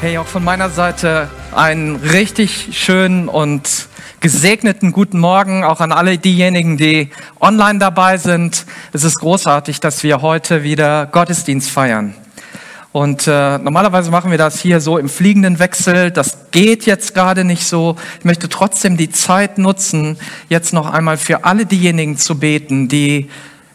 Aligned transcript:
Hey, 0.00 0.16
auch 0.16 0.28
von 0.28 0.44
meiner 0.44 0.70
Seite 0.70 1.28
einen 1.50 1.96
richtig 1.96 2.68
schönen 2.70 3.28
und 3.28 3.88
gesegneten 4.20 4.92
guten 4.92 5.18
Morgen 5.18 5.64
auch 5.64 5.80
an 5.80 5.90
alle 5.90 6.18
diejenigen, 6.18 6.76
die 6.76 7.10
online 7.40 7.80
dabei 7.80 8.16
sind. 8.16 8.64
Es 8.92 9.02
ist 9.02 9.18
großartig, 9.18 9.80
dass 9.80 10.04
wir 10.04 10.22
heute 10.22 10.62
wieder 10.62 11.06
Gottesdienst 11.06 11.68
feiern. 11.68 12.14
Und 12.92 13.26
äh, 13.26 13.58
normalerweise 13.58 14.12
machen 14.12 14.30
wir 14.30 14.38
das 14.38 14.60
hier 14.60 14.80
so 14.80 14.98
im 14.98 15.08
fliegenden 15.08 15.58
Wechsel. 15.58 16.12
Das 16.12 16.52
geht 16.52 16.86
jetzt 16.86 17.12
gerade 17.12 17.42
nicht 17.42 17.66
so. 17.66 17.96
Ich 18.20 18.24
möchte 18.24 18.48
trotzdem 18.48 18.96
die 18.96 19.10
Zeit 19.10 19.58
nutzen, 19.58 20.16
jetzt 20.48 20.72
noch 20.72 20.88
einmal 20.88 21.16
für 21.16 21.44
alle 21.44 21.66
diejenigen 21.66 22.16
zu 22.16 22.38
beten, 22.38 22.86
die 22.86 23.28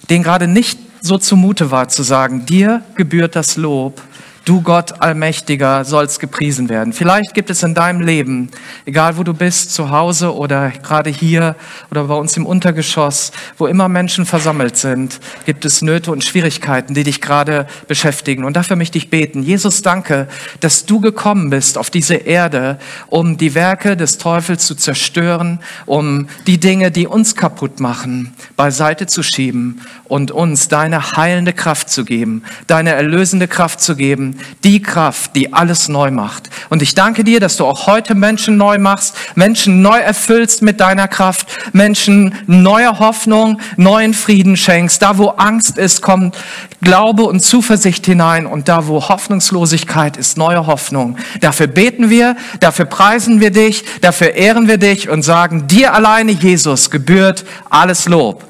denen 0.10 0.24
gerade 0.24 0.48
nicht 0.48 0.80
so 1.02 1.18
zumute 1.18 1.70
war, 1.70 1.90
zu 1.90 2.02
sagen, 2.02 2.46
dir 2.46 2.82
gebührt 2.96 3.36
das 3.36 3.58
Lob 3.58 4.02
Du 4.46 4.62
Gott 4.62 5.02
Allmächtiger 5.02 5.86
sollst 5.86 6.20
gepriesen 6.20 6.68
werden. 6.68 6.92
Vielleicht 6.92 7.34
gibt 7.34 7.50
es 7.50 7.64
in 7.64 7.74
deinem 7.74 8.02
Leben, 8.02 8.50
egal 8.86 9.16
wo 9.16 9.24
du 9.24 9.34
bist, 9.34 9.74
zu 9.74 9.90
Hause 9.90 10.36
oder 10.36 10.70
gerade 10.70 11.10
hier 11.10 11.56
oder 11.90 12.04
bei 12.04 12.16
uns 12.16 12.36
im 12.36 12.46
Untergeschoss, 12.46 13.32
wo 13.58 13.68
immer 13.68 13.88
Menschen 13.88 14.26
versammelt 14.26 14.76
sind, 14.76 15.22
gibt 15.46 15.64
es 15.64 15.82
Nöte 15.82 16.12
und 16.12 16.26
Schwierigkeiten, 16.26 16.94
die 16.94 17.06
dich 17.06 17.22
gerade 17.22 17.68
beschäftigen. 17.88 18.44
Und 18.44 18.58
dafür 18.58 18.76
möchte 18.76 18.98
ich 18.98 19.10
beten. 19.10 19.44
Jesus, 19.44 19.82
danke, 19.82 20.28
dass 20.60 20.86
du 20.86 21.00
gekommen 21.00 21.50
bist 21.50 21.78
auf 21.78 21.90
diese 21.90 22.16
Erde, 22.16 22.80
um 23.08 23.38
die 23.38 23.56
Werke 23.56 23.96
des 23.96 24.18
Teufels 24.18 24.68
zu 24.68 24.76
zerstören, 24.76 25.60
um 25.86 26.28
die 26.48 26.60
Dinge, 26.60 26.92
die 26.92 27.08
uns 27.08 27.38
kaputt 27.38 27.80
machen, 27.80 28.34
beiseite 28.58 29.08
zu 29.08 29.24
schieben 29.24 29.80
und 30.04 30.32
uns 30.32 30.68
deine 30.68 31.14
heilende 31.14 31.54
Kraft 31.54 31.90
zu 31.90 32.04
geben, 32.04 32.44
deine 32.68 32.92
erlösende 32.92 33.48
Kraft 33.48 33.80
zu 33.80 33.96
geben 33.96 34.33
die 34.64 34.82
Kraft, 34.82 35.36
die 35.36 35.54
alles 35.54 35.88
neu 35.88 36.12
macht. 36.12 36.50
Und 36.70 36.82
ich 36.82 36.96
danke 36.96 37.24
dir, 37.24 37.40
dass 37.40 37.58
du 37.58 37.66
auch 37.66 37.88
heute 37.88 38.16
Menschen 38.16 38.58
neu 38.58 38.78
machst, 38.78 39.16
Menschen 39.36 39.82
neu 39.82 39.98
erfüllst 39.98 40.62
mit 40.62 40.80
deiner 40.80 41.08
Kraft, 41.08 41.48
Menschen 41.74 42.36
neue 42.48 43.00
Hoffnung, 43.00 43.60
neuen 43.78 44.14
Frieden 44.14 44.58
schenkst. 44.58 45.02
Da, 45.02 45.18
wo 45.18 45.30
Angst 45.30 45.78
ist, 45.78 46.02
kommt 46.02 46.38
Glaube 46.82 47.24
und 47.24 47.42
Zuversicht 47.42 48.06
hinein. 48.06 48.46
Und 48.46 48.68
da, 48.68 48.88
wo 48.88 49.08
Hoffnungslosigkeit 49.08 50.18
ist, 50.18 50.38
neue 50.38 50.68
Hoffnung. 50.68 51.18
Dafür 51.42 51.68
beten 51.68 52.10
wir, 52.10 52.36
dafür 52.60 52.86
preisen 52.86 53.40
wir 53.40 53.52
dich, 53.52 53.84
dafür 54.02 54.34
ehren 54.34 54.68
wir 54.68 54.78
dich 54.78 55.10
und 55.10 55.24
sagen, 55.24 55.68
dir 55.68 55.94
alleine, 55.94 56.32
Jesus, 56.32 56.92
gebührt 56.92 57.46
alles 57.70 58.08
Lob. 58.08 58.44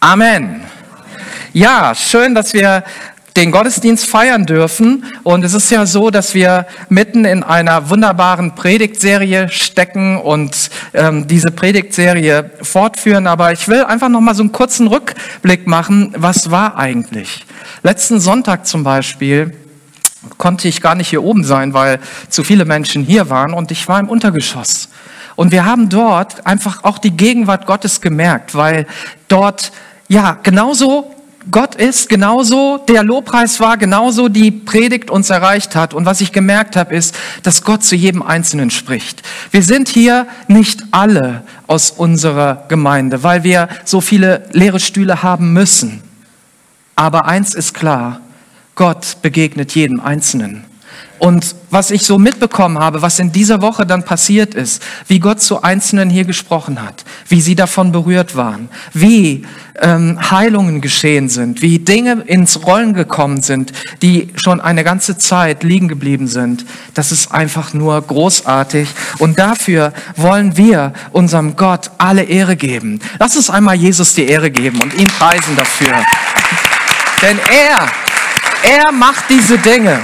Amen. 0.00 0.62
Ja, 1.52 1.94
schön, 1.94 2.34
dass 2.34 2.52
wir 2.52 2.84
den 3.36 3.50
Gottesdienst 3.50 4.06
feiern 4.06 4.46
dürfen. 4.46 5.04
Und 5.22 5.44
es 5.44 5.54
ist 5.54 5.70
ja 5.70 5.86
so, 5.86 6.10
dass 6.10 6.34
wir 6.34 6.66
mitten 6.88 7.24
in 7.24 7.42
einer 7.42 7.90
wunderbaren 7.90 8.54
Predigtserie 8.54 9.48
stecken 9.48 10.18
und 10.18 10.70
ähm, 10.94 11.26
diese 11.28 11.50
Predigtserie 11.50 12.50
fortführen. 12.62 13.26
Aber 13.26 13.52
ich 13.52 13.68
will 13.68 13.84
einfach 13.84 14.08
noch 14.08 14.20
mal 14.20 14.34
so 14.34 14.42
einen 14.42 14.52
kurzen 14.52 14.88
Rückblick 14.88 15.66
machen. 15.66 16.14
Was 16.16 16.50
war 16.50 16.76
eigentlich? 16.76 17.46
Letzten 17.82 18.20
Sonntag 18.20 18.66
zum 18.66 18.82
Beispiel 18.82 19.54
konnte 20.36 20.68
ich 20.68 20.80
gar 20.80 20.94
nicht 20.94 21.08
hier 21.08 21.22
oben 21.22 21.44
sein, 21.44 21.74
weil 21.74 22.00
zu 22.28 22.42
viele 22.42 22.64
Menschen 22.64 23.04
hier 23.04 23.30
waren 23.30 23.52
und 23.52 23.70
ich 23.70 23.86
war 23.88 24.00
im 24.00 24.08
Untergeschoss. 24.08 24.88
Und 25.36 25.52
wir 25.52 25.64
haben 25.64 25.88
dort 25.88 26.44
einfach 26.46 26.82
auch 26.82 26.98
die 26.98 27.12
Gegenwart 27.12 27.66
Gottes 27.66 28.00
gemerkt, 28.00 28.56
weil 28.56 28.86
dort 29.28 29.70
ja 30.08 30.36
genauso 30.42 31.14
Gott 31.50 31.76
ist 31.76 32.10
genauso, 32.10 32.78
der 32.88 33.02
Lobpreis 33.02 33.58
war 33.58 33.78
genauso, 33.78 34.28
die 34.28 34.50
Predigt 34.50 35.10
uns 35.10 35.30
erreicht 35.30 35.74
hat. 35.74 35.94
Und 35.94 36.04
was 36.04 36.20
ich 36.20 36.32
gemerkt 36.32 36.76
habe, 36.76 36.94
ist, 36.94 37.14
dass 37.42 37.62
Gott 37.62 37.82
zu 37.82 37.96
jedem 37.96 38.22
Einzelnen 38.22 38.70
spricht. 38.70 39.22
Wir 39.50 39.62
sind 39.62 39.88
hier 39.88 40.26
nicht 40.46 40.82
alle 40.90 41.42
aus 41.66 41.90
unserer 41.90 42.64
Gemeinde, 42.68 43.22
weil 43.22 43.44
wir 43.44 43.68
so 43.84 44.00
viele 44.02 44.44
leere 44.52 44.78
Stühle 44.78 45.22
haben 45.22 45.54
müssen. 45.54 46.02
Aber 46.96 47.26
eins 47.26 47.54
ist 47.54 47.72
klar, 47.72 48.20
Gott 48.74 49.16
begegnet 49.22 49.74
jedem 49.74 50.00
Einzelnen. 50.00 50.67
Und 51.18 51.56
was 51.70 51.90
ich 51.90 52.02
so 52.02 52.18
mitbekommen 52.18 52.78
habe, 52.78 53.02
was 53.02 53.18
in 53.18 53.32
dieser 53.32 53.60
Woche 53.60 53.84
dann 53.84 54.04
passiert 54.04 54.54
ist, 54.54 54.82
wie 55.08 55.18
Gott 55.18 55.40
zu 55.40 55.62
Einzelnen 55.62 56.10
hier 56.10 56.24
gesprochen 56.24 56.80
hat, 56.82 57.04
wie 57.28 57.40
sie 57.40 57.56
davon 57.56 57.90
berührt 57.90 58.36
waren, 58.36 58.68
wie 58.94 59.44
ähm, 59.80 60.18
Heilungen 60.30 60.80
geschehen 60.80 61.28
sind, 61.28 61.60
wie 61.60 61.80
Dinge 61.80 62.22
ins 62.26 62.64
Rollen 62.66 62.94
gekommen 62.94 63.42
sind, 63.42 63.72
die 64.02 64.28
schon 64.36 64.60
eine 64.60 64.84
ganze 64.84 65.18
Zeit 65.18 65.62
liegen 65.62 65.88
geblieben 65.88 66.28
sind, 66.28 66.64
das 66.94 67.10
ist 67.12 67.32
einfach 67.32 67.74
nur 67.74 68.00
großartig. 68.00 68.88
Und 69.18 69.38
dafür 69.38 69.92
wollen 70.16 70.56
wir 70.56 70.92
unserem 71.12 71.56
Gott 71.56 71.90
alle 71.98 72.22
Ehre 72.22 72.56
geben. 72.56 73.00
Lass 73.18 73.36
uns 73.36 73.50
einmal 73.50 73.74
Jesus 73.74 74.14
die 74.14 74.26
Ehre 74.26 74.50
geben 74.50 74.80
und 74.80 74.94
ihn 74.94 75.08
preisen 75.08 75.56
dafür. 75.56 75.94
Denn 77.22 77.38
er, 77.38 77.88
er 78.62 78.92
macht 78.92 79.24
diese 79.28 79.58
Dinge. 79.58 80.00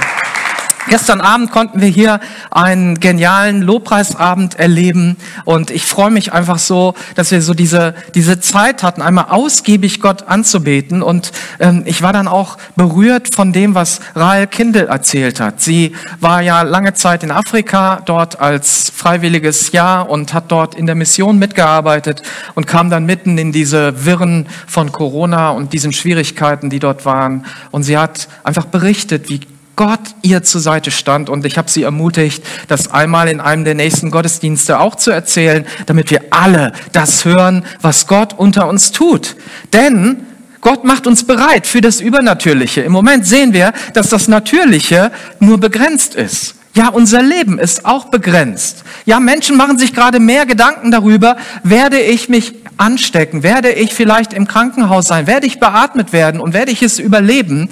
Gestern 0.87 1.19
Abend 1.19 1.51
konnten 1.51 1.81
wir 1.81 1.87
hier 1.87 2.19
einen 2.51 2.99
genialen 2.99 3.63
Lobpreisabend 3.63 4.59
erleben 4.59 5.17
und 5.43 5.71
ich 5.71 5.83
freue 5.83 6.11
mich 6.11 6.31
einfach 6.31 6.59
so, 6.59 6.93
dass 7.15 7.31
wir 7.31 7.41
so 7.41 7.55
diese, 7.55 7.95
diese 8.13 8.39
Zeit 8.39 8.83
hatten, 8.83 9.01
einmal 9.01 9.25
ausgiebig 9.29 9.99
Gott 9.99 10.27
anzubeten 10.27 11.01
und 11.01 11.31
ähm, 11.59 11.83
ich 11.85 12.03
war 12.03 12.13
dann 12.13 12.27
auch 12.27 12.57
berührt 12.75 13.33
von 13.33 13.51
dem, 13.51 13.73
was 13.73 13.99
Rahel 14.13 14.45
Kindel 14.45 14.85
erzählt 14.87 15.39
hat. 15.39 15.59
Sie 15.59 15.95
war 16.19 16.41
ja 16.41 16.61
lange 16.61 16.93
Zeit 16.93 17.23
in 17.23 17.31
Afrika 17.31 18.03
dort 18.05 18.39
als 18.39 18.91
freiwilliges 18.95 19.71
Jahr 19.71 20.07
und 20.07 20.35
hat 20.35 20.51
dort 20.51 20.75
in 20.75 20.85
der 20.85 20.95
Mission 20.95 21.39
mitgearbeitet 21.39 22.21
und 22.53 22.67
kam 22.67 22.91
dann 22.91 23.07
mitten 23.07 23.39
in 23.39 23.51
diese 23.51 24.05
Wirren 24.05 24.45
von 24.67 24.91
Corona 24.91 25.49
und 25.49 25.73
diesen 25.73 25.93
Schwierigkeiten, 25.93 26.69
die 26.69 26.79
dort 26.79 27.05
waren 27.05 27.45
und 27.71 27.81
sie 27.81 27.97
hat 27.97 28.27
einfach 28.43 28.65
berichtet, 28.65 29.29
wie 29.29 29.41
Gott 29.75 29.99
ihr 30.21 30.43
zur 30.43 30.61
Seite 30.61 30.91
stand 30.91 31.29
und 31.29 31.45
ich 31.45 31.57
habe 31.57 31.69
sie 31.69 31.83
ermutigt, 31.83 32.43
das 32.67 32.91
einmal 32.91 33.27
in 33.27 33.41
einem 33.41 33.65
der 33.65 33.75
nächsten 33.75 34.11
Gottesdienste 34.11 34.79
auch 34.79 34.95
zu 34.95 35.11
erzählen, 35.11 35.65
damit 35.85 36.11
wir 36.11 36.21
alle 36.29 36.71
das 36.91 37.25
hören, 37.25 37.65
was 37.81 38.07
Gott 38.07 38.33
unter 38.33 38.67
uns 38.69 38.91
tut. 38.91 39.35
Denn 39.73 40.25
Gott 40.61 40.83
macht 40.83 41.07
uns 41.07 41.25
bereit 41.25 41.67
für 41.67 41.81
das 41.81 42.01
Übernatürliche. 42.01 42.81
Im 42.81 42.91
Moment 42.91 43.27
sehen 43.27 43.53
wir, 43.53 43.73
dass 43.93 44.09
das 44.09 44.27
Natürliche 44.27 45.11
nur 45.39 45.59
begrenzt 45.59 46.15
ist. 46.15 46.55
Ja, 46.73 46.89
unser 46.89 47.21
Leben 47.21 47.59
ist 47.59 47.85
auch 47.85 48.05
begrenzt. 48.05 48.83
Ja, 49.05 49.19
Menschen 49.19 49.55
machen 49.57 49.77
sich 49.77 49.93
gerade 49.93 50.19
mehr 50.19 50.45
Gedanken 50.45 50.91
darüber, 50.91 51.37
werde 51.63 51.99
ich 52.01 52.29
mich 52.29 52.55
anstecken, 52.77 53.43
werde 53.43 53.71
ich 53.71 53.93
vielleicht 53.93 54.33
im 54.33 54.47
Krankenhaus 54.47 55.07
sein, 55.07 55.27
werde 55.27 55.47
ich 55.47 55.59
beatmet 55.59 56.11
werden 56.11 56.41
und 56.41 56.53
werde 56.53 56.71
ich 56.71 56.81
es 56.81 56.99
überleben, 56.99 57.69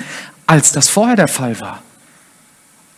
als 0.47 0.72
das 0.72 0.88
vorher 0.88 1.16
der 1.16 1.28
Fall 1.28 1.59
war. 1.59 1.81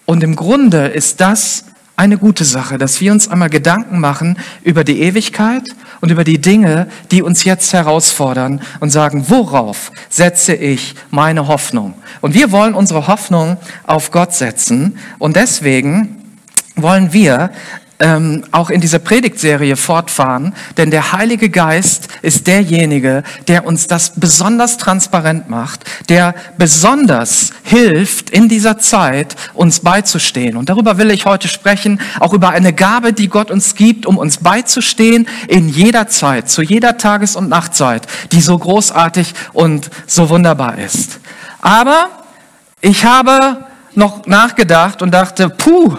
Und 0.06 0.24
im 0.24 0.36
Grunde 0.36 0.88
ist 0.88 1.22
das 1.22 1.66
eine 1.98 2.18
gute 2.18 2.44
Sache, 2.44 2.78
dass 2.78 3.00
wir 3.00 3.12
uns 3.12 3.28
einmal 3.28 3.50
Gedanken 3.50 4.00
machen 4.00 4.38
über 4.64 4.84
die 4.84 5.02
Ewigkeit 5.02 5.64
und 6.02 6.12
über 6.12 6.24
die 6.24 6.40
Dinge, 6.40 6.88
die 7.12 7.22
uns 7.22 7.44
jetzt 7.46 7.72
herausfordern 7.74 8.62
und 8.80 8.90
sagen, 8.90 9.26
worauf 9.30 9.92
setze 10.10 10.54
ich 10.54 10.96
meine 11.10 11.48
Hoffnung? 11.48 11.94
Und 12.22 12.34
wir 12.34 12.52
wollen 12.52 12.74
unsere 12.74 13.08
Hoffnung 13.08 13.58
auf 13.88 14.12
Gott 14.12 14.34
setzen 14.34 14.98
und 15.20 15.36
deswegen 15.36 16.22
wollen 16.76 17.14
wir 17.14 17.52
ähm, 18.00 18.44
auch 18.52 18.70
in 18.70 18.82
dieser 18.82 19.00
Predigtserie 19.00 19.76
fortfahren, 19.76 20.54
denn 20.78 20.92
der 20.92 21.14
Heilige 21.14 21.50
Geist 21.50 22.10
ist 22.22 22.48
derjenige, 22.48 23.24
der 23.48 23.66
uns 23.66 23.88
das 23.88 24.14
besonders 24.16 24.78
transparent 24.78 25.50
macht, 25.50 25.86
der 26.10 26.36
besonders 26.58 27.52
hilft, 27.64 28.30
in 28.30 28.50
dieser 28.50 28.78
Zeit 28.78 29.36
uns 29.54 29.80
beizustehen. 29.80 30.58
Und 30.58 30.70
darüber 30.70 30.98
will 30.98 31.12
ich 31.12 31.26
heute 31.26 31.48
sprechen, 31.48 32.02
auch 32.20 32.34
über 32.34 32.50
eine 32.50 32.74
Gabe, 32.74 33.14
die 33.14 33.30
Gott 33.30 33.50
uns 33.50 33.76
gibt, 33.76 34.06
um 34.06 34.18
uns 34.18 34.38
beizustehen 34.38 35.28
in 35.48 35.70
jeder 35.70 36.08
Zeit, 36.08 36.50
zu 36.50 36.62
jeder 36.62 36.98
Tages- 36.98 37.36
und 37.36 37.50
Nachtzeit, 37.50 38.08
die 38.32 38.42
so 38.42 38.58
großartig 38.58 39.34
und 39.54 39.90
so 40.06 40.30
wunderbar 40.30 40.78
ist. 40.78 41.20
Aber 41.62 42.10
ich 42.82 43.06
habe 43.06 43.66
noch 43.96 44.26
nachgedacht 44.26 45.02
und 45.02 45.12
dachte, 45.12 45.50
puh, 45.50 45.98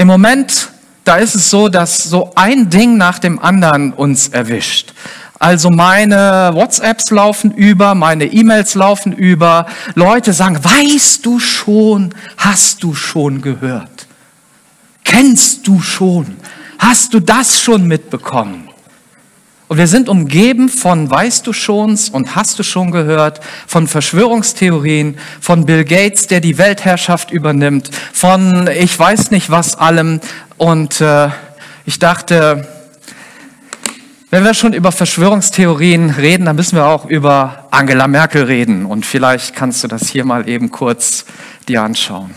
im 0.00 0.06
Moment, 0.06 0.70
da 1.04 1.16
ist 1.16 1.34
es 1.34 1.50
so, 1.50 1.68
dass 1.68 2.04
so 2.04 2.32
ein 2.34 2.70
Ding 2.70 2.96
nach 2.96 3.18
dem 3.18 3.38
anderen 3.38 3.92
uns 3.92 4.28
erwischt. 4.28 4.94
Also 5.38 5.68
meine 5.68 6.52
WhatsApps 6.54 7.10
laufen 7.10 7.50
über, 7.52 7.94
meine 7.94 8.24
E-Mails 8.24 8.74
laufen 8.76 9.12
über. 9.12 9.66
Leute 9.94 10.32
sagen, 10.32 10.58
weißt 10.64 11.26
du 11.26 11.38
schon, 11.38 12.14
hast 12.38 12.82
du 12.82 12.94
schon 12.94 13.42
gehört? 13.42 14.06
Kennst 15.04 15.66
du 15.66 15.82
schon? 15.82 16.34
Hast 16.78 17.12
du 17.12 17.20
das 17.20 17.60
schon 17.60 17.86
mitbekommen? 17.86 18.69
Und 19.70 19.78
wir 19.78 19.86
sind 19.86 20.08
umgeben 20.08 20.68
von 20.68 21.08
weißt 21.08 21.46
du 21.46 21.52
schon's 21.52 22.08
und 22.08 22.34
hast 22.34 22.58
du 22.58 22.64
schon 22.64 22.90
gehört, 22.90 23.38
von 23.68 23.86
Verschwörungstheorien, 23.86 25.16
von 25.40 25.64
Bill 25.64 25.84
Gates, 25.84 26.26
der 26.26 26.40
die 26.40 26.58
Weltherrschaft 26.58 27.30
übernimmt, 27.30 27.88
von 28.12 28.68
ich 28.76 28.98
weiß 28.98 29.30
nicht 29.30 29.48
was 29.48 29.76
allem. 29.76 30.18
Und 30.56 31.00
äh, 31.00 31.28
ich 31.86 32.00
dachte, 32.00 32.66
wenn 34.30 34.42
wir 34.42 34.54
schon 34.54 34.72
über 34.72 34.90
Verschwörungstheorien 34.90 36.10
reden, 36.10 36.46
dann 36.46 36.56
müssen 36.56 36.74
wir 36.74 36.86
auch 36.86 37.04
über 37.06 37.68
Angela 37.70 38.08
Merkel 38.08 38.42
reden. 38.42 38.86
Und 38.86 39.06
vielleicht 39.06 39.54
kannst 39.54 39.84
du 39.84 39.86
das 39.86 40.08
hier 40.08 40.24
mal 40.24 40.48
eben 40.48 40.72
kurz 40.72 41.26
dir 41.68 41.82
anschauen. 41.82 42.34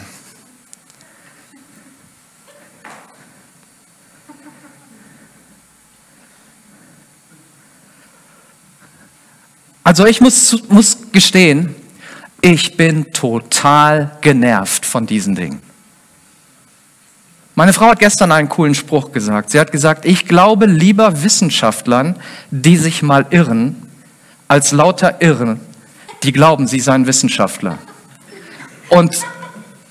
Also 9.84 10.06
ich 10.06 10.22
muss, 10.22 10.64
muss 10.70 10.98
gestehen, 11.12 11.76
ich 12.42 12.78
bin 12.78 13.12
total 13.12 14.18
genervt 14.22 14.86
von 14.86 15.06
diesen 15.06 15.36
Dingen. 15.36 15.62
Meine 17.56 17.72
Frau 17.72 17.88
hat 17.88 18.00
gestern 18.00 18.32
einen 18.32 18.50
coolen 18.50 18.74
Spruch 18.74 19.12
gesagt. 19.12 19.52
Sie 19.52 19.60
hat 19.60 19.72
gesagt, 19.72 20.06
ich 20.06 20.26
glaube 20.26 20.66
lieber 20.66 21.24
Wissenschaftlern, 21.24 22.16
die 22.50 22.78
sich 22.78 23.04
mal 23.04 23.28
irren, 23.30 23.90
als 24.48 24.72
lauter 24.72 25.22
Irren, 25.22 25.60
die 26.24 26.32
glauben, 26.32 26.68
sie 26.68 26.80
seien 26.80 27.06
Wissenschaftler. 27.06 27.78
Und 28.90 29.20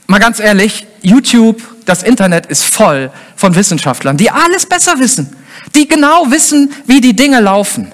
mal 0.06 0.18
ganz 0.18 0.40
ehrlich, 0.40 0.86
YouTube, 1.02 1.62
das 1.84 2.02
Internet 2.02 2.46
ist 2.46 2.64
voll 2.64 3.10
von 3.36 3.54
Wissenschaftlern, 3.54 4.16
die 4.16 4.30
alles 4.30 4.66
besser 4.66 4.98
wissen, 4.98 5.36
die 5.74 5.86
genau 5.86 6.30
wissen, 6.30 6.72
wie 6.86 7.00
die 7.00 7.14
Dinge 7.14 7.40
laufen. 7.40 7.92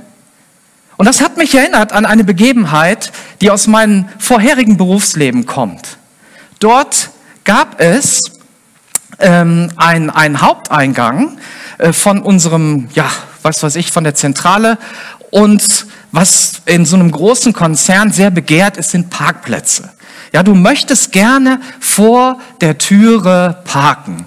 Und 0.98 1.06
das 1.06 1.20
hat 1.20 1.36
mich 1.36 1.54
erinnert 1.54 1.92
an 1.92 2.04
eine 2.04 2.24
Begebenheit, 2.24 3.12
die 3.40 3.50
aus 3.50 3.68
meinem 3.68 4.08
vorherigen 4.18 4.76
Berufsleben 4.76 5.46
kommt. 5.46 5.96
Dort 6.58 7.10
gab 7.44 7.80
es 7.80 8.24
ähm, 9.20 9.70
einen, 9.76 10.10
einen 10.10 10.42
Haupteingang 10.42 11.38
äh, 11.78 11.92
von 11.92 12.20
unserem, 12.20 12.88
ja, 12.94 13.08
was 13.42 13.62
weiß 13.62 13.76
ich, 13.76 13.92
von 13.92 14.02
der 14.02 14.16
Zentrale. 14.16 14.76
Und 15.30 15.86
was 16.10 16.62
in 16.66 16.84
so 16.84 16.96
einem 16.96 17.12
großen 17.12 17.52
Konzern 17.52 18.10
sehr 18.10 18.32
begehrt 18.32 18.76
ist, 18.76 18.90
sind 18.90 19.08
Parkplätze. 19.08 19.90
Ja, 20.32 20.42
du 20.42 20.54
möchtest 20.54 21.12
gerne 21.12 21.60
vor 21.78 22.40
der 22.60 22.76
Türe 22.76 23.62
parken. 23.64 24.26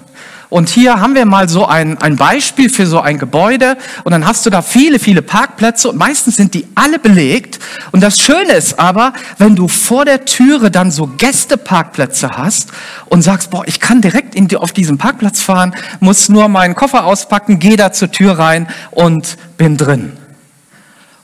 Und 0.52 0.68
hier 0.68 1.00
haben 1.00 1.14
wir 1.14 1.24
mal 1.24 1.48
so 1.48 1.64
ein, 1.64 1.96
ein 1.96 2.16
Beispiel 2.16 2.68
für 2.68 2.86
so 2.86 3.00
ein 3.00 3.16
Gebäude. 3.16 3.78
Und 4.04 4.12
dann 4.12 4.26
hast 4.26 4.44
du 4.44 4.50
da 4.50 4.60
viele, 4.60 4.98
viele 4.98 5.22
Parkplätze 5.22 5.88
und 5.88 5.96
meistens 5.96 6.36
sind 6.36 6.52
die 6.52 6.68
alle 6.74 6.98
belegt. 6.98 7.58
Und 7.90 8.02
das 8.02 8.20
Schöne 8.20 8.52
ist 8.52 8.78
aber, 8.78 9.14
wenn 9.38 9.56
du 9.56 9.66
vor 9.66 10.04
der 10.04 10.26
Türe 10.26 10.70
dann 10.70 10.90
so 10.90 11.06
Gästeparkplätze 11.06 12.28
hast 12.36 12.68
und 13.06 13.22
sagst, 13.22 13.48
boah, 13.48 13.66
ich 13.66 13.80
kann 13.80 14.02
direkt 14.02 14.34
in 14.34 14.46
die, 14.46 14.58
auf 14.58 14.72
diesen 14.72 14.98
Parkplatz 14.98 15.40
fahren, 15.40 15.74
muss 16.00 16.28
nur 16.28 16.48
meinen 16.48 16.74
Koffer 16.74 17.06
auspacken, 17.06 17.58
gehe 17.58 17.78
da 17.78 17.90
zur 17.90 18.10
Tür 18.10 18.38
rein 18.38 18.68
und 18.90 19.38
bin 19.56 19.78
drin. 19.78 20.12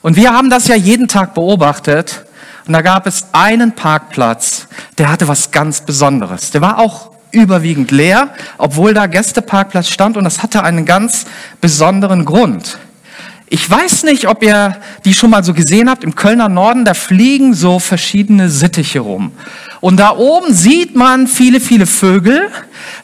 Und 0.01 0.15
wir 0.15 0.33
haben 0.33 0.49
das 0.49 0.67
ja 0.67 0.75
jeden 0.75 1.07
Tag 1.07 1.35
beobachtet. 1.35 2.25
Und 2.65 2.73
da 2.73 2.81
gab 2.81 3.05
es 3.05 3.27
einen 3.31 3.73
Parkplatz, 3.73 4.67
der 4.97 5.11
hatte 5.11 5.27
was 5.27 5.51
ganz 5.51 5.81
Besonderes. 5.81 6.49
Der 6.49 6.61
war 6.61 6.79
auch 6.79 7.11
überwiegend 7.31 7.91
leer, 7.91 8.29
obwohl 8.57 8.93
da 8.93 9.05
Gästeparkplatz 9.07 9.89
stand 9.89 10.17
und 10.17 10.23
das 10.23 10.41
hatte 10.43 10.63
einen 10.63 10.85
ganz 10.85 11.25
besonderen 11.61 12.25
Grund. 12.25 12.77
Ich 13.51 13.67
weiß 13.67 14.03
nicht, 14.03 14.27
ob 14.27 14.43
ihr 14.43 14.77
die 15.05 15.13
schon 15.15 15.31
mal 15.31 15.43
so 15.43 15.55
gesehen 15.55 15.89
habt. 15.89 16.03
Im 16.03 16.13
Kölner 16.13 16.49
Norden, 16.49 16.85
da 16.85 16.93
fliegen 16.93 17.55
so 17.55 17.79
verschiedene 17.79 18.47
Sittiche 18.47 18.99
rum. 18.99 19.31
Und 19.81 19.97
da 19.99 20.15
oben 20.15 20.53
sieht 20.53 20.95
man 20.95 21.25
viele, 21.25 21.59
viele 21.59 21.87
Vögel 21.87 22.49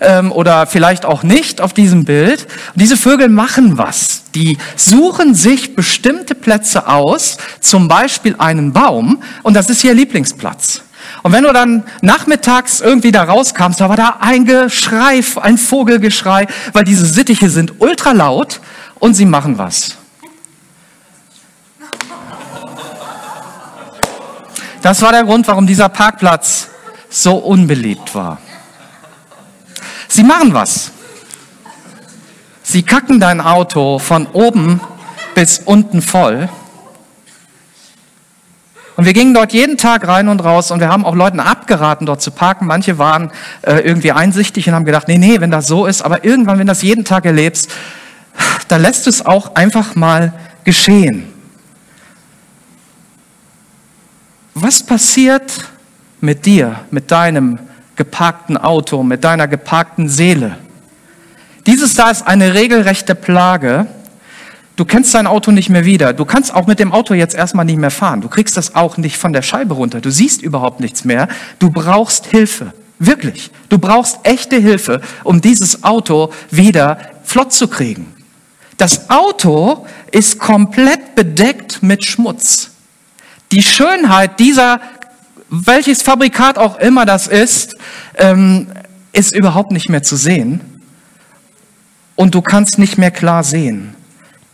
ähm, 0.01 0.31
oder 0.31 0.67
vielleicht 0.67 1.03
auch 1.03 1.23
nicht 1.23 1.61
auf 1.61 1.73
diesem 1.73 2.05
Bild. 2.05 2.43
Und 2.43 2.81
diese 2.81 2.95
Vögel 2.95 3.27
machen 3.29 3.79
was. 3.79 4.25
Die 4.35 4.59
suchen 4.75 5.33
sich 5.33 5.75
bestimmte 5.75 6.35
Plätze 6.35 6.87
aus, 6.87 7.37
zum 7.59 7.87
Beispiel 7.87 8.35
einen 8.37 8.71
Baum, 8.71 9.23
und 9.41 9.55
das 9.55 9.71
ist 9.71 9.83
ihr 9.83 9.95
Lieblingsplatz. 9.95 10.84
Und 11.25 11.31
wenn 11.31 11.43
du 11.43 11.51
dann 11.53 11.83
nachmittags 12.03 12.81
irgendwie 12.81 13.11
da 13.11 13.23
rauskamst, 13.23 13.81
da 13.81 13.89
war 13.89 13.97
da 13.97 14.17
ein 14.19 14.45
Geschrei, 14.45 15.23
ein 15.41 15.57
Vogelgeschrei, 15.57 16.45
weil 16.71 16.83
diese 16.83 17.07
Sittiche 17.07 17.49
sind 17.49 17.81
ultra 17.81 18.11
laut 18.11 18.61
und 18.99 19.15
sie 19.15 19.25
machen 19.25 19.57
was. 19.57 19.95
Das 24.83 25.01
war 25.01 25.13
der 25.13 25.23
Grund, 25.23 25.47
warum 25.47 25.65
dieser 25.65 25.89
Parkplatz 25.89 26.67
so 27.09 27.37
unbeliebt 27.37 28.13
war. 28.13 28.37
Sie 30.07 30.23
machen 30.23 30.53
was. 30.53 30.91
Sie 32.61 32.83
kacken 32.83 33.19
dein 33.19 33.41
Auto 33.41 33.97
von 33.97 34.27
oben 34.27 34.79
bis 35.33 35.57
unten 35.57 36.03
voll 36.03 36.49
und 38.95 39.05
wir 39.05 39.13
gingen 39.13 39.33
dort 39.33 39.51
jeden 39.51 39.77
Tag 39.77 40.07
rein 40.07 40.29
und 40.29 40.43
raus 40.43 40.71
und 40.71 40.79
wir 40.79 40.87
haben 40.87 41.05
auch 41.05 41.15
Leuten 41.15 41.39
abgeraten, 41.39 42.05
dort 42.05 42.21
zu 42.21 42.31
parken. 42.31 42.65
Manche 42.65 42.97
waren 42.97 43.31
äh, 43.61 43.79
irgendwie 43.79 44.13
einsichtig 44.13 44.67
und 44.67 44.75
haben 44.75 44.85
gedacht, 44.85 45.07
nee, 45.07 45.17
nee, 45.17 45.41
wenn 45.41 45.51
das 45.51 45.67
so 45.67 45.85
ist, 45.85 46.01
aber 46.01 46.23
irgendwann, 46.23 46.59
wenn 46.59 46.67
das 46.67 46.81
jeden 46.81 47.03
Tag 47.03 47.25
erlebst, 47.25 47.69
da 48.67 48.77
lässt 48.77 49.07
es 49.07 49.25
auch 49.25 49.55
einfach 49.55 49.95
mal 49.95 50.33
geschehen. 50.63 51.27
Was 54.53 54.81
passiert 54.81 55.65
mit 56.21 56.45
dir, 56.45 56.79
mit 56.89 57.11
deinem 57.11 57.59
geparkten 57.97 58.57
Auto, 58.57 59.03
mit 59.03 59.25
deiner 59.25 59.49
geparkten 59.49 60.07
Seele? 60.07 60.57
Dieses 61.67 61.95
da 61.95 62.11
ist 62.11 62.25
eine 62.25 62.53
regelrechte 62.53 63.15
Plage, 63.15 63.87
Du 64.75 64.83
kennst 64.83 65.13
dein 65.13 65.25
Auto 65.25 65.51
nicht 65.51 65.69
mehr 65.69 65.85
wieder. 65.85 66.11
Du 66.11 66.25
kannst 66.25 66.53
auch 66.53 66.67
mit 66.67 66.79
dem 66.79 66.91
Auto 66.91 67.13
jetzt 67.13 67.33
erstmal 67.33 67.65
nicht 67.65 67.77
mehr 67.77 67.91
fahren. 67.91 68.21
Du 68.21 68.27
kriegst 68.27 68.57
das 68.57 68.75
auch 68.75 68.97
nicht 68.97 69.17
von 69.17 69.31
der 69.31 69.41
Scheibe 69.41 69.73
runter. 69.73 70.01
Du 70.01 70.11
siehst 70.11 70.41
überhaupt 70.41 70.81
nichts 70.81 71.05
mehr. 71.05 71.29
Du 71.59 71.69
brauchst 71.69 72.25
Hilfe. 72.25 72.73
Wirklich. 72.99 73.51
Du 73.69 73.77
brauchst 73.77 74.19
echte 74.23 74.57
Hilfe, 74.57 75.01
um 75.23 75.39
dieses 75.39 75.83
Auto 75.83 76.33
wieder 76.51 76.97
flott 77.23 77.53
zu 77.53 77.67
kriegen. 77.67 78.13
Das 78.77 79.09
Auto 79.09 79.85
ist 80.11 80.39
komplett 80.39 81.15
bedeckt 81.15 81.81
mit 81.81 82.03
Schmutz. 82.03 82.71
Die 83.53 83.63
Schönheit 83.63 84.39
dieser, 84.39 84.81
welches 85.49 86.01
Fabrikat 86.01 86.57
auch 86.57 86.77
immer 86.79 87.05
das 87.05 87.27
ist, 87.27 87.77
ähm, 88.17 88.67
ist 89.13 89.33
überhaupt 89.33 89.71
nicht 89.71 89.87
mehr 89.87 90.03
zu 90.03 90.17
sehen. 90.17 90.59
Und 92.15 92.35
du 92.35 92.41
kannst 92.41 92.77
nicht 92.77 92.97
mehr 92.97 93.11
klar 93.11 93.43
sehen. 93.45 93.94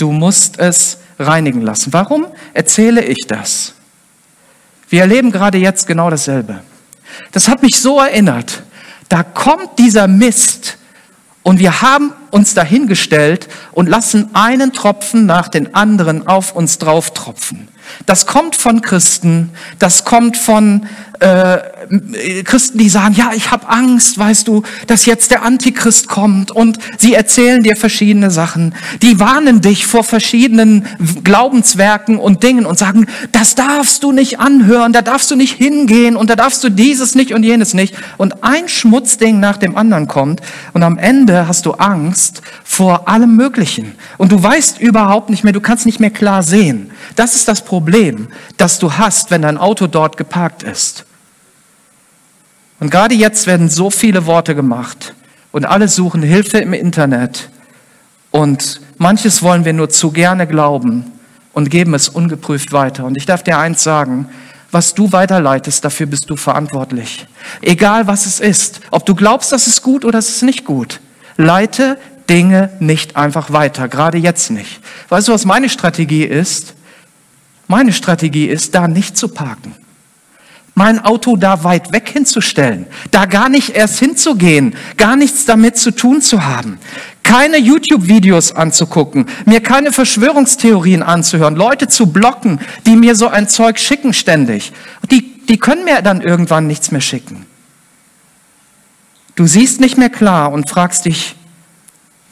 Du 0.02 0.12
musst 0.12 0.58
es 0.58 0.98
reinigen 1.20 1.62
lassen. 1.62 1.94
Warum 1.94 2.26
erzähle 2.56 3.04
ich 3.04 3.28
das? 3.28 3.76
Wir 4.90 5.02
erleben 5.02 5.32
gerade 5.32 5.60
jetzt 5.60 5.86
genau 5.86 6.10
dasselbe. 6.10 6.62
Das 7.34 7.48
hat 7.48 7.62
mich 7.62 7.80
so 7.80 8.00
erinnert. 8.00 8.64
Da 9.10 9.22
kommt 9.22 9.78
dieser 9.78 10.08
Mist 10.08 10.80
und 11.44 11.60
wir 11.60 11.84
haben 11.84 12.14
uns 12.32 12.56
dahingestellt 12.56 13.48
und 13.74 13.88
lassen 13.90 14.32
einen 14.34 14.74
Tropfen 14.74 15.28
nach 15.28 15.50
den 15.50 15.76
anderen 15.76 16.26
auf 16.26 16.56
uns 16.56 16.80
drauf 16.80 17.14
tropfen. 17.14 17.68
Das 18.06 18.26
kommt 18.26 18.56
von 18.56 18.82
Christen, 18.82 19.50
das 19.80 20.06
kommt 20.06 20.38
von 20.38 20.88
äh, 21.22 21.60
Christen, 22.44 22.78
die 22.78 22.90
sagen, 22.90 23.14
ja, 23.16 23.32
ich 23.36 23.52
habe 23.52 23.70
Angst, 23.70 24.18
weißt 24.18 24.48
du, 24.48 24.64
dass 24.88 25.06
jetzt 25.06 25.30
der 25.32 25.44
Antichrist 25.44 26.08
kommt 26.08 26.52
und 26.52 26.80
sie 26.98 27.14
erzählen 27.14 27.62
dir 27.62 27.76
verschiedene 27.76 28.32
Sachen. 28.32 28.74
Die 29.02 29.20
warnen 29.20 29.62
dich 29.62 29.86
vor 29.86 30.04
verschiedenen 30.04 30.88
Glaubenswerken 31.24 32.18
und 32.18 32.44
Dingen 32.44 32.66
und 32.66 32.80
sagen, 32.80 33.06
das 33.32 33.56
darfst 33.56 34.04
du 34.04 34.12
nicht 34.12 34.40
anhören, 34.40 34.94
da 34.94 35.02
darfst 35.02 35.30
du 35.30 35.36
nicht 35.36 35.54
hingehen 35.54 36.16
und 36.16 36.30
da 36.30 36.36
darfst 36.36 36.64
du 36.64 36.70
dieses 36.70 37.14
nicht 37.14 37.34
und 37.34 37.44
jenes 37.44 37.74
nicht. 37.74 37.94
Und 38.18 38.44
ein 38.44 38.68
Schmutzding 38.68 39.40
nach 39.40 39.58
dem 39.58 39.78
anderen 39.78 40.08
kommt 40.08 40.42
und 40.74 40.82
am 40.82 40.98
Ende 40.98 41.48
hast 41.48 41.68
du 41.68 41.74
Angst 41.74 42.42
vor 42.64 43.08
allem 43.08 43.36
Möglichen. 43.36 43.94
Und 44.18 44.32
du 44.32 44.42
weißt 44.42 44.80
überhaupt 44.80 45.30
nicht 45.30 45.44
mehr, 45.44 45.54
du 45.54 45.62
kannst 45.62 45.86
nicht 45.86 46.00
mehr 46.00 46.10
klar 46.10 46.42
sehen. 46.42 46.90
Das 47.16 47.36
ist 47.36 47.48
das 47.48 47.64
Problem, 47.64 47.81
das 48.58 48.80
du 48.80 48.94
hast, 48.94 49.32
wenn 49.32 49.42
dein 49.42 49.58
Auto 49.58 49.88
dort 49.88 50.18
geparkt 50.18 50.64
ist. 50.64 51.06
Und 52.80 52.90
gerade 52.90 53.16
jetzt 53.16 53.48
werden 53.48 53.70
so 53.70 53.92
viele 53.92 54.26
Worte 54.26 54.56
gemacht 54.56 55.14
und 55.52 55.66
alle 55.66 55.88
suchen 55.88 56.24
Hilfe 56.24 56.58
im 56.58 56.74
Internet 56.74 57.50
und 58.32 58.82
manches 58.98 59.44
wollen 59.44 59.66
wir 59.66 59.74
nur 59.74 59.90
zu 59.90 60.12
gerne 60.12 60.48
glauben 60.48 61.12
und 61.54 61.70
geben 61.70 61.94
es 61.94 62.10
ungeprüft 62.10 62.72
weiter. 62.72 63.06
Und 63.06 63.18
ich 63.18 63.26
darf 63.26 63.44
dir 63.44 63.58
eins 63.58 63.84
sagen, 63.84 64.30
was 64.72 64.94
du 64.94 65.12
weiterleitest, 65.12 65.84
dafür 65.84 66.06
bist 66.06 66.30
du 66.30 66.38
verantwortlich. 66.38 67.28
Egal 67.62 68.08
was 68.08 68.26
es 68.26 68.40
ist, 68.40 68.80
ob 68.90 69.06
du 69.06 69.16
glaubst, 69.16 69.52
das 69.52 69.68
ist 69.68 69.82
gut 69.84 70.06
oder 70.06 70.20
es 70.20 70.30
ist 70.30 70.44
nicht 70.44 70.64
gut, 70.66 71.02
leite 71.38 71.98
Dinge 72.30 72.70
nicht 72.80 73.18
einfach 73.18 73.52
weiter, 73.52 73.90
gerade 73.90 74.18
jetzt 74.18 74.50
nicht. 74.50 74.80
Weißt 75.10 75.28
du, 75.28 75.34
was 75.34 75.44
meine 75.44 75.68
Strategie 75.68 76.24
ist? 76.24 76.74
Meine 77.72 77.94
Strategie 77.94 78.48
ist, 78.48 78.76
da 78.76 78.90
nicht 78.90 79.16
zu 79.16 79.30
parken. 79.30 79.74
Mein 80.76 81.00
Auto 81.00 81.38
da 81.38 81.64
weit 81.64 81.94
weg 81.94 82.10
hinzustellen, 82.10 82.86
da 83.12 83.26
gar 83.26 83.48
nicht 83.48 83.70
erst 83.70 83.98
hinzugehen, 83.98 84.76
gar 84.98 85.16
nichts 85.16 85.46
damit 85.46 85.78
zu 85.78 85.92
tun 85.92 86.22
zu 86.22 86.44
haben, 86.44 86.80
keine 87.24 87.58
YouTube-Videos 87.58 88.52
anzugucken, 88.52 89.28
mir 89.46 89.64
keine 89.64 89.94
Verschwörungstheorien 89.94 91.02
anzuhören, 91.02 91.56
Leute 91.56 91.88
zu 91.88 92.08
blocken, 92.08 92.60
die 92.86 92.98
mir 92.98 93.16
so 93.16 93.30
ein 93.30 93.48
Zeug 93.48 93.80
schicken 93.80 94.12
ständig. 94.12 94.74
Die, 95.10 95.40
die 95.46 95.58
können 95.58 95.86
mir 95.86 96.02
dann 96.02 96.20
irgendwann 96.20 96.68
nichts 96.68 96.92
mehr 96.92 97.00
schicken. 97.00 97.46
Du 99.36 99.48
siehst 99.48 99.80
nicht 99.80 99.98
mehr 99.98 100.10
klar 100.10 100.52
und 100.52 100.70
fragst 100.70 101.06
dich, 101.06 101.38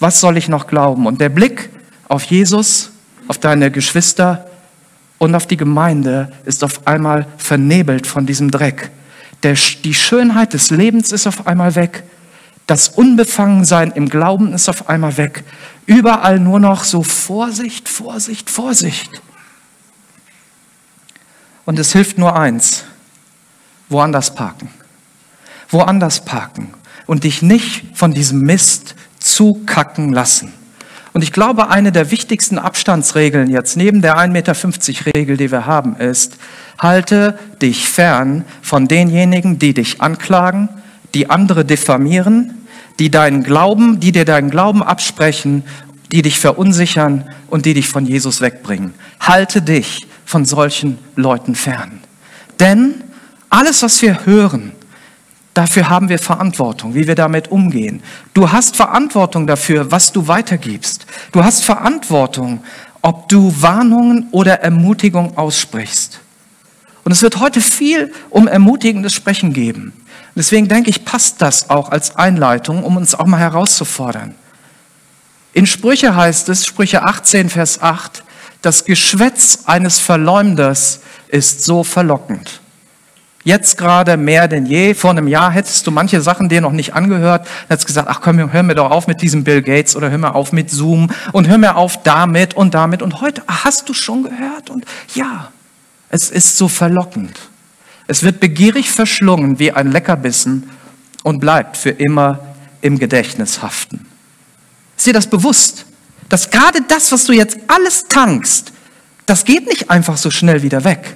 was 0.02 0.20
soll 0.20 0.36
ich 0.36 0.50
noch 0.50 0.68
glauben? 0.68 1.08
Und 1.08 1.22
der 1.22 1.30
Blick 1.30 1.70
auf 2.10 2.24
Jesus, 2.24 2.92
auf 3.30 3.38
deine 3.38 3.72
Geschwister 3.72 4.49
und 5.20 5.36
auf 5.36 5.46
die 5.46 5.58
Gemeinde 5.58 6.32
ist 6.46 6.64
auf 6.64 6.88
einmal 6.88 7.28
vernebelt 7.38 8.08
von 8.08 8.26
diesem 8.26 8.50
Dreck. 8.50 8.90
Der, 9.44 9.54
die 9.84 9.94
Schönheit 9.94 10.54
des 10.54 10.72
Lebens 10.72 11.12
ist 11.12 11.28
auf 11.28 11.46
einmal 11.46 11.76
weg. 11.76 12.04
Das 12.66 12.90
Unbefangensein 12.90 13.92
im 13.92 14.10
Glauben 14.10 14.54
ist 14.54 14.70
auf 14.70 14.90
einmal 14.90 15.18
weg. 15.18 15.44
Überall 15.86 16.40
nur 16.40 16.60
noch 16.60 16.84
so 16.84 17.04
Vorsicht, 17.04 17.88
Vorsicht, 17.88 18.50
Vorsicht. 18.50 19.22
Und 21.66 21.78
es 21.80 21.92
hilft 21.94 22.18
nur 22.18 22.36
eins, 22.38 22.84
woanders 23.90 24.34
parken. 24.34 24.70
Woanders 25.70 26.24
parken 26.26 26.74
und 27.06 27.24
dich 27.24 27.42
nicht 27.42 27.86
von 27.98 28.14
diesem 28.14 28.42
Mist 28.42 28.96
zukacken 29.20 30.14
lassen. 30.14 30.54
Und 31.20 31.24
ich 31.24 31.34
glaube, 31.34 31.70
eine 31.70 31.92
der 31.92 32.12
wichtigsten 32.12 32.58
Abstandsregeln 32.58 33.50
jetzt 33.50 33.76
neben 33.76 34.02
der 34.02 34.18
1,50 34.18 34.30
Meter 34.30 35.18
Regel, 35.18 35.36
die 35.36 35.52
wir 35.52 35.66
haben, 35.66 35.98
ist, 35.98 36.38
halte 36.78 37.38
dich 37.62 37.90
fern 37.90 38.46
von 38.62 38.88
denjenigen, 38.88 39.60
die 39.60 39.74
dich 39.74 40.00
anklagen, 40.00 40.70
die 41.14 41.30
andere 41.30 41.66
diffamieren, 41.66 42.66
die 43.00 43.12
deinen 43.12 43.44
Glauben, 43.44 44.00
die 44.00 44.14
dir 44.14 44.24
deinen 44.24 44.50
Glauben 44.50 44.82
absprechen, 44.82 45.66
die 46.10 46.22
dich 46.22 46.40
verunsichern 46.40 47.26
und 47.50 47.66
die 47.66 47.74
dich 47.74 47.90
von 47.90 48.06
Jesus 48.06 48.40
wegbringen. 48.40 48.94
Halte 49.20 49.62
dich 49.62 50.08
von 50.24 50.46
solchen 50.46 51.00
Leuten 51.18 51.54
fern. 51.54 52.00
Denn 52.62 52.94
alles, 53.50 53.84
was 53.84 54.02
wir 54.02 54.26
hören, 54.26 54.72
Dafür 55.54 55.90
haben 55.90 56.10
wir 56.10 56.20
Verantwortung, 56.20 56.94
wie 56.94 57.08
wir 57.08 57.16
damit 57.16 57.52
umgehen. 57.52 58.02
Du 58.34 58.52
hast 58.52 58.76
Verantwortung 58.76 59.48
dafür, 59.48 59.92
was 59.92 60.12
du 60.12 60.28
weitergibst. 60.28 61.06
Du 61.32 61.44
hast 61.44 61.64
Verantwortung, 61.64 62.64
ob 63.02 63.30
du 63.30 63.54
Warnungen 63.60 64.28
oder 64.32 64.62
Ermutigung 64.62 65.38
aussprichst. 65.38 66.20
Und 67.04 67.12
es 67.12 67.22
wird 67.22 67.40
heute 67.40 67.62
viel 67.62 68.14
um 68.30 68.48
ermutigendes 68.48 69.14
Sprechen 69.14 69.54
geben. 69.54 69.94
Deswegen 70.36 70.68
denke 70.68 70.90
ich, 70.90 71.06
passt 71.06 71.42
das 71.42 71.70
auch 71.70 71.90
als 71.90 72.16
Einleitung, 72.16 72.84
um 72.84 72.98
uns 72.98 73.16
auch 73.16 73.26
mal 73.26 73.40
herauszufordern. 73.40 74.36
In 75.54 75.66
Sprüche 75.66 76.16
heißt 76.16 76.48
es, 76.50 76.66
Sprüche 76.66 77.04
18, 77.04 77.50
Vers 77.50 77.82
8, 77.82 78.24
das 78.62 78.86
Geschwätz 78.86 79.64
eines 79.66 80.00
Verleumders 80.00 81.00
ist 81.28 81.64
so 81.64 81.84
verlockend. 81.84 82.62
Jetzt 83.44 83.78
gerade 83.78 84.18
mehr 84.18 84.48
denn 84.48 84.66
je. 84.66 84.94
Vor 84.94 85.12
einem 85.12 85.28
Jahr 85.28 85.52
hättest 85.52 85.88
du 85.88 85.92
manche 85.92 86.22
Sachen 86.22 86.50
dir 86.50 86.60
noch 86.60 86.74
nicht 86.74 86.94
angehört. 86.94 87.46
Dann 87.46 87.68
hättest 87.70 87.88
gesagt, 87.88 88.08
ach 88.10 88.20
komm, 88.22 88.52
hör 88.52 88.64
mir 88.64 88.76
doch 88.76 88.92
auf 88.92 89.08
mit 89.08 89.22
diesem 89.22 89.44
Bill 89.44 89.62
Gates 89.62 89.96
oder 89.96 90.10
hör 90.10 90.18
mir 90.18 90.36
auf 90.36 90.52
mit 90.52 90.70
Zoom 90.70 91.10
und 91.32 91.48
hör 91.48 91.58
mir 91.58 91.78
auf 91.78 92.04
damit 92.04 92.54
und 92.54 92.74
damit. 92.74 93.02
Und 93.02 93.22
heute 93.22 93.42
hast 93.48 93.88
du 93.88 93.94
schon 93.94 94.24
gehört 94.24 94.70
und 94.70 94.86
ja, 95.16 95.52
es 96.10 96.30
ist 96.30 96.58
so 96.58 96.68
verlockend. 96.68 97.40
Es 98.08 98.24
wird 98.24 98.40
begierig 98.40 98.92
verschlungen 98.92 99.60
wie 99.60 99.72
ein 99.72 99.92
Leckerbissen 99.92 100.70
und 101.24 101.40
bleibt 101.40 101.78
für 101.78 101.92
immer 101.92 102.40
im 102.82 103.00
Gedächtnis 103.00 103.62
haften. 103.62 104.06
Ist 104.98 105.08
dir 105.08 105.14
das 105.14 105.28
bewusst? 105.28 105.86
Dass 106.28 106.50
gerade 106.50 106.82
das, 106.88 107.12
was 107.12 107.26
du 107.26 107.34
jetzt 107.34 107.58
alles 107.68 108.08
tankst, 108.10 108.74
das 109.26 109.46
geht 109.46 109.68
nicht 109.68 109.90
einfach 109.90 110.18
so 110.18 110.30
schnell 110.30 110.62
wieder 110.62 110.84
weg. 110.84 111.16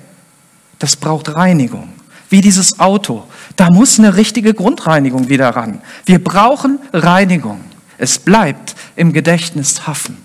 Das 0.79 0.95
braucht 0.95 1.35
Reinigung 1.35 1.89
wie 2.33 2.41
dieses 2.41 2.79
Auto. 2.79 3.25
Da 3.57 3.69
muss 3.69 3.99
eine 3.99 4.15
richtige 4.15 4.55
Grundreinigung 4.55 5.29
wieder 5.29 5.49
ran. 5.49 5.83
Wir 6.07 6.21
brauchen 6.21 6.79
Reinigung. 6.91 7.63
Es 7.99 8.17
bleibt 8.17 8.73
im 8.95 9.13
Gedächtnis 9.13 9.85
haften. 9.85 10.17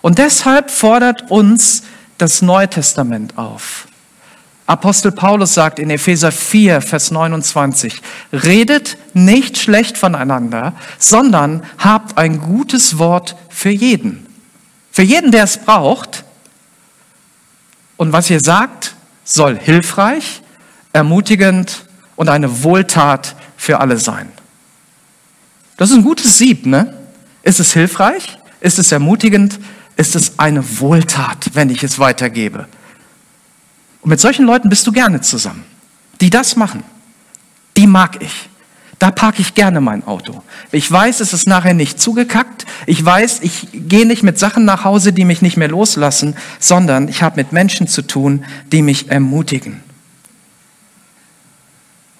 Und 0.00 0.16
deshalb 0.16 0.70
fordert 0.70 1.30
uns 1.30 1.82
das 2.16 2.40
Neue 2.40 2.70
Testament 2.70 3.36
auf. 3.36 3.86
Apostel 4.64 5.12
Paulus 5.12 5.52
sagt 5.52 5.78
in 5.78 5.90
Epheser 5.90 6.32
4, 6.32 6.80
Vers 6.80 7.10
29, 7.10 8.00
redet 8.32 8.96
nicht 9.12 9.58
schlecht 9.58 9.98
voneinander, 9.98 10.72
sondern 10.98 11.64
habt 11.76 12.16
ein 12.16 12.40
gutes 12.40 12.96
Wort 12.96 13.36
für 13.50 13.68
jeden. 13.68 14.26
Für 14.90 15.02
jeden, 15.02 15.30
der 15.30 15.44
es 15.44 15.58
braucht. 15.58 16.24
Und 17.98 18.14
was 18.14 18.30
ihr 18.30 18.40
sagt, 18.40 18.94
soll 19.22 19.58
hilfreich, 19.58 20.41
ermutigend 20.92 21.86
und 22.16 22.28
eine 22.28 22.62
Wohltat 22.62 23.36
für 23.56 23.80
alle 23.80 23.98
sein. 23.98 24.28
Das 25.76 25.90
ist 25.90 25.96
ein 25.96 26.04
gutes 26.04 26.38
Sieb, 26.38 26.66
ne? 26.66 26.96
Ist 27.42 27.60
es 27.60 27.72
hilfreich? 27.72 28.38
Ist 28.60 28.78
es 28.78 28.92
ermutigend? 28.92 29.58
Ist 29.96 30.14
es 30.14 30.38
eine 30.38 30.80
Wohltat, 30.80 31.50
wenn 31.54 31.70
ich 31.70 31.82
es 31.82 31.98
weitergebe? 31.98 32.66
Und 34.02 34.10
mit 34.10 34.20
solchen 34.20 34.44
Leuten 34.44 34.68
bist 34.68 34.86
du 34.86 34.92
gerne 34.92 35.20
zusammen, 35.20 35.64
die 36.20 36.30
das 36.30 36.56
machen. 36.56 36.84
Die 37.76 37.86
mag 37.86 38.22
ich. 38.22 38.48
Da 38.98 39.10
parke 39.10 39.42
ich 39.42 39.54
gerne 39.54 39.80
mein 39.80 40.06
Auto. 40.06 40.44
Ich 40.70 40.90
weiß, 40.90 41.18
es 41.18 41.32
ist 41.32 41.48
nachher 41.48 41.74
nicht 41.74 42.00
zugekackt. 42.00 42.66
Ich 42.86 43.04
weiß, 43.04 43.40
ich 43.42 43.66
gehe 43.72 44.06
nicht 44.06 44.22
mit 44.22 44.38
Sachen 44.38 44.64
nach 44.64 44.84
Hause, 44.84 45.12
die 45.12 45.24
mich 45.24 45.42
nicht 45.42 45.56
mehr 45.56 45.66
loslassen, 45.66 46.36
sondern 46.60 47.08
ich 47.08 47.22
habe 47.22 47.36
mit 47.36 47.50
Menschen 47.50 47.88
zu 47.88 48.02
tun, 48.02 48.44
die 48.70 48.82
mich 48.82 49.10
ermutigen. 49.10 49.80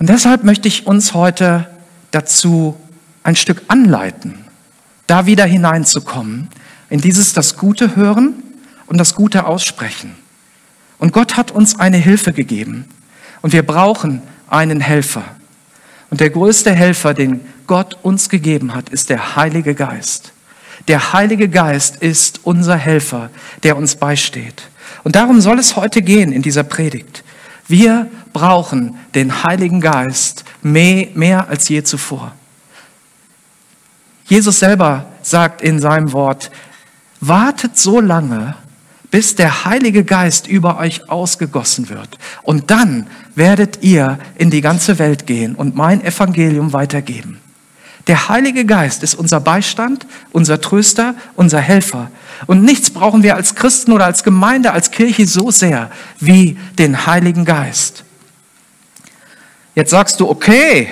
Und 0.02 0.08
deshalb 0.08 0.42
möchte 0.42 0.66
ich 0.66 0.88
uns 0.88 1.14
heute 1.14 1.68
dazu 2.10 2.76
ein 3.22 3.36
Stück 3.36 3.62
anleiten, 3.68 4.34
da 5.06 5.26
wieder 5.26 5.44
hineinzukommen, 5.44 6.48
in 6.90 7.00
dieses 7.00 7.34
das 7.34 7.56
Gute 7.56 7.94
hören 7.94 8.34
und 8.86 8.98
das 8.98 9.14
Gute 9.14 9.46
aussprechen. 9.46 10.16
Und 10.98 11.12
Gott 11.12 11.36
hat 11.36 11.52
uns 11.52 11.78
eine 11.78 11.98
Hilfe 11.98 12.32
gegeben 12.32 12.86
und 13.42 13.52
wir 13.52 13.64
brauchen 13.64 14.22
einen 14.48 14.80
Helfer. 14.80 15.22
Und 16.10 16.18
der 16.18 16.30
größte 16.30 16.72
Helfer, 16.72 17.14
den 17.14 17.40
Gott 17.68 17.96
uns 18.02 18.28
gegeben 18.28 18.74
hat, 18.74 18.88
ist 18.88 19.08
der 19.08 19.36
Heilige 19.36 19.76
Geist. 19.76 20.32
Der 20.88 21.12
Heilige 21.12 21.48
Geist 21.48 21.94
ist 21.98 22.40
unser 22.42 22.76
Helfer, 22.76 23.30
der 23.62 23.76
uns 23.76 23.94
beisteht. 23.94 24.64
Und 25.04 25.14
darum 25.14 25.40
soll 25.40 25.60
es 25.60 25.76
heute 25.76 26.02
gehen 26.02 26.32
in 26.32 26.42
dieser 26.42 26.64
Predigt. 26.64 27.22
Wir 27.68 28.10
brauchen 28.32 28.96
den 29.14 29.44
Heiligen 29.44 29.80
Geist 29.80 30.44
mehr, 30.62 31.08
mehr 31.14 31.48
als 31.48 31.68
je 31.68 31.82
zuvor. 31.82 32.32
Jesus 34.26 34.60
selber 34.60 35.06
sagt 35.22 35.62
in 35.62 35.78
seinem 35.78 36.12
Wort, 36.12 36.50
wartet 37.20 37.78
so 37.78 38.00
lange, 38.00 38.56
bis 39.10 39.34
der 39.34 39.66
Heilige 39.66 40.04
Geist 40.04 40.46
über 40.46 40.78
euch 40.78 41.10
ausgegossen 41.10 41.90
wird. 41.90 42.18
Und 42.42 42.70
dann 42.70 43.06
werdet 43.34 43.82
ihr 43.82 44.18
in 44.36 44.50
die 44.50 44.62
ganze 44.62 44.98
Welt 44.98 45.26
gehen 45.26 45.54
und 45.54 45.76
mein 45.76 46.02
Evangelium 46.02 46.72
weitergeben. 46.72 47.41
Der 48.08 48.28
Heilige 48.28 48.64
Geist 48.64 49.02
ist 49.02 49.14
unser 49.14 49.38
Beistand, 49.38 50.06
unser 50.32 50.60
Tröster, 50.60 51.14
unser 51.36 51.60
Helfer. 51.60 52.10
Und 52.46 52.64
nichts 52.64 52.90
brauchen 52.90 53.22
wir 53.22 53.36
als 53.36 53.54
Christen 53.54 53.92
oder 53.92 54.06
als 54.06 54.24
Gemeinde, 54.24 54.72
als 54.72 54.90
Kirche 54.90 55.26
so 55.26 55.50
sehr 55.50 55.90
wie 56.18 56.58
den 56.78 57.06
Heiligen 57.06 57.44
Geist. 57.44 58.04
Jetzt 59.74 59.90
sagst 59.90 60.18
du, 60.18 60.28
okay, 60.28 60.88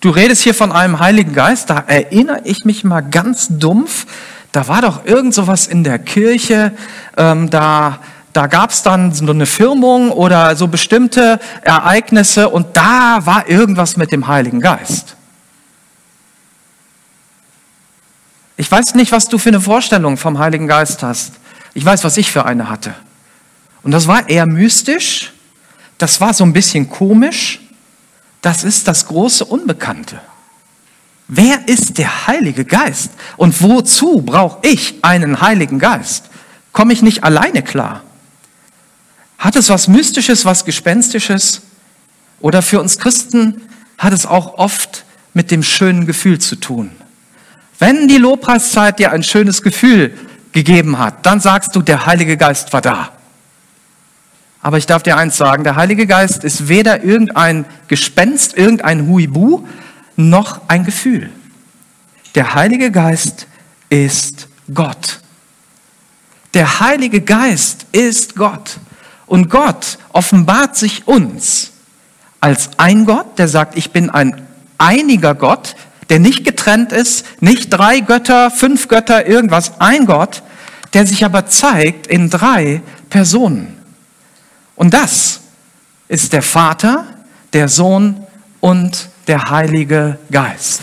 du 0.00 0.10
redest 0.10 0.42
hier 0.42 0.54
von 0.54 0.70
einem 0.70 0.98
Heiligen 1.00 1.32
Geist, 1.32 1.70
da 1.70 1.82
erinnere 1.86 2.42
ich 2.44 2.64
mich 2.64 2.84
mal 2.84 3.00
ganz 3.00 3.48
dumpf, 3.48 4.06
da 4.52 4.68
war 4.68 4.82
doch 4.82 5.04
irgend 5.04 5.34
sowas 5.34 5.66
in 5.66 5.82
der 5.82 5.98
Kirche, 5.98 6.72
ähm, 7.16 7.50
da, 7.50 7.98
da 8.32 8.46
gab 8.46 8.70
es 8.70 8.82
dann 8.82 9.12
so 9.12 9.24
eine 9.26 9.46
Firmung 9.46 10.12
oder 10.12 10.54
so 10.56 10.68
bestimmte 10.68 11.40
Ereignisse 11.62 12.50
und 12.50 12.76
da 12.76 13.20
war 13.24 13.48
irgendwas 13.48 13.96
mit 13.96 14.12
dem 14.12 14.28
Heiligen 14.28 14.60
Geist. 14.60 15.15
Ich 18.56 18.70
weiß 18.70 18.94
nicht, 18.94 19.12
was 19.12 19.28
du 19.28 19.38
für 19.38 19.50
eine 19.50 19.60
Vorstellung 19.60 20.16
vom 20.16 20.38
Heiligen 20.38 20.66
Geist 20.66 21.02
hast. 21.02 21.34
Ich 21.74 21.84
weiß, 21.84 22.04
was 22.04 22.16
ich 22.16 22.30
für 22.30 22.46
eine 22.46 22.70
hatte. 22.70 22.94
Und 23.82 23.92
das 23.92 24.06
war 24.06 24.28
eher 24.28 24.46
mystisch, 24.46 25.32
das 25.98 26.20
war 26.20 26.34
so 26.34 26.44
ein 26.44 26.52
bisschen 26.52 26.88
komisch, 26.88 27.60
das 28.40 28.64
ist 28.64 28.88
das 28.88 29.06
große 29.06 29.44
Unbekannte. 29.44 30.20
Wer 31.28 31.68
ist 31.68 31.98
der 31.98 32.26
Heilige 32.26 32.64
Geist? 32.64 33.10
Und 33.36 33.60
wozu 33.62 34.22
brauche 34.22 34.66
ich 34.66 34.96
einen 35.02 35.40
Heiligen 35.40 35.78
Geist? 35.78 36.30
Komme 36.72 36.92
ich 36.92 37.02
nicht 37.02 37.24
alleine 37.24 37.62
klar? 37.62 38.02
Hat 39.38 39.56
es 39.56 39.68
was 39.68 39.88
Mystisches, 39.88 40.44
was 40.44 40.64
Gespenstisches? 40.64 41.62
Oder 42.40 42.62
für 42.62 42.80
uns 42.80 42.98
Christen 42.98 43.62
hat 43.98 44.12
es 44.12 44.24
auch 44.24 44.58
oft 44.58 45.04
mit 45.34 45.50
dem 45.50 45.62
schönen 45.62 46.06
Gefühl 46.06 46.38
zu 46.38 46.56
tun. 46.56 46.90
Wenn 47.78 48.08
die 48.08 48.18
Lobpreiszeit 48.18 48.98
dir 48.98 49.12
ein 49.12 49.22
schönes 49.22 49.62
Gefühl 49.62 50.16
gegeben 50.52 50.98
hat, 50.98 51.26
dann 51.26 51.40
sagst 51.40 51.76
du, 51.76 51.82
der 51.82 52.06
Heilige 52.06 52.36
Geist 52.36 52.72
war 52.72 52.80
da. 52.80 53.10
Aber 54.62 54.78
ich 54.78 54.86
darf 54.86 55.02
dir 55.02 55.16
eins 55.16 55.36
sagen, 55.36 55.64
der 55.64 55.76
Heilige 55.76 56.06
Geist 56.06 56.42
ist 56.42 56.68
weder 56.68 57.04
irgendein 57.04 57.66
Gespenst, 57.88 58.56
irgendein 58.56 59.06
Huibu, 59.06 59.66
noch 60.16 60.62
ein 60.68 60.84
Gefühl. 60.84 61.30
Der 62.34 62.54
Heilige 62.54 62.90
Geist 62.90 63.46
ist 63.90 64.48
Gott. 64.72 65.20
Der 66.54 66.80
Heilige 66.80 67.20
Geist 67.20 67.86
ist 67.92 68.34
Gott. 68.34 68.78
Und 69.26 69.50
Gott 69.50 69.98
offenbart 70.12 70.76
sich 70.76 71.06
uns 71.06 71.72
als 72.40 72.70
ein 72.76 73.04
Gott, 73.04 73.38
der 73.38 73.48
sagt, 73.48 73.76
ich 73.76 73.90
bin 73.90 74.10
ein 74.10 74.46
einiger 74.78 75.34
Gott, 75.34 75.76
der 76.08 76.18
nicht 76.18 76.44
getrennt 76.44 76.92
ist, 76.92 77.26
nicht 77.40 77.70
drei 77.70 78.00
Götter, 78.00 78.50
fünf 78.50 78.88
Götter, 78.88 79.26
irgendwas, 79.26 79.80
ein 79.80 80.06
Gott, 80.06 80.42
der 80.94 81.06
sich 81.06 81.24
aber 81.24 81.46
zeigt 81.46 82.06
in 82.06 82.30
drei 82.30 82.82
Personen. 83.10 83.76
Und 84.76 84.94
das 84.94 85.40
ist 86.08 86.32
der 86.32 86.42
Vater, 86.42 87.06
der 87.52 87.68
Sohn 87.68 88.24
und 88.60 89.08
der 89.26 89.50
Heilige 89.50 90.18
Geist. 90.30 90.82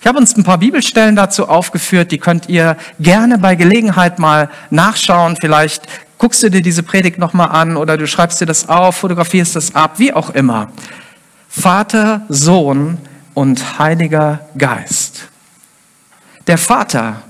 Ich 0.00 0.06
habe 0.06 0.18
uns 0.18 0.36
ein 0.36 0.44
paar 0.44 0.58
Bibelstellen 0.58 1.16
dazu 1.16 1.48
aufgeführt, 1.48 2.12
die 2.12 2.18
könnt 2.18 2.48
ihr 2.48 2.76
gerne 3.00 3.38
bei 3.38 3.56
Gelegenheit 3.56 4.20
mal 4.20 4.50
nachschauen. 4.70 5.36
Vielleicht 5.40 5.82
guckst 6.16 6.42
du 6.44 6.48
dir 6.48 6.62
diese 6.62 6.84
Predigt 6.84 7.18
nochmal 7.18 7.48
an 7.48 7.76
oder 7.76 7.96
du 7.96 8.06
schreibst 8.06 8.40
dir 8.40 8.46
das 8.46 8.68
auf, 8.68 8.98
fotografierst 8.98 9.56
das 9.56 9.74
ab, 9.74 9.98
wie 9.98 10.12
auch 10.12 10.30
immer. 10.30 10.70
Vater, 11.48 12.22
Sohn 12.28 12.98
und 13.36 13.78
Heiliger 13.78 14.48
Geist. 14.56 15.28
Der 16.46 16.56
Vater 16.56 17.22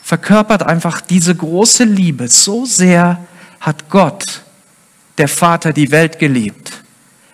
verkörpert 0.00 0.62
einfach 0.62 1.00
diese 1.00 1.34
große 1.34 1.82
Liebe. 1.82 2.28
So 2.28 2.64
sehr 2.64 3.18
hat 3.58 3.90
Gott 3.90 4.42
der 5.18 5.26
Vater 5.26 5.72
die 5.72 5.90
Welt 5.90 6.20
geliebt, 6.20 6.84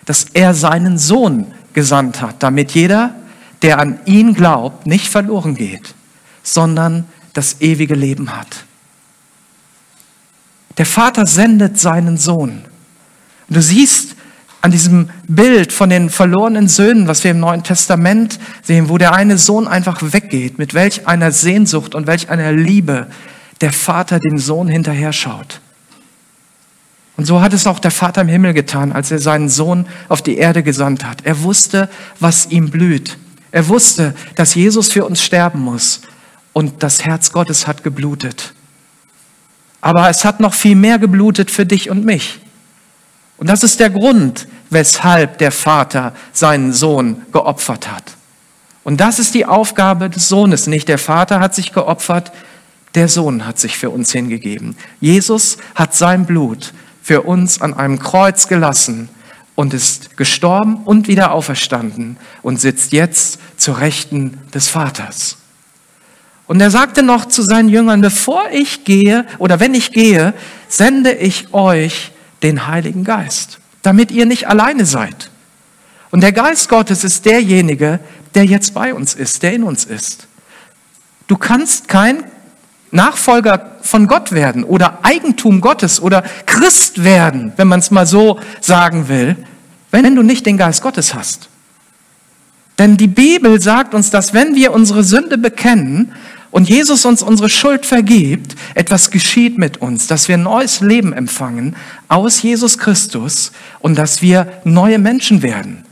dass 0.05 0.25
er 0.33 0.55
seinen 0.55 0.97
Sohn 0.97 1.53
gesandt 1.73 2.21
hat, 2.21 2.41
damit 2.41 2.71
jeder, 2.71 3.13
der 3.61 3.77
an 3.77 3.99
ihn 4.05 4.33
glaubt, 4.33 4.87
nicht 4.87 5.07
verloren 5.07 5.53
geht, 5.53 5.93
sondern 6.41 7.05
das 7.33 7.61
ewige 7.61 7.93
Leben 7.93 8.35
hat. 8.35 8.65
Der 10.79 10.87
Vater 10.87 11.27
sendet 11.27 11.79
seinen 11.79 12.17
Sohn. 12.17 12.65
Du 13.47 13.61
siehst 13.61 14.15
an 14.65 14.71
diesem 14.71 15.09
Bild 15.27 15.71
von 15.71 15.91
den 15.91 16.09
verlorenen 16.09 16.67
Söhnen, 16.67 17.07
was 17.07 17.23
wir 17.23 17.29
im 17.29 17.39
Neuen 17.39 17.61
Testament 17.61 18.39
sehen, 18.63 18.89
wo 18.89 18.97
der 18.97 19.13
eine 19.13 19.37
Sohn 19.37 19.67
einfach 19.67 19.99
weggeht, 20.01 20.57
mit 20.57 20.73
welch 20.73 21.07
einer 21.07 21.31
Sehnsucht 21.31 21.93
und 21.93 22.07
welch 22.07 22.31
einer 22.31 22.51
Liebe 22.51 23.05
der 23.61 23.71
Vater 23.71 24.19
dem 24.19 24.39
Sohn 24.39 24.67
hinterher 24.67 25.13
schaut. 25.13 25.61
Und 27.15 27.25
so 27.25 27.41
hat 27.41 27.53
es 27.53 27.67
auch 27.67 27.77
der 27.77 27.91
Vater 27.91 28.21
im 28.21 28.27
Himmel 28.27 28.53
getan, 28.53 28.91
als 28.91 29.11
er 29.11 29.19
seinen 29.19 29.49
Sohn 29.49 29.85
auf 30.09 30.23
die 30.23 30.37
Erde 30.37 30.63
gesandt 30.63 31.05
hat. 31.05 31.19
Er 31.25 31.43
wusste, 31.43 31.87
was 32.19 32.47
ihm 32.47 32.71
blüht. 32.71 33.19
Er 33.51 33.67
wusste, 33.67 34.15
dass 34.33 34.55
Jesus 34.55 34.91
für 34.91 35.05
uns 35.05 35.23
sterben 35.23 35.59
muss. 35.59 36.01
Und 36.53 36.81
das 36.81 37.05
Herz 37.05 37.31
Gottes 37.31 37.67
hat 37.67 37.83
geblutet. 37.83 38.55
Aber 39.79 40.09
es 40.09 40.25
hat 40.25 40.39
noch 40.39 40.55
viel 40.55 40.75
mehr 40.75 40.97
geblutet 40.97 41.51
für 41.51 41.67
dich 41.67 41.91
und 41.91 42.03
mich. 42.03 42.39
Und 43.37 43.47
das 43.47 43.63
ist 43.63 43.79
der 43.79 43.89
Grund, 43.89 44.47
weshalb 44.69 45.37
der 45.37 45.51
Vater 45.51 46.13
seinen 46.31 46.73
Sohn 46.73 47.23
geopfert 47.31 47.91
hat. 47.91 48.15
Und 48.83 49.01
das 49.01 49.19
ist 49.19 49.33
die 49.33 49.45
Aufgabe 49.45 50.09
des 50.09 50.29
Sohnes. 50.29 50.67
Nicht 50.67 50.87
der 50.87 50.99
Vater 50.99 51.39
hat 51.39 51.55
sich 51.55 51.73
geopfert, 51.73 52.31
der 52.93 53.09
Sohn 53.09 53.45
hat 53.45 53.59
sich 53.59 53.77
für 53.77 53.89
uns 53.89 54.11
hingegeben. 54.11 54.77
Jesus 55.01 55.57
hat 55.73 55.93
sein 55.95 56.25
Blut 56.25 56.73
für 57.01 57.23
uns 57.23 57.61
an 57.61 57.73
einem 57.73 57.99
Kreuz 57.99 58.47
gelassen 58.47 59.09
und 59.55 59.73
ist 59.73 60.17
gestorben 60.17 60.77
und 60.85 61.07
wieder 61.07 61.31
auferstanden 61.31 62.17
und 62.41 62.59
sitzt 62.59 62.93
jetzt 62.93 63.39
zur 63.57 63.79
Rechten 63.79 64.39
des 64.53 64.67
Vaters. 64.67 65.37
Und 66.47 66.61
er 66.61 66.69
sagte 66.69 67.01
noch 67.03 67.25
zu 67.25 67.41
seinen 67.41 67.69
Jüngern, 67.69 68.01
bevor 68.01 68.43
ich 68.51 68.83
gehe 68.85 69.25
oder 69.39 69.59
wenn 69.59 69.73
ich 69.73 69.91
gehe, 69.91 70.33
sende 70.67 71.11
ich 71.11 71.53
euch 71.53 72.11
den 72.45 72.67
Heiligen 72.67 73.03
Geist, 73.03 73.59
damit 73.81 74.11
ihr 74.11 74.25
nicht 74.25 74.47
alleine 74.47 74.85
seid. 74.85 75.31
Und 76.11 76.21
der 76.21 76.31
Geist 76.31 76.69
Gottes 76.69 77.03
ist 77.03 77.25
derjenige, 77.25 77.99
der 78.35 78.45
jetzt 78.45 78.73
bei 78.73 78.93
uns 78.93 79.15
ist, 79.15 79.43
der 79.43 79.53
in 79.53 79.63
uns 79.63 79.83
ist. 79.83 80.27
Du 81.27 81.37
kannst 81.37 81.87
kein 81.87 82.23
Nachfolger 82.91 83.77
von 83.81 84.05
Gott 84.07 84.31
werden 84.31 84.63
oder 84.63 84.99
Eigentum 85.03 85.59
Gottes 85.59 85.99
oder 85.99 86.23
Christ 86.45 87.03
werden, 87.03 87.51
wenn 87.57 87.67
man 87.67 87.79
es 87.79 87.89
mal 87.89 88.05
so 88.05 88.39
sagen 88.61 89.09
will, 89.09 89.35
wenn 89.89 90.15
du 90.15 90.21
nicht 90.21 90.45
den 90.45 90.57
Geist 90.57 90.83
Gottes 90.83 91.15
hast. 91.15 91.49
Denn 92.77 92.95
die 92.95 93.07
Bibel 93.07 93.59
sagt 93.59 93.95
uns, 93.95 94.11
dass 94.11 94.33
wenn 94.33 94.53
wir 94.53 94.71
unsere 94.71 95.03
Sünde 95.03 95.37
bekennen 95.37 96.13
und 96.55 96.69
Jesus 96.69 97.03
uns 97.03 97.21
unsere 97.21 97.49
Schuld 97.49 97.85
vergibt, 97.85 98.55
etwas 98.75 99.11
geschieht 99.11 99.57
mit 99.57 99.81
uns, 99.81 100.07
dass 100.07 100.29
wir 100.29 100.37
neues 100.37 100.79
Leben 100.79 101.11
empfangen 101.11 101.75
aus 102.07 102.41
Jesus 102.41 102.77
Christus 102.77 103.51
und 103.81 103.97
dass 103.97 104.21
wir 104.21 104.47
neue 104.63 104.97
Menschen 104.97 105.41
werden. 105.41 105.83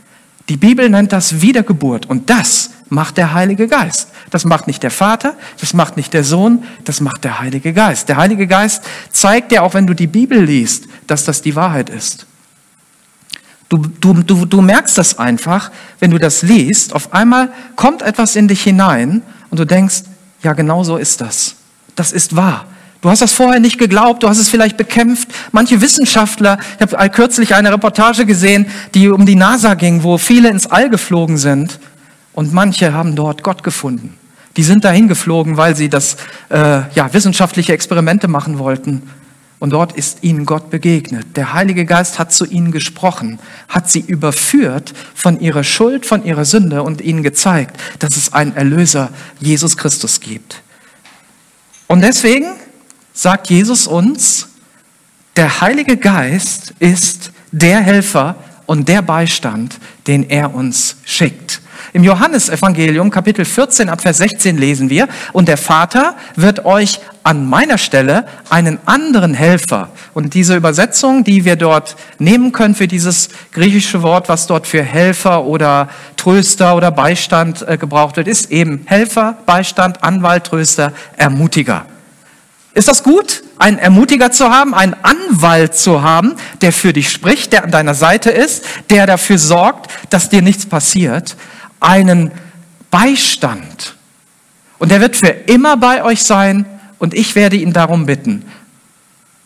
Die 0.48 0.56
Bibel 0.56 0.88
nennt 0.88 1.12
das 1.12 1.42
Wiedergeburt 1.42 2.06
und 2.06 2.30
das 2.30 2.70
macht 2.88 3.18
der 3.18 3.34
Heilige 3.34 3.68
Geist. 3.68 4.08
Das 4.30 4.46
macht 4.46 4.66
nicht 4.66 4.82
der 4.82 4.90
Vater, 4.90 5.34
das 5.60 5.74
macht 5.74 5.98
nicht 5.98 6.14
der 6.14 6.24
Sohn, 6.24 6.64
das 6.84 7.02
macht 7.02 7.24
der 7.24 7.40
Heilige 7.40 7.74
Geist. 7.74 8.08
Der 8.08 8.16
Heilige 8.16 8.46
Geist 8.46 8.84
zeigt 9.10 9.52
dir 9.52 9.64
auch, 9.64 9.74
wenn 9.74 9.86
du 9.86 9.92
die 9.92 10.06
Bibel 10.06 10.42
liest, 10.42 10.86
dass 11.06 11.26
das 11.26 11.42
die 11.42 11.56
Wahrheit 11.56 11.90
ist. 11.90 12.24
Du, 13.68 13.76
du, 14.00 14.14
du, 14.14 14.46
du 14.46 14.62
merkst 14.62 14.96
das 14.96 15.18
einfach, 15.18 15.70
wenn 16.00 16.10
du 16.10 16.16
das 16.16 16.40
liest, 16.40 16.94
auf 16.94 17.12
einmal 17.12 17.52
kommt 17.76 18.00
etwas 18.00 18.34
in 18.34 18.48
dich 18.48 18.62
hinein 18.62 19.20
und 19.50 19.60
du 19.60 19.66
denkst, 19.66 20.04
ja, 20.44 20.52
genau 20.52 20.84
so 20.84 20.96
ist 20.96 21.20
das. 21.20 21.56
Das 21.96 22.12
ist 22.12 22.36
wahr. 22.36 22.66
Du 23.00 23.10
hast 23.10 23.20
das 23.20 23.32
vorher 23.32 23.60
nicht 23.60 23.78
geglaubt, 23.78 24.22
du 24.22 24.28
hast 24.28 24.38
es 24.38 24.48
vielleicht 24.48 24.76
bekämpft. 24.76 25.28
Manche 25.52 25.80
Wissenschaftler, 25.80 26.58
ich 26.78 26.92
habe 26.92 27.10
kürzlich 27.10 27.54
eine 27.54 27.70
Reportage 27.72 28.24
gesehen, 28.24 28.66
die 28.94 29.08
um 29.08 29.26
die 29.26 29.34
NASA 29.34 29.74
ging, 29.74 30.02
wo 30.02 30.16
viele 30.16 30.48
ins 30.48 30.66
All 30.66 30.88
geflogen 30.88 31.36
sind 31.36 31.80
und 32.32 32.54
manche 32.54 32.94
haben 32.94 33.14
dort 33.14 33.42
Gott 33.42 33.62
gefunden. 33.62 34.16
Die 34.56 34.62
sind 34.62 34.84
dahin 34.84 35.08
geflogen, 35.08 35.56
weil 35.56 35.76
sie 35.76 35.88
das 35.88 36.16
äh, 36.48 36.82
ja, 36.94 37.12
wissenschaftliche 37.12 37.72
Experimente 37.72 38.28
machen 38.28 38.58
wollten. 38.58 39.02
Und 39.64 39.70
dort 39.70 39.92
ist 39.92 40.18
ihnen 40.20 40.44
Gott 40.44 40.68
begegnet. 40.68 41.38
Der 41.38 41.54
Heilige 41.54 41.86
Geist 41.86 42.18
hat 42.18 42.34
zu 42.34 42.44
ihnen 42.44 42.70
gesprochen, 42.70 43.38
hat 43.66 43.90
sie 43.90 44.00
überführt 44.00 44.92
von 45.14 45.40
ihrer 45.40 45.64
Schuld, 45.64 46.04
von 46.04 46.22
ihrer 46.22 46.44
Sünde 46.44 46.82
und 46.82 47.00
ihnen 47.00 47.22
gezeigt, 47.22 47.80
dass 47.98 48.14
es 48.18 48.34
einen 48.34 48.54
Erlöser, 48.54 49.08
Jesus 49.40 49.78
Christus, 49.78 50.20
gibt. 50.20 50.60
Und 51.86 52.02
deswegen 52.02 52.56
sagt 53.14 53.48
Jesus 53.48 53.86
uns, 53.86 54.48
der 55.34 55.62
Heilige 55.62 55.96
Geist 55.96 56.74
ist 56.78 57.32
der 57.50 57.80
Helfer 57.80 58.36
und 58.66 58.90
der 58.90 59.00
Beistand, 59.00 59.78
den 60.06 60.28
er 60.28 60.54
uns 60.54 60.96
schickt. 61.06 61.43
Im 61.92 62.04
Johannesevangelium 62.04 63.10
Kapitel 63.10 63.44
14 63.44 63.88
ab 63.88 64.00
Vers 64.00 64.18
16 64.18 64.56
lesen 64.56 64.90
wir, 64.90 65.08
und 65.32 65.48
der 65.48 65.56
Vater 65.56 66.16
wird 66.36 66.64
euch 66.64 67.00
an 67.22 67.48
meiner 67.48 67.78
Stelle 67.78 68.26
einen 68.50 68.78
anderen 68.84 69.34
Helfer. 69.34 69.88
Und 70.12 70.34
diese 70.34 70.56
Übersetzung, 70.56 71.24
die 71.24 71.44
wir 71.44 71.56
dort 71.56 71.96
nehmen 72.18 72.52
können 72.52 72.74
für 72.74 72.86
dieses 72.86 73.30
griechische 73.52 74.02
Wort, 74.02 74.28
was 74.28 74.46
dort 74.46 74.66
für 74.66 74.82
Helfer 74.82 75.44
oder 75.44 75.88
Tröster 76.16 76.76
oder 76.76 76.90
Beistand 76.90 77.66
äh, 77.66 77.78
gebraucht 77.78 78.16
wird, 78.16 78.28
ist 78.28 78.50
eben 78.50 78.82
Helfer, 78.86 79.38
Beistand, 79.46 80.02
Anwalt, 80.04 80.44
Tröster, 80.44 80.92
Ermutiger. 81.16 81.86
Ist 82.74 82.88
das 82.88 83.04
gut, 83.04 83.44
einen 83.56 83.78
Ermutiger 83.78 84.32
zu 84.32 84.50
haben, 84.50 84.74
einen 84.74 84.96
Anwalt 85.02 85.76
zu 85.76 86.02
haben, 86.02 86.34
der 86.60 86.72
für 86.72 86.92
dich 86.92 87.08
spricht, 87.08 87.52
der 87.52 87.64
an 87.64 87.70
deiner 87.70 87.94
Seite 87.94 88.30
ist, 88.30 88.64
der 88.90 89.06
dafür 89.06 89.38
sorgt, 89.38 89.90
dass 90.10 90.28
dir 90.28 90.42
nichts 90.42 90.66
passiert? 90.66 91.36
Einen 91.84 92.32
Beistand. 92.90 93.94
Und 94.78 94.90
er 94.90 95.00
wird 95.00 95.16
für 95.16 95.28
immer 95.28 95.76
bei 95.76 96.02
euch 96.02 96.24
sein 96.24 96.66
und 96.98 97.14
ich 97.14 97.34
werde 97.34 97.56
ihn 97.56 97.72
darum 97.72 98.06
bitten. 98.06 98.44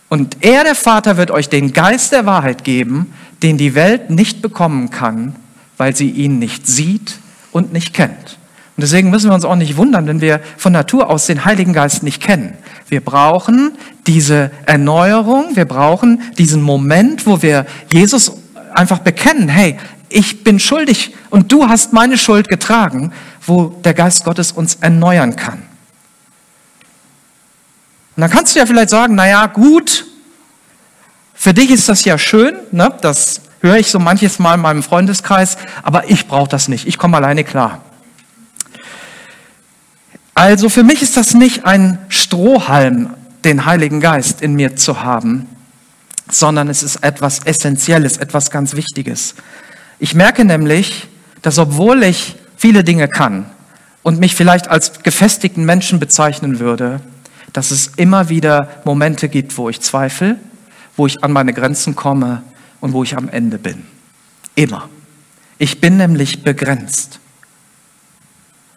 Und 0.09 0.39
er, 0.41 0.65
der 0.65 0.75
Vater, 0.75 1.17
wird 1.17 1.31
euch 1.31 1.49
den 1.49 1.73
Geist 1.73 2.13
der 2.13 2.25
Wahrheit 2.25 2.65
geben, 2.65 3.13
den 3.43 3.59
die 3.59 3.75
Welt 3.75 4.09
nicht 4.11 4.41
bekommen 4.41 4.91
kann, 4.91 5.37
weil 5.77 5.95
sie 5.95 6.11
ihn 6.11 6.39
nicht 6.39 6.67
sieht 6.67 7.19
und 7.53 7.73
nicht 7.73 7.93
kennt. 7.93 8.39
Und 8.77 8.83
deswegen 8.83 9.11
müssen 9.11 9.29
wir 9.29 9.35
uns 9.35 9.45
auch 9.45 9.57
nicht 9.57 9.77
wundern, 9.77 10.07
wenn 10.07 10.21
wir 10.21 10.41
von 10.57 10.73
Natur 10.73 11.11
aus 11.11 11.27
den 11.27 11.45
Heiligen 11.45 11.73
Geist 11.73 12.05
nicht 12.05 12.23
kennen. 12.23 12.57
Wir 12.89 13.01
brauchen 13.01 13.73
diese 14.07 14.51
Erneuerung, 14.67 15.57
wir 15.57 15.65
brauchen 15.65 16.23
diesen 16.39 16.63
Moment, 16.63 17.27
wo 17.27 17.43
wir 17.43 17.67
Jesus 17.93 18.33
einfach 18.73 19.01
bekennen, 19.01 19.49
hey, 19.49 19.77
ich 20.09 20.45
bin 20.45 20.59
schuldig 20.59 21.15
und 21.31 21.53
du 21.53 21.69
hast 21.69 21.93
meine 21.93 22.19
Schuld 22.19 22.49
getragen, 22.49 23.13
wo 23.47 23.67
der 23.85 23.95
Geist 23.95 24.25
Gottes 24.25 24.53
uns 24.53 24.77
erneuern 24.77 25.37
kann. 25.37 25.63
Und 28.17 28.23
dann 28.23 28.31
kannst 28.31 28.55
du 28.55 28.59
ja 28.59 28.67
vielleicht 28.67 28.91
sagen, 28.91 29.15
na 29.15 29.29
ja, 29.29 29.47
gut, 29.47 30.07
für 31.35 31.55
dich 31.55 31.71
ist 31.71 31.89
das 31.89 32.05
ja 32.05 32.19
schön, 32.19 32.57
ne? 32.73 32.93
das 33.01 33.43
höre 33.61 33.77
ich 33.77 33.91
so 33.91 33.99
manches 33.99 34.39
Mal 34.39 34.55
in 34.55 34.61
meinem 34.61 34.83
Freundeskreis, 34.83 35.57
aber 35.83 36.11
ich 36.11 36.27
brauche 36.27 36.49
das 36.49 36.69
nicht, 36.69 36.87
ich 36.87 36.99
komme 36.99 37.17
alleine 37.17 37.45
klar. 37.45 37.83
Also 40.35 40.69
für 40.69 40.85
mich 40.85 41.03
ist 41.03 41.17
das 41.17 41.35
nicht 41.35 41.65
ein 41.65 41.99
Strohhalm, 42.09 43.11
den 43.45 43.65
Heiligen 43.65 44.01
Geist 44.01 44.43
in 44.43 44.55
mir 44.55 44.77
zu 44.77 45.03
haben, 45.03 45.47
sondern 46.31 46.69
es 46.69 46.83
ist 46.83 46.97
etwas 46.97 47.41
Essentielles, 47.41 48.19
etwas 48.19 48.51
ganz 48.51 48.75
Wichtiges. 48.75 49.35
Ich 49.99 50.15
merke 50.15 50.45
nämlich, 50.45 51.09
dass 51.43 51.59
obwohl 51.59 52.03
ich 52.03 52.37
viele 52.57 52.85
Dinge 52.85 53.09
kann 53.09 53.47
und 54.03 54.21
mich 54.21 54.35
vielleicht 54.35 54.69
als 54.69 55.03
gefestigten 55.03 55.65
Menschen 55.65 55.99
bezeichnen 55.99 56.61
würde, 56.61 57.01
dass 57.53 57.71
es 57.71 57.89
immer 57.97 58.29
wieder 58.29 58.69
Momente 58.85 59.29
gibt, 59.29 59.57
wo 59.59 59.69
ich 59.69 59.81
zweifle, 59.81 60.37
wo 60.97 61.07
ich 61.07 61.25
an 61.25 61.33
meine 61.33 61.53
Grenzen 61.53 61.97
komme 61.97 62.43
und 62.81 62.93
wo 62.93 63.03
ich 63.03 63.17
am 63.17 63.29
Ende 63.29 63.59
bin. 63.59 63.87
Immer. 64.55 64.89
Ich 65.59 65.81
bin 65.81 65.97
nämlich 65.97 66.43
begrenzt. 66.43 67.19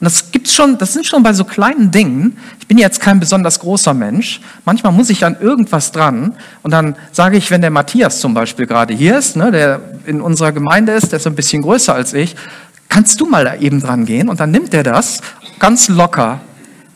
Und 0.01 0.05
das 0.05 0.31
gibt's 0.31 0.55
schon, 0.55 0.79
das 0.79 0.93
sind 0.93 1.05
schon 1.05 1.21
bei 1.21 1.31
so 1.31 1.43
kleinen 1.43 1.91
Dingen. 1.91 2.35
Ich 2.59 2.65
bin 2.65 2.79
jetzt 2.79 2.99
kein 2.99 3.19
besonders 3.19 3.59
großer 3.59 3.93
Mensch. 3.93 4.41
Manchmal 4.65 4.91
muss 4.93 5.11
ich 5.11 5.23
an 5.23 5.37
irgendwas 5.39 5.91
dran. 5.91 6.33
Und 6.63 6.71
dann 6.71 6.95
sage 7.11 7.37
ich, 7.37 7.51
wenn 7.51 7.61
der 7.61 7.69
Matthias 7.69 8.19
zum 8.19 8.33
Beispiel 8.33 8.65
gerade 8.65 8.95
hier 8.95 9.19
ist, 9.19 9.35
ne, 9.35 9.51
der 9.51 9.79
in 10.07 10.19
unserer 10.19 10.53
Gemeinde 10.53 10.93
ist, 10.93 11.11
der 11.11 11.17
ist 11.17 11.27
ein 11.27 11.35
bisschen 11.35 11.61
größer 11.61 11.93
als 11.93 12.15
ich, 12.15 12.35
kannst 12.89 13.21
du 13.21 13.27
mal 13.27 13.45
da 13.45 13.55
eben 13.57 13.79
dran 13.79 14.05
gehen? 14.05 14.27
Und 14.27 14.39
dann 14.39 14.49
nimmt 14.49 14.73
er 14.73 14.81
das 14.81 15.21
ganz 15.59 15.87
locker. 15.87 16.39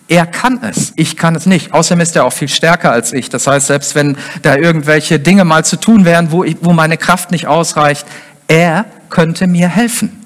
Er 0.07 0.25
kann 0.25 0.63
es, 0.63 0.91
ich 0.95 1.15
kann 1.15 1.35
es 1.35 1.45
nicht. 1.45 1.75
Außerdem 1.75 2.01
ist 2.01 2.15
er 2.15 2.25
auch 2.25 2.33
viel 2.33 2.47
stärker 2.47 2.91
als 2.91 3.13
ich. 3.13 3.29
Das 3.29 3.45
heißt, 3.45 3.67
selbst 3.67 3.93
wenn 3.93 4.17
da 4.41 4.55
irgendwelche 4.55 5.19
Dinge 5.19 5.45
mal 5.45 5.63
zu 5.63 5.75
tun 5.79 6.05
wären, 6.05 6.31
wo, 6.31 6.43
ich, 6.43 6.57
wo 6.61 6.73
meine 6.73 6.97
Kraft 6.97 7.29
nicht 7.29 7.45
ausreicht, 7.45 8.07
er 8.47 8.85
könnte 9.11 9.45
mir 9.45 9.67
helfen. 9.67 10.24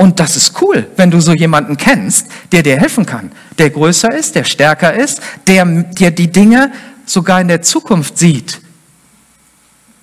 Und 0.00 0.20
das 0.20 0.36
ist 0.36 0.62
cool, 0.62 0.86
wenn 0.94 1.10
du 1.10 1.20
so 1.20 1.34
jemanden 1.34 1.76
kennst, 1.76 2.28
der 2.52 2.62
dir 2.62 2.78
helfen 2.78 3.04
kann, 3.04 3.32
der 3.58 3.70
größer 3.70 4.14
ist, 4.14 4.36
der 4.36 4.44
stärker 4.44 4.94
ist, 4.94 5.20
der 5.48 5.64
dir 5.64 6.12
die 6.12 6.30
Dinge 6.30 6.70
sogar 7.04 7.40
in 7.40 7.48
der 7.48 7.62
Zukunft 7.62 8.16
sieht. 8.16 8.60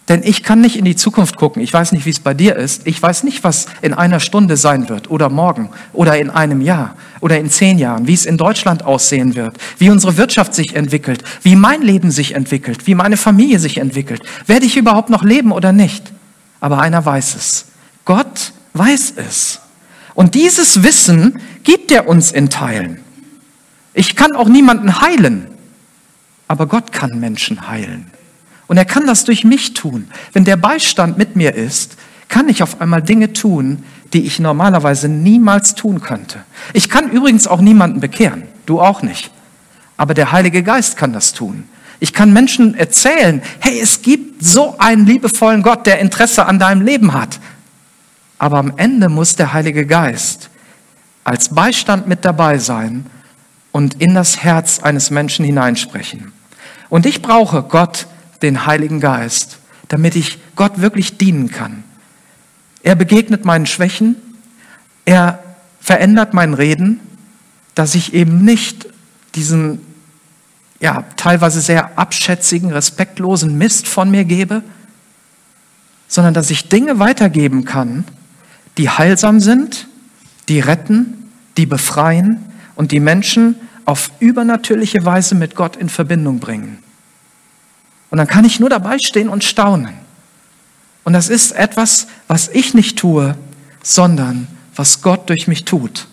Denn 0.09 0.21
ich 0.21 0.43
kann 0.43 0.59
nicht 0.59 0.75
in 0.75 0.83
die 0.83 0.97
Zukunft 0.97 1.37
gucken. 1.37 1.61
Ich 1.61 1.71
weiß 1.71 1.93
nicht, 1.93 2.05
wie 2.05 2.09
es 2.09 2.19
bei 2.19 2.33
dir 2.33 2.57
ist. 2.57 2.85
Ich 2.85 3.01
weiß 3.01 3.23
nicht, 3.23 3.45
was 3.45 3.67
in 3.81 3.93
einer 3.93 4.19
Stunde 4.19 4.57
sein 4.57 4.89
wird 4.89 5.09
oder 5.09 5.29
morgen 5.29 5.69
oder 5.93 6.17
in 6.19 6.29
einem 6.29 6.59
Jahr 6.59 6.97
oder 7.21 7.39
in 7.39 7.49
zehn 7.49 7.79
Jahren, 7.79 8.05
wie 8.05 8.13
es 8.13 8.25
in 8.25 8.35
Deutschland 8.35 8.83
aussehen 8.83 9.35
wird, 9.35 9.57
wie 9.77 9.89
unsere 9.89 10.17
Wirtschaft 10.17 10.53
sich 10.53 10.75
entwickelt, 10.75 11.23
wie 11.41 11.55
mein 11.55 11.81
Leben 11.81 12.11
sich 12.11 12.35
entwickelt, 12.35 12.85
wie 12.85 12.95
meine 12.95 13.15
Familie 13.15 13.59
sich 13.59 13.77
entwickelt. 13.77 14.21
Werde 14.45 14.65
ich 14.65 14.75
überhaupt 14.75 15.09
noch 15.09 15.23
leben 15.23 15.53
oder 15.53 15.71
nicht? 15.71 16.11
Aber 16.59 16.79
einer 16.79 17.05
weiß 17.05 17.35
es. 17.35 17.67
Gott 18.03 18.51
weiß 18.73 19.13
es. 19.15 19.61
Und 20.15 20.33
dieses 20.33 20.81
Wissen 20.81 21.39
gibt 21.63 21.91
er 21.91 22.07
uns 22.07 22.31
in 22.31 22.49
Teilen. 22.49 23.01
Ich 23.93 24.15
kann 24.15 24.35
auch 24.35 24.49
niemanden 24.49 25.01
heilen, 25.01 25.47
aber 26.47 26.67
Gott 26.67 26.91
kann 26.91 27.19
Menschen 27.19 27.67
heilen. 27.67 28.11
Und 28.67 28.77
er 28.77 28.85
kann 28.85 29.05
das 29.05 29.25
durch 29.25 29.43
mich 29.43 29.73
tun. 29.73 30.07
Wenn 30.33 30.45
der 30.45 30.57
Beistand 30.57 31.17
mit 31.17 31.35
mir 31.35 31.53
ist, 31.53 31.97
kann 32.29 32.49
ich 32.49 32.63
auf 32.63 32.81
einmal 32.81 33.01
Dinge 33.01 33.33
tun, 33.33 33.83
die 34.13 34.25
ich 34.25 34.39
normalerweise 34.39 35.07
niemals 35.07 35.75
tun 35.75 36.01
könnte. 36.01 36.43
Ich 36.73 36.89
kann 36.89 37.11
übrigens 37.11 37.47
auch 37.47 37.61
niemanden 37.61 37.99
bekehren, 37.99 38.43
du 38.65 38.81
auch 38.81 39.01
nicht. 39.01 39.31
Aber 39.97 40.13
der 40.13 40.31
Heilige 40.31 40.63
Geist 40.63 40.97
kann 40.97 41.13
das 41.13 41.33
tun. 41.33 41.69
Ich 41.99 42.13
kann 42.13 42.33
Menschen 42.33 42.75
erzählen, 42.75 43.41
hey, 43.59 43.79
es 43.79 44.01
gibt 44.01 44.43
so 44.43 44.77
einen 44.77 45.05
liebevollen 45.05 45.61
Gott, 45.61 45.85
der 45.85 45.99
Interesse 45.99 46.45
an 46.45 46.59
deinem 46.59 46.81
Leben 46.81 47.13
hat. 47.13 47.39
Aber 48.37 48.57
am 48.57 48.73
Ende 48.77 49.09
muss 49.09 49.35
der 49.35 49.53
Heilige 49.53 49.85
Geist 49.85 50.49
als 51.23 51.49
Beistand 51.49 52.07
mit 52.07 52.23
dabei 52.23 52.59
sein 52.59 53.05
und 53.71 54.01
in 54.01 54.13
das 54.13 54.43
Herz 54.43 54.79
eines 54.79 55.09
Menschen 55.09 55.43
hineinsprechen. 55.43 56.31
Und 56.89 57.05
ich 57.05 57.21
brauche 57.21 57.63
Gott, 57.63 58.07
den 58.41 58.65
Heiligen 58.65 58.99
Geist, 58.99 59.57
damit 59.87 60.15
ich 60.15 60.39
Gott 60.55 60.81
wirklich 60.81 61.17
dienen 61.17 61.49
kann. 61.49 61.83
Er 62.83 62.95
begegnet 62.95 63.45
meinen 63.45 63.65
Schwächen, 63.65 64.15
er 65.05 65.43
verändert 65.79 66.33
mein 66.33 66.53
Reden, 66.53 66.99
dass 67.73 67.95
ich 67.95 68.13
eben 68.13 68.43
nicht 68.45 68.87
diesen 69.33 69.81
ja, 70.79 71.03
teilweise 71.17 71.61
sehr 71.61 71.97
abschätzigen, 71.97 72.71
respektlosen 72.71 73.57
Mist 73.57 73.87
von 73.87 74.11
mir 74.11 74.25
gebe, 74.25 74.61
sondern 76.07 76.33
dass 76.33 76.51
ich 76.51 76.69
Dinge 76.69 76.99
weitergeben 76.99 77.65
kann, 77.65 78.03
die 78.77 78.89
heilsam 78.89 79.39
sind, 79.39 79.87
die 80.49 80.59
retten, 80.59 81.31
die 81.57 81.65
befreien 81.65 82.43
und 82.75 82.91
die 82.91 82.99
Menschen 82.99 83.55
auf 83.85 84.11
übernatürliche 84.19 85.05
Weise 85.05 85.35
mit 85.35 85.55
Gott 85.55 85.75
in 85.75 85.89
Verbindung 85.89 86.39
bringen. 86.39 86.79
Und 88.09 88.17
dann 88.17 88.27
kann 88.27 88.45
ich 88.45 88.59
nur 88.59 88.69
dabei 88.69 88.97
stehen 88.99 89.29
und 89.29 89.43
staunen. 89.43 89.93
Und 91.03 91.13
das 91.13 91.29
ist 91.29 91.51
etwas, 91.51 92.07
was 92.27 92.47
ich 92.49 92.73
nicht 92.73 92.97
tue, 92.97 93.35
sondern 93.83 94.47
was 94.75 95.01
Gott 95.01 95.29
durch 95.29 95.47
mich 95.47 95.65
tut. 95.65 96.07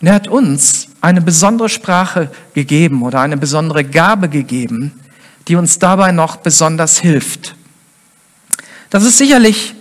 Und 0.00 0.06
er 0.06 0.14
hat 0.14 0.28
uns 0.28 0.88
eine 1.00 1.20
besondere 1.20 1.68
Sprache 1.68 2.30
gegeben 2.54 3.02
oder 3.02 3.20
eine 3.20 3.36
besondere 3.36 3.84
Gabe 3.84 4.28
gegeben, 4.28 4.92
die 5.48 5.56
uns 5.56 5.78
dabei 5.78 6.12
noch 6.12 6.36
besonders 6.36 6.98
hilft. 6.98 7.56
Das 8.90 9.02
ist 9.02 9.18
sicherlich 9.18 9.74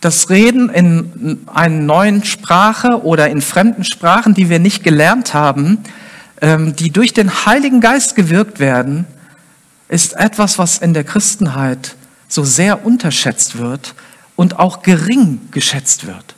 das 0.00 0.30
Reden 0.30 0.68
in 0.68 1.40
einer 1.46 1.74
neuen 1.74 2.24
Sprache 2.24 3.02
oder 3.02 3.28
in 3.28 3.42
fremden 3.42 3.84
Sprachen, 3.84 4.34
die 4.34 4.48
wir 4.48 4.58
nicht 4.58 4.84
gelernt 4.84 5.34
haben, 5.34 5.78
ähm, 6.40 6.76
die 6.76 6.90
durch 6.90 7.12
den 7.12 7.46
Heiligen 7.46 7.80
Geist 7.80 8.14
gewirkt 8.14 8.60
werden, 8.60 9.06
ist 9.88 10.14
etwas, 10.14 10.58
was 10.58 10.78
in 10.78 10.94
der 10.94 11.04
Christenheit 11.04 11.96
so 12.28 12.44
sehr 12.44 12.84
unterschätzt 12.84 13.58
wird 13.58 13.94
und 14.36 14.58
auch 14.58 14.82
gering 14.82 15.40
geschätzt 15.50 16.06
wird. 16.06 16.36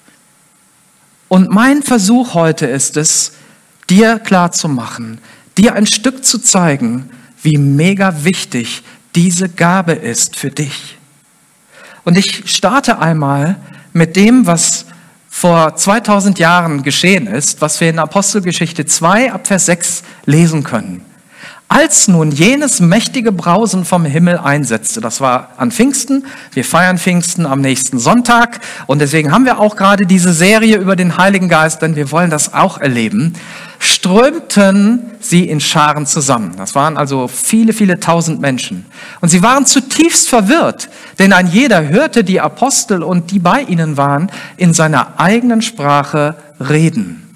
Und 1.28 1.50
mein 1.50 1.82
Versuch 1.82 2.34
heute 2.34 2.66
ist 2.66 2.96
es, 2.96 3.32
dir 3.90 4.18
klarzumachen, 4.18 5.18
dir 5.58 5.74
ein 5.74 5.86
Stück 5.86 6.24
zu 6.24 6.38
zeigen, 6.38 7.10
wie 7.42 7.58
mega 7.58 8.24
wichtig 8.24 8.82
diese 9.14 9.48
Gabe 9.48 9.92
ist 9.92 10.36
für 10.36 10.50
dich. 10.50 10.99
Und 12.04 12.16
ich 12.16 12.50
starte 12.50 12.98
einmal 12.98 13.56
mit 13.92 14.16
dem, 14.16 14.46
was 14.46 14.86
vor 15.28 15.76
2000 15.76 16.38
Jahren 16.38 16.82
geschehen 16.82 17.26
ist, 17.26 17.60
was 17.60 17.80
wir 17.80 17.88
in 17.88 17.98
Apostelgeschichte 17.98 18.84
2 18.84 19.32
ab 19.32 19.46
Vers 19.46 19.66
6 19.66 20.02
lesen 20.26 20.64
können. 20.64 21.04
Als 21.72 22.08
nun 22.08 22.32
jenes 22.32 22.80
mächtige 22.80 23.30
Brausen 23.30 23.84
vom 23.84 24.04
Himmel 24.04 24.38
einsetzte, 24.38 25.00
das 25.00 25.20
war 25.20 25.50
an 25.56 25.70
Pfingsten, 25.70 26.26
wir 26.52 26.64
feiern 26.64 26.98
Pfingsten 26.98 27.46
am 27.46 27.60
nächsten 27.60 28.00
Sonntag 28.00 28.58
und 28.88 28.98
deswegen 29.00 29.30
haben 29.30 29.44
wir 29.44 29.60
auch 29.60 29.76
gerade 29.76 30.04
diese 30.04 30.32
Serie 30.32 30.78
über 30.78 30.96
den 30.96 31.16
Heiligen 31.16 31.48
Geist, 31.48 31.80
denn 31.80 31.94
wir 31.94 32.10
wollen 32.10 32.28
das 32.28 32.52
auch 32.54 32.78
erleben, 32.78 33.34
strömten 33.80 35.10
sie 35.20 35.48
in 35.48 35.58
Scharen 35.58 36.06
zusammen. 36.06 36.54
Das 36.58 36.74
waren 36.74 36.98
also 36.98 37.28
viele, 37.28 37.72
viele 37.72 37.98
tausend 37.98 38.38
Menschen. 38.40 38.84
Und 39.20 39.30
sie 39.30 39.42
waren 39.42 39.64
zutiefst 39.64 40.28
verwirrt, 40.28 40.90
denn 41.18 41.32
ein 41.32 41.46
jeder 41.46 41.88
hörte 41.88 42.22
die 42.22 42.42
Apostel 42.42 43.02
und 43.02 43.30
die 43.30 43.38
bei 43.38 43.62
ihnen 43.62 43.96
waren 43.96 44.30
in 44.58 44.74
seiner 44.74 45.18
eigenen 45.18 45.62
Sprache 45.62 46.36
reden. 46.60 47.26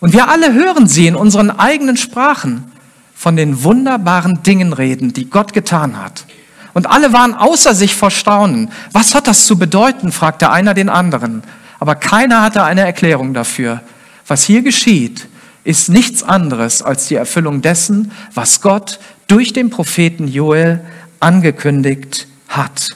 Und 0.00 0.12
wir 0.12 0.28
alle 0.28 0.52
hören 0.52 0.88
sie 0.88 1.06
in 1.06 1.14
unseren 1.14 1.50
eigenen 1.50 1.96
Sprachen 1.96 2.70
von 3.14 3.36
den 3.36 3.62
wunderbaren 3.62 4.42
Dingen 4.42 4.72
reden, 4.72 5.12
die 5.12 5.30
Gott 5.30 5.52
getan 5.52 6.02
hat. 6.02 6.26
Und 6.72 6.88
alle 6.90 7.12
waren 7.12 7.34
außer 7.34 7.76
sich 7.76 7.94
vor 7.94 8.10
Staunen. 8.10 8.72
Was 8.90 9.14
hat 9.14 9.28
das 9.28 9.46
zu 9.46 9.56
bedeuten? 9.56 10.10
fragte 10.10 10.50
einer 10.50 10.74
den 10.74 10.88
anderen. 10.88 11.44
Aber 11.78 11.94
keiner 11.94 12.42
hatte 12.42 12.64
eine 12.64 12.80
Erklärung 12.80 13.34
dafür. 13.34 13.80
Was 14.26 14.44
hier 14.44 14.62
geschieht, 14.62 15.28
ist 15.64 15.88
nichts 15.88 16.22
anderes 16.22 16.82
als 16.82 17.08
die 17.08 17.14
Erfüllung 17.14 17.62
dessen, 17.62 18.12
was 18.34 18.60
Gott 18.60 18.98
durch 19.26 19.52
den 19.52 19.70
Propheten 19.70 20.28
Joel 20.28 20.80
angekündigt 21.20 22.26
hat. 22.48 22.90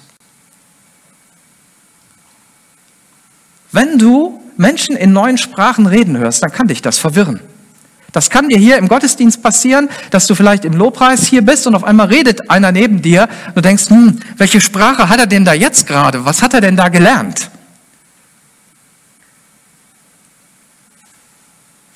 Wenn 3.72 3.98
du 3.98 4.40
Menschen 4.56 4.96
in 4.96 5.12
neuen 5.12 5.38
Sprachen 5.38 5.86
reden 5.86 6.16
hörst, 6.16 6.42
dann 6.42 6.52
kann 6.52 6.68
dich 6.68 6.82
das 6.82 6.98
verwirren. 6.98 7.40
Das 8.12 8.30
kann 8.30 8.48
dir 8.48 8.58
hier 8.58 8.78
im 8.78 8.88
Gottesdienst 8.88 9.42
passieren, 9.42 9.90
dass 10.10 10.26
du 10.26 10.34
vielleicht 10.34 10.64
im 10.64 10.72
Lobpreis 10.72 11.26
hier 11.26 11.42
bist 11.42 11.66
und 11.66 11.74
auf 11.74 11.84
einmal 11.84 12.08
redet 12.08 12.50
einer 12.50 12.72
neben 12.72 13.02
dir 13.02 13.28
und 13.48 13.56
du 13.56 13.60
denkst, 13.60 13.90
hm, 13.90 14.18
welche 14.36 14.60
Sprache 14.60 15.08
hat 15.08 15.20
er 15.20 15.26
denn 15.26 15.44
da 15.44 15.52
jetzt 15.52 15.86
gerade? 15.86 16.24
Was 16.24 16.42
hat 16.42 16.54
er 16.54 16.62
denn 16.62 16.76
da 16.76 16.88
gelernt? 16.88 17.50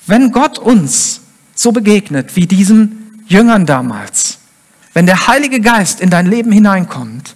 Wenn 0.05 0.31
Gott 0.31 0.59
uns 0.59 1.21
so 1.55 1.71
begegnet 1.71 2.35
wie 2.35 2.47
diesen 2.47 3.23
Jüngern 3.27 3.65
damals, 3.65 4.39
wenn 4.93 5.05
der 5.05 5.27
Heilige 5.27 5.59
Geist 5.59 6.01
in 6.01 6.09
dein 6.09 6.27
Leben 6.27 6.51
hineinkommt, 6.51 7.35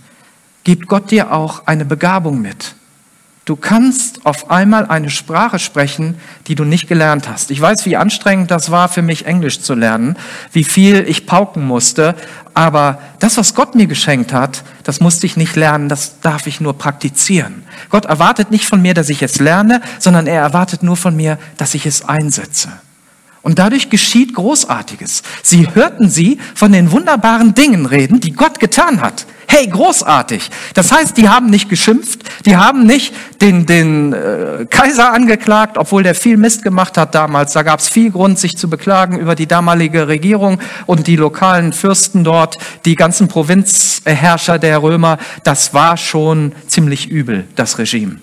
gibt 0.63 0.88
Gott 0.88 1.12
dir 1.12 1.32
auch 1.32 1.65
eine 1.65 1.86
Begabung 1.86 2.41
mit. 2.41 2.75
Du 3.48 3.56
kannst 3.56 4.26
auf 4.26 4.52
einmal 4.52 4.88
eine 4.88 5.10
Sprache 5.10 5.58
sprechen, 5.58 6.16
die 6.48 6.56
du 6.56 6.66
nicht 6.66 6.90
gelernt 6.90 7.30
hast. 7.30 7.50
Ich 7.50 7.62
weiß, 7.62 7.86
wie 7.86 7.96
anstrengend 7.96 8.52
das 8.52 8.72
war 8.72 8.90
für 8.90 9.02
mich, 9.02 9.26
Englisch 9.26 9.62
zu 9.62 9.74
lernen, 9.74 10.18
wie 10.52 10.66
viel 10.66 11.06
ich 11.08 11.26
pauken 11.26 11.66
musste, 11.66 12.14
aber 12.54 13.00
das, 13.20 13.38
was 13.38 13.56
Gott 13.56 13.74
mir 13.74 13.88
geschenkt 13.88 14.34
hat, 14.34 14.66
das 14.84 15.00
musste 15.00 15.26
ich 15.28 15.38
nicht 15.38 15.56
lernen, 15.56 15.88
das 15.88 16.20
darf 16.20 16.46
ich 16.46 16.60
nur 16.60 16.78
praktizieren. 16.78 17.64
Gott 17.88 18.04
erwartet 18.04 18.52
nicht 18.52 18.66
von 18.66 18.82
mir, 18.82 18.94
dass 18.94 19.08
ich 19.08 19.24
es 19.24 19.40
lerne, 19.40 19.82
sondern 19.98 20.28
er 20.28 20.42
erwartet 20.42 20.84
nur 20.84 20.98
von 20.98 21.16
mir, 21.16 21.40
dass 21.56 21.74
ich 21.74 21.86
es 21.86 22.04
einsetze. 22.04 22.68
Und 23.48 23.60
dadurch 23.60 23.90
geschieht 23.90 24.34
Großartiges. 24.34 25.24
Sie 25.42 25.74
hörten 25.74 26.10
sie 26.10 26.38
von 26.54 26.74
den 26.74 26.92
wunderbaren 26.92 27.54
Dingen 27.54 27.86
reden, 27.86 28.20
die 28.20 28.34
Gott 28.34 28.60
getan 28.60 29.00
hat. 29.00 29.26
Hey, 29.48 29.68
großartig. 29.68 30.50
Das 30.74 30.92
heißt, 30.92 31.16
die 31.16 31.30
haben 31.30 31.50
nicht 31.50 31.70
geschimpft, 31.70 32.24
die 32.46 32.58
haben 32.58 32.86
nicht 32.86 33.14
den, 33.40 33.66
den 33.66 34.12
äh, 34.12 34.66
Kaiser 34.70 35.14
angeklagt, 35.14 35.78
obwohl 35.78 36.04
der 36.04 36.14
viel 36.14 36.36
Mist 36.36 36.62
gemacht 36.62 36.98
hat 36.98 37.16
damals. 37.16 37.54
Da 37.54 37.64
gab 37.64 37.80
es 37.80 37.88
viel 37.88 38.12
Grund, 38.12 38.38
sich 38.38 38.58
zu 38.58 38.70
beklagen 38.70 39.18
über 39.18 39.34
die 39.34 39.48
damalige 39.48 40.10
Regierung 40.10 40.60
und 40.86 41.08
die 41.08 41.16
lokalen 41.16 41.72
Fürsten 41.72 42.26
dort, 42.26 42.58
die 42.84 42.96
ganzen 42.96 43.30
Provinzherrscher 43.30 44.60
der 44.60 44.82
Römer. 44.82 45.20
Das 45.46 45.74
war 45.74 45.96
schon 45.96 46.52
ziemlich 46.68 47.08
übel, 47.08 47.48
das 47.56 47.78
Regime. 47.78 48.20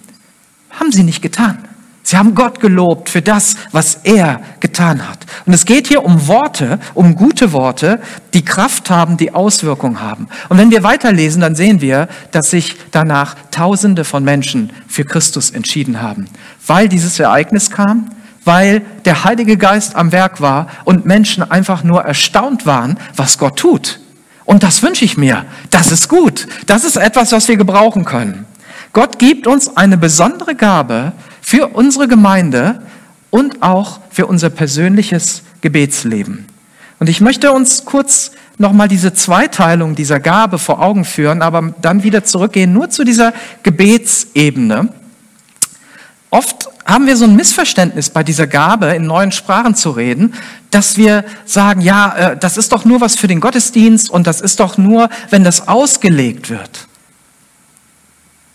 Haben 0.68 0.92
sie 0.92 1.02
nicht 1.02 1.22
getan. 1.22 1.66
Sie 2.06 2.18
haben 2.18 2.34
Gott 2.34 2.60
gelobt 2.60 3.08
für 3.08 3.22
das, 3.22 3.56
was 3.72 4.00
er 4.04 4.42
getan 4.60 5.08
hat. 5.08 5.20
Und 5.46 5.54
es 5.54 5.64
geht 5.64 5.88
hier 5.88 6.04
um 6.04 6.28
Worte, 6.28 6.78
um 6.92 7.16
gute 7.16 7.52
Worte, 7.52 7.98
die 8.34 8.44
Kraft 8.44 8.90
haben, 8.90 9.16
die 9.16 9.34
Auswirkungen 9.34 10.02
haben. 10.02 10.28
Und 10.50 10.58
wenn 10.58 10.70
wir 10.70 10.82
weiterlesen, 10.82 11.40
dann 11.40 11.54
sehen 11.54 11.80
wir, 11.80 12.08
dass 12.30 12.50
sich 12.50 12.76
danach 12.90 13.36
Tausende 13.50 14.04
von 14.04 14.22
Menschen 14.22 14.70
für 14.86 15.06
Christus 15.06 15.50
entschieden 15.50 16.02
haben, 16.02 16.26
weil 16.66 16.88
dieses 16.88 17.18
Ereignis 17.18 17.70
kam, 17.70 18.10
weil 18.44 18.82
der 19.06 19.24
Heilige 19.24 19.56
Geist 19.56 19.96
am 19.96 20.12
Werk 20.12 20.42
war 20.42 20.66
und 20.84 21.06
Menschen 21.06 21.50
einfach 21.50 21.84
nur 21.84 22.02
erstaunt 22.02 22.66
waren, 22.66 22.98
was 23.16 23.38
Gott 23.38 23.58
tut. 23.58 24.00
Und 24.44 24.62
das 24.62 24.82
wünsche 24.82 25.06
ich 25.06 25.16
mir. 25.16 25.46
Das 25.70 25.90
ist 25.90 26.10
gut. 26.10 26.48
Das 26.66 26.84
ist 26.84 26.96
etwas, 26.96 27.32
was 27.32 27.48
wir 27.48 27.56
gebrauchen 27.56 28.04
können. 28.04 28.44
Gott 28.92 29.18
gibt 29.18 29.46
uns 29.46 29.76
eine 29.76 29.96
besondere 29.96 30.54
Gabe, 30.54 31.12
für 31.44 31.68
unsere 31.68 32.08
Gemeinde 32.08 32.80
und 33.28 33.62
auch 33.62 34.00
für 34.10 34.26
unser 34.26 34.48
persönliches 34.48 35.42
Gebetsleben. 35.60 36.46
Und 36.98 37.10
ich 37.10 37.20
möchte 37.20 37.52
uns 37.52 37.84
kurz 37.84 38.30
nochmal 38.56 38.88
diese 38.88 39.12
Zweiteilung 39.12 39.94
dieser 39.94 40.20
Gabe 40.20 40.58
vor 40.58 40.80
Augen 40.80 41.04
führen, 41.04 41.42
aber 41.42 41.74
dann 41.82 42.02
wieder 42.02 42.24
zurückgehen 42.24 42.72
nur 42.72 42.88
zu 42.88 43.04
dieser 43.04 43.34
Gebetsebene. 43.62 44.88
Oft 46.30 46.70
haben 46.86 47.06
wir 47.06 47.16
so 47.18 47.26
ein 47.26 47.36
Missverständnis 47.36 48.08
bei 48.08 48.22
dieser 48.22 48.46
Gabe, 48.46 48.86
in 48.94 49.06
neuen 49.06 49.30
Sprachen 49.30 49.74
zu 49.74 49.90
reden, 49.90 50.32
dass 50.70 50.96
wir 50.96 51.24
sagen, 51.44 51.82
ja, 51.82 52.16
äh, 52.16 52.36
das 52.38 52.56
ist 52.56 52.72
doch 52.72 52.86
nur 52.86 53.02
was 53.02 53.16
für 53.16 53.26
den 53.26 53.40
Gottesdienst 53.40 54.08
und 54.08 54.26
das 54.26 54.40
ist 54.40 54.60
doch 54.60 54.78
nur, 54.78 55.10
wenn 55.28 55.44
das 55.44 55.68
ausgelegt 55.68 56.48
wird. 56.48 56.88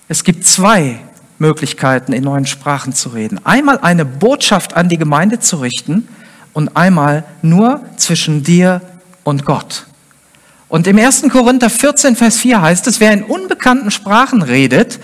Es 0.08 0.24
gibt 0.24 0.48
zwei 0.48 1.00
Möglichkeiten, 1.40 2.14
in 2.14 2.24
neuen 2.24 2.46
Sprachen 2.46 2.94
zu 2.94 3.10
reden. 3.10 3.40
Einmal 3.46 3.80
eine 3.80 4.06
Botschaft 4.06 4.76
an 4.76 4.90
die 4.90 4.98
Gemeinde 4.98 5.40
zu 5.40 5.58
richten 5.58 6.08
und 6.54 6.76
einmal 6.76 7.24
nur 7.42 7.82
zwischen 7.98 8.44
dir 8.44 8.82
und 9.24 9.46
Gott. 9.46 9.86
Und 10.68 10.86
im 10.86 10.98
1. 10.98 11.24
Korinther 11.32 11.70
14, 11.70 12.16
Vers 12.16 12.38
4 12.38 12.62
heißt 12.62 12.88
es, 12.88 13.00
wer 13.00 13.12
in 13.12 13.24
unbekannten 13.24 13.90
Sprachen 13.90 14.42
redet 14.42 15.00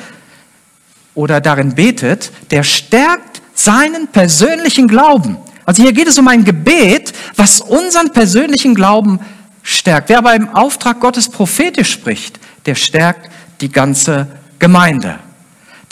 oder 1.15 1.41
darin 1.41 1.73
betet, 1.73 2.31
der 2.51 2.63
stärkt 2.63 3.41
seinen 3.55 4.07
persönlichen 4.07 4.87
Glauben. 4.87 5.37
Also 5.65 5.81
hier 5.81 5.93
geht 5.93 6.07
es 6.07 6.19
um 6.19 6.27
ein 6.27 6.45
Gebet, 6.45 7.13
was 7.35 7.61
unseren 7.61 8.11
persönlichen 8.11 8.75
Glauben 8.75 9.19
stärkt. 9.63 10.09
Wer 10.09 10.19
aber 10.19 10.35
im 10.35 10.49
Auftrag 10.49 10.99
Gottes 10.99 11.29
prophetisch 11.29 11.91
spricht, 11.91 12.39
der 12.67 12.75
stärkt 12.75 13.31
die 13.61 13.71
ganze 13.71 14.27
Gemeinde. 14.59 15.19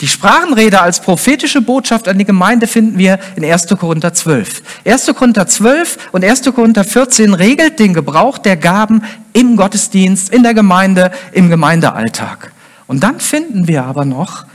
Die 0.00 0.08
Sprachenrede 0.08 0.80
als 0.80 1.00
prophetische 1.00 1.60
Botschaft 1.60 2.08
an 2.08 2.18
die 2.18 2.24
Gemeinde 2.24 2.66
finden 2.66 2.98
wir 2.98 3.18
in 3.36 3.44
1. 3.44 3.68
Korinther 3.78 4.12
12. 4.12 4.62
1. 4.84 5.06
Korinther 5.14 5.46
12 5.46 6.10
und 6.12 6.24
1. 6.24 6.42
Korinther 6.54 6.84
14 6.84 7.34
regelt 7.34 7.78
den 7.78 7.94
Gebrauch 7.94 8.38
der 8.38 8.56
Gaben 8.56 9.02
im 9.32 9.56
Gottesdienst, 9.56 10.32
in 10.32 10.42
der 10.42 10.54
Gemeinde, 10.54 11.12
im 11.32 11.48
Gemeindealltag. 11.48 12.52
Und 12.86 13.02
dann 13.02 13.20
finden 13.20 13.68
wir 13.68 13.84
aber 13.84 14.04
noch 14.04 14.46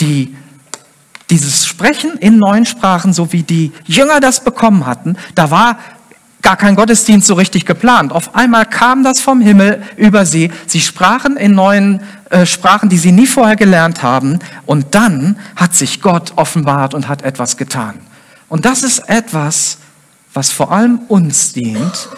die, 0.00 0.34
dieses 1.30 1.66
Sprechen 1.66 2.16
in 2.18 2.38
neuen 2.38 2.66
Sprachen, 2.66 3.12
so 3.12 3.32
wie 3.32 3.42
die 3.42 3.72
Jünger 3.84 4.20
das 4.20 4.42
bekommen 4.42 4.86
hatten. 4.86 5.16
Da 5.34 5.50
war 5.50 5.78
gar 6.42 6.56
kein 6.56 6.74
Gottesdienst 6.74 7.26
so 7.26 7.34
richtig 7.34 7.64
geplant. 7.64 8.12
Auf 8.12 8.34
einmal 8.34 8.66
kam 8.66 9.04
das 9.04 9.20
vom 9.20 9.40
Himmel 9.40 9.82
über 9.96 10.26
sie. 10.26 10.50
Sie 10.66 10.80
sprachen 10.80 11.36
in 11.36 11.54
neuen 11.54 12.00
äh, 12.30 12.44
Sprachen, 12.44 12.88
die 12.88 12.98
sie 12.98 13.12
nie 13.12 13.28
vorher 13.28 13.56
gelernt 13.56 14.02
haben. 14.02 14.40
Und 14.66 14.94
dann 14.94 15.38
hat 15.54 15.74
sich 15.74 16.02
Gott 16.02 16.32
offenbart 16.36 16.94
und 16.94 17.08
hat 17.08 17.22
etwas 17.22 17.56
getan. 17.56 17.94
Und 18.48 18.64
das 18.64 18.82
ist 18.82 19.08
etwas, 19.08 19.78
was 20.34 20.50
vor 20.50 20.72
allem 20.72 20.98
uns 21.08 21.52
dient, 21.52 22.08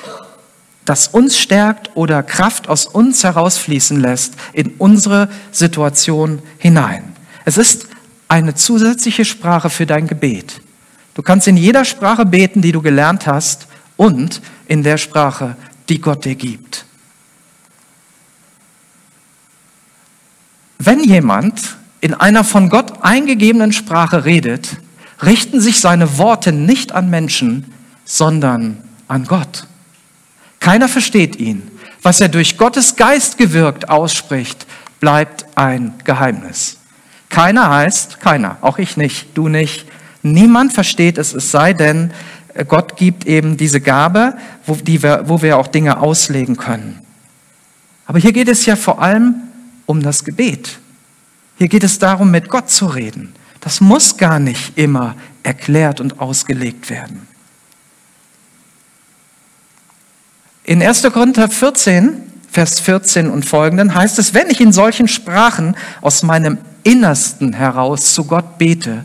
das 0.85 1.09
uns 1.09 1.39
stärkt 1.39 1.91
oder 1.95 2.23
Kraft 2.23 2.69
aus 2.69 2.87
uns 2.87 3.25
herausfließen 3.25 4.01
lässt 4.01 4.35
in 4.53 4.75
unsere 4.79 5.29
Situation 5.51 6.41
hinein. 6.59 7.15
Es 7.45 7.59
ist 7.59 7.89
eine 8.29 8.55
zusätzliche 8.55 9.25
Sprache 9.25 9.71
für 9.71 9.87
dein 9.87 10.07
Gebet. 10.07 10.61
Du 11.15 11.23
kannst 11.23 11.47
in 11.47 11.57
jeder 11.57 11.85
Sprache 11.85 12.27
beten, 12.27 12.63
die 12.63 12.73
du 12.73 12.83
gelernt 12.83 13.27
hast 13.27 13.69
und 13.97 14.41
in 14.67 14.83
der 14.83 14.99
Sprache, 14.99 15.57
die 15.89 16.01
Gott 16.01 16.25
dir 16.25 16.35
gibt. 16.35 16.85
Wenn 20.79 21.03
jemand 21.03 21.77
in 22.01 22.15
einer 22.15 22.45
von 22.45 22.69
Gott 22.69 23.03
eingegebenen 23.03 23.73
Sprache 23.73 24.25
redet, 24.25 24.77
richten 25.23 25.61
sich 25.61 25.81
seine 25.81 26.19
Worte 26.19 26.53
nicht 26.53 26.93
an 26.93 27.09
Menschen, 27.09 27.73
sondern 28.05 28.83
an 29.09 29.25
Gott. 29.25 29.67
Keiner 30.61 30.89
versteht 30.89 31.37
ihn. 31.37 31.71
Was 32.03 32.21
er 32.21 32.29
durch 32.29 32.59
Gottes 32.59 32.97
Geist 32.97 33.39
gewirkt 33.39 33.89
ausspricht, 33.89 34.67
bleibt 35.01 35.47
ein 35.55 35.95
Geheimnis. 36.05 36.79
Keiner 37.31 37.71
heißt, 37.71 38.21
keiner, 38.21 38.59
auch 38.61 38.77
ich 38.79 38.97
nicht, 38.97 39.29
du 39.35 39.49
nicht, 39.49 39.87
niemand 40.23 40.73
versteht 40.73 41.17
es, 41.17 41.33
es 41.33 41.51
sei 41.51 41.73
denn, 41.73 42.13
Gott 42.69 42.97
gibt 42.97 43.27
eben 43.27 43.57
diese 43.57 43.81
Gabe, 43.81 44.37
wo, 44.67 44.75
die 44.77 45.03
wir, 45.03 45.25
wo 45.27 45.43
wir 45.43 45.59
auch 45.59 45.67
Dinge 45.67 45.99
auslegen 45.99 46.57
können. 46.57 47.01
Aber 48.07 48.19
hier 48.19 48.33
geht 48.33 48.49
es 48.49 48.65
ja 48.67 48.77
vor 48.77 49.03
allem 49.03 49.35
um 49.87 50.03
das 50.03 50.25
Gebet. 50.25 50.79
Hier 51.59 51.69
geht 51.69 51.85
es 51.85 51.99
darum, 51.99 52.31
mit 52.31 52.49
Gott 52.49 52.71
zu 52.71 52.87
reden. 52.87 53.33
Das 53.61 53.81
muss 53.81 54.17
gar 54.17 54.39
nicht 54.39 54.79
immer 54.79 55.17
erklärt 55.43 56.01
und 56.01 56.21
ausgelegt 56.21 56.91
werden. 56.91 57.27
In 60.65 60.83
1. 60.83 61.03
Korinther 61.13 61.49
14, 61.49 62.21
Vers 62.51 62.81
14 62.81 63.29
und 63.29 63.45
folgenden 63.45 63.95
heißt 63.95 64.19
es, 64.19 64.33
wenn 64.33 64.49
ich 64.49 64.61
in 64.61 64.73
solchen 64.73 65.09
Sprachen 65.09 65.77
aus 66.01 66.23
meinem 66.23 66.59
Innersten 66.85 67.53
heraus 67.53 68.15
zu 68.15 68.25
Gott 68.25 68.59
bete, 68.59 69.05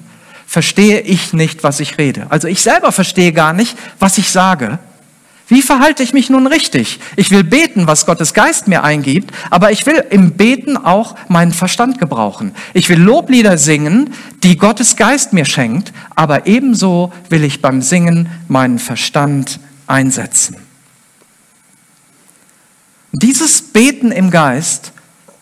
verstehe 0.50 1.02
ich 1.02 1.32
nicht, 1.32 1.64
was 1.64 1.80
ich 1.80 2.00
rede. 2.00 2.26
Also 2.30 2.48
ich 2.48 2.64
selber 2.64 2.92
verstehe 2.92 3.34
gar 3.34 3.54
nicht, 3.54 3.78
was 4.00 4.18
ich 4.18 4.32
sage. 4.32 4.80
Wie 5.48 5.62
verhalte 5.62 6.02
ich 6.02 6.12
mich 6.12 6.32
nun 6.32 6.48
richtig? 6.48 7.00
Ich 7.16 7.30
will 7.30 7.44
beten, 7.44 7.86
was 7.86 8.08
Gottes 8.08 8.34
Geist 8.34 8.68
mir 8.68 8.84
eingibt, 8.84 9.32
aber 9.52 9.72
ich 9.72 9.86
will 9.86 10.04
im 10.10 10.32
Beten 10.32 10.76
auch 10.76 11.16
meinen 11.28 11.54
Verstand 11.54 12.00
gebrauchen. 12.00 12.56
Ich 12.74 12.90
will 12.90 13.00
Loblieder 13.00 13.60
singen, 13.60 14.12
die 14.42 14.58
Gottes 14.58 14.96
Geist 14.96 15.34
mir 15.34 15.46
schenkt, 15.46 15.94
aber 16.16 16.48
ebenso 16.48 17.14
will 17.30 17.44
ich 17.44 17.62
beim 17.62 17.84
Singen 17.84 18.28
meinen 18.48 18.80
Verstand 18.80 19.60
einsetzen. 19.86 20.56
Dieses 23.12 23.62
Beten 23.62 24.12
im 24.12 24.32
Geist 24.32 24.94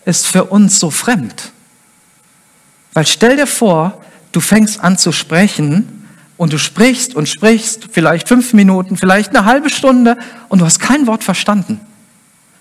ist 0.04 0.28
für 0.28 0.44
uns 0.44 0.80
so 0.80 0.92
fremd. 0.92 1.54
Weil 2.94 3.08
stell 3.08 3.38
dir 3.38 3.48
vor, 3.48 4.02
du 4.32 4.40
fängst 4.40 4.80
an 4.82 4.98
zu 4.98 5.12
sprechen 5.12 6.06
und 6.38 6.54
du 6.54 6.60
sprichst 6.60 7.16
und 7.16 7.28
sprichst, 7.28 7.90
vielleicht 7.92 8.28
fünf 8.28 8.54
Minuten, 8.54 8.98
vielleicht 8.98 9.36
eine 9.36 9.46
halbe 9.46 9.70
Stunde 9.70 10.18
und 10.50 10.60
du 10.60 10.66
hast 10.66 10.80
kein 10.80 11.08
Wort 11.08 11.24
verstanden. 11.24 11.80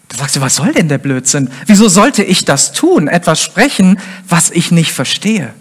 Da 0.08 0.18
sagst 0.18 0.36
du, 0.36 0.40
was 0.40 0.56
soll 0.56 0.72
denn 0.72 0.88
der 0.88 0.98
Blödsinn? 0.98 1.50
Wieso 1.66 1.88
sollte 1.88 2.22
ich 2.22 2.44
das 2.44 2.72
tun, 2.72 3.08
etwas 3.08 3.42
sprechen, 3.42 3.98
was 4.28 4.50
ich 4.50 4.70
nicht 4.70 4.92
verstehe? 4.92 5.52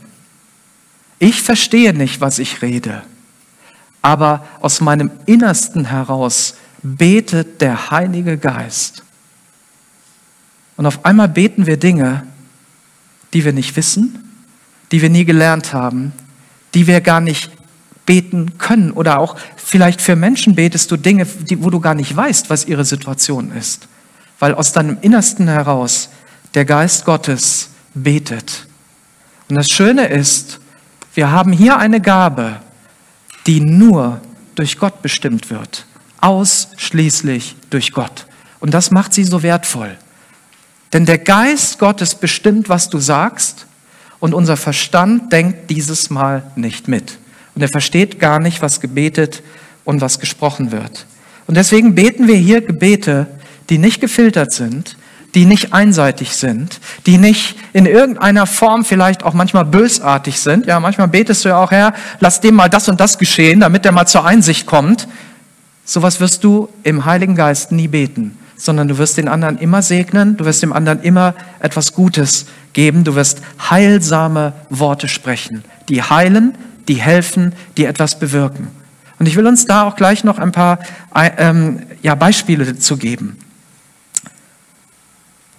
Ich 1.20 1.42
verstehe 1.42 1.94
nicht, 1.94 2.22
was 2.22 2.40
ich 2.40 2.62
rede, 2.62 3.02
aber 4.02 4.46
aus 4.62 4.82
meinem 4.82 5.12
Innersten 5.26 5.86
heraus 5.86 6.56
betet 6.84 7.62
der 7.62 7.90
Heilige 7.90 8.38
Geist. 8.38 9.04
Und 10.78 10.86
auf 10.86 11.06
einmal 11.06 11.30
beten 11.30 11.66
wir 11.66 11.78
Dinge, 11.78 12.28
die 13.34 13.46
wir 13.46 13.54
nicht 13.54 13.76
wissen, 13.76 14.25
die 14.92 15.02
wir 15.02 15.10
nie 15.10 15.26
gelernt 15.26 15.74
haben, 15.74 16.14
die 16.74 16.88
wir 16.88 17.02
gar 17.02 17.22
nicht 17.22 17.52
beten 18.06 18.58
können. 18.58 18.92
Oder 18.92 19.20
auch 19.20 19.36
vielleicht 19.56 20.02
für 20.02 20.16
Menschen 20.16 20.56
betest 20.56 20.92
du 20.92 20.98
Dinge, 20.98 21.26
die, 21.26 21.64
wo 21.64 21.70
du 21.70 21.80
gar 21.80 21.96
nicht 21.96 22.16
weißt, 22.16 22.50
was 22.50 22.66
ihre 22.66 22.86
Situation 22.86 23.52
ist. 23.52 23.88
Weil 24.40 24.54
aus 24.54 24.74
deinem 24.74 24.98
Innersten 25.02 25.48
heraus 25.48 26.10
der 26.54 26.66
Geist 26.66 27.06
Gottes 27.06 27.70
betet. 27.94 28.68
Und 29.50 29.56
das 29.56 29.68
Schöne 29.68 30.08
ist, 30.08 30.60
wir 31.14 31.32
haben 31.32 31.52
hier 31.52 31.78
eine 31.78 32.02
Gabe, 32.02 32.60
die 33.48 33.62
nur 33.62 34.22
durch 34.56 34.78
Gott 34.78 35.02
bestimmt 35.02 35.50
wird. 35.50 35.86
Ausschließlich 36.22 37.56
durch 37.70 37.92
Gott. 37.92 38.26
Und 38.60 38.74
das 38.74 38.92
macht 38.92 39.14
sie 39.14 39.24
so 39.24 39.44
wertvoll. 39.44 39.98
Denn 40.94 41.06
der 41.06 41.20
Geist 41.20 41.78
Gottes 41.80 42.16
bestimmt, 42.16 42.70
was 42.70 42.90
du 42.90 43.00
sagst, 43.00 43.66
und 44.26 44.34
unser 44.34 44.58
Verstand 44.58 45.32
denkt 45.32 45.70
dieses 45.70 46.10
Mal 46.10 46.42
nicht 46.56 46.88
mit. 46.88 47.20
Und 47.54 47.62
er 47.62 47.70
versteht 47.70 48.20
gar 48.20 48.40
nicht, 48.40 48.64
was 48.64 48.82
gebetet 48.82 49.44
und 49.84 50.02
was 50.02 50.20
gesprochen 50.20 50.72
wird. 50.72 51.06
Und 51.46 51.56
deswegen 51.56 51.94
beten 51.94 52.28
wir 52.28 52.36
hier 52.36 52.62
Gebete, 52.62 53.28
die 53.70 53.78
nicht 53.78 54.02
gefiltert 54.02 54.52
sind, 54.52 54.98
die 55.36 55.46
nicht 55.46 55.74
einseitig 55.74 56.36
sind, 56.36 56.80
die 57.06 57.20
nicht 57.20 57.56
in 57.72 57.86
irgendeiner 57.86 58.48
Form 58.48 58.84
vielleicht 58.84 59.22
auch 59.22 59.36
manchmal 59.36 59.64
bösartig 59.64 60.40
sind. 60.40 60.66
Ja, 60.66 60.80
manchmal 60.80 61.08
betest 61.08 61.46
du 61.46 61.50
ja 61.50 61.64
auch, 61.64 61.70
Herr, 61.70 61.94
lass 62.20 62.42
dem 62.42 62.56
mal 62.56 62.68
das 62.68 62.90
und 62.90 63.00
das 63.00 63.20
geschehen, 63.20 63.60
damit 63.60 63.86
der 63.86 63.92
mal 63.92 64.08
zur 64.08 64.26
Einsicht 64.26 64.66
kommt. 64.66 65.08
Sowas 65.84 66.20
wirst 66.20 66.44
du 66.44 66.68
im 66.82 67.06
Heiligen 67.06 67.36
Geist 67.36 67.72
nie 67.72 67.88
beten, 67.88 68.36
sondern 68.58 68.88
du 68.88 68.98
wirst 68.98 69.18
den 69.18 69.28
anderen 69.28 69.58
immer 69.58 69.82
segnen, 69.82 70.38
du 70.38 70.46
wirst 70.46 70.62
dem 70.64 70.74
anderen 70.74 71.02
immer 71.02 71.36
etwas 71.60 71.94
Gutes 71.94 72.46
geben, 72.74 73.04
du 73.04 73.16
wirst 73.16 73.42
heilsame 73.70 74.54
Worte 74.70 75.08
sprechen, 75.08 75.64
die 75.90 76.02
heilen, 76.02 76.58
die 76.88 76.96
helfen, 76.96 77.54
die 77.78 77.86
etwas 77.86 78.20
bewirken. 78.20 78.68
Und 79.20 79.28
ich 79.28 79.36
will 79.36 79.48
uns 79.48 79.66
da 79.66 79.84
auch 79.84 79.96
gleich 79.96 80.24
noch 80.24 80.40
ein 80.40 80.52
paar 80.52 80.80
ähm, 81.16 81.84
ja, 82.02 82.16
Beispiele 82.16 82.78
zu 82.78 82.98
geben. 82.98 83.38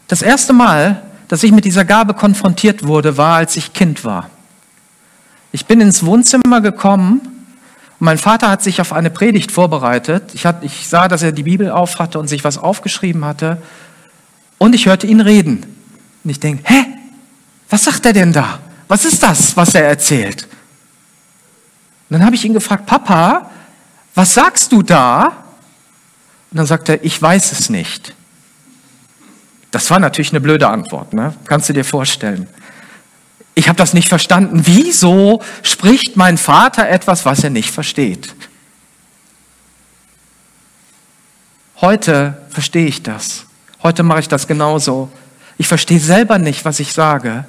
Das 0.08 0.22
erste 0.22 0.52
Mal, 0.52 1.02
dass 1.28 1.42
ich 1.42 1.52
mit 1.52 1.64
dieser 1.64 1.84
Gabe 1.84 2.14
konfrontiert 2.14 2.86
wurde, 2.86 3.16
war, 3.16 3.36
als 3.36 3.56
ich 3.56 3.72
Kind 3.72 4.04
war. 4.04 4.30
Ich 5.52 5.66
bin 5.66 5.80
ins 5.80 6.04
Wohnzimmer 6.04 6.60
gekommen 6.60 7.35
mein 7.98 8.18
Vater 8.18 8.50
hat 8.50 8.62
sich 8.62 8.80
auf 8.80 8.92
eine 8.92 9.10
Predigt 9.10 9.50
vorbereitet. 9.52 10.34
Ich, 10.34 10.44
hat, 10.44 10.62
ich 10.62 10.88
sah, 10.88 11.08
dass 11.08 11.22
er 11.22 11.32
die 11.32 11.44
Bibel 11.44 11.70
auf 11.70 11.98
hatte 11.98 12.18
und 12.18 12.28
sich 12.28 12.44
was 12.44 12.58
aufgeschrieben 12.58 13.24
hatte. 13.24 13.62
Und 14.58 14.74
ich 14.74 14.86
hörte 14.86 15.06
ihn 15.06 15.20
reden. 15.20 15.64
Und 16.24 16.30
ich 16.30 16.40
denke, 16.40 16.62
hä? 16.66 16.84
Was 17.68 17.84
sagt 17.84 18.06
er 18.06 18.12
denn 18.12 18.32
da? 18.32 18.60
Was 18.88 19.04
ist 19.04 19.22
das, 19.22 19.56
was 19.56 19.74
er 19.74 19.84
erzählt? 19.86 20.44
Und 22.08 22.18
dann 22.18 22.24
habe 22.24 22.36
ich 22.36 22.44
ihn 22.44 22.52
gefragt, 22.52 22.86
Papa, 22.86 23.50
was 24.14 24.34
sagst 24.34 24.70
du 24.70 24.82
da? 24.82 25.32
Und 26.50 26.58
dann 26.58 26.66
sagt 26.66 26.88
er, 26.88 27.04
ich 27.04 27.20
weiß 27.20 27.52
es 27.52 27.68
nicht. 27.68 28.14
Das 29.72 29.90
war 29.90 29.98
natürlich 29.98 30.30
eine 30.30 30.40
blöde 30.40 30.68
Antwort, 30.68 31.12
ne? 31.12 31.34
kannst 31.46 31.68
du 31.68 31.72
dir 31.72 31.84
vorstellen. 31.84 32.48
Ich 33.58 33.68
habe 33.68 33.78
das 33.78 33.94
nicht 33.94 34.08
verstanden. 34.08 34.60
Wieso 34.64 35.42
spricht 35.62 36.14
mein 36.14 36.36
Vater 36.36 36.88
etwas, 36.88 37.24
was 37.24 37.42
er 37.42 37.50
nicht 37.50 37.70
versteht? 37.70 38.34
Heute 41.80 42.36
verstehe 42.50 42.86
ich 42.86 43.02
das. 43.02 43.46
Heute 43.82 44.02
mache 44.02 44.20
ich 44.20 44.28
das 44.28 44.46
genauso. 44.46 45.08
Ich 45.56 45.68
verstehe 45.68 45.98
selber 45.98 46.38
nicht, 46.38 46.66
was 46.66 46.80
ich 46.80 46.92
sage, 46.92 47.46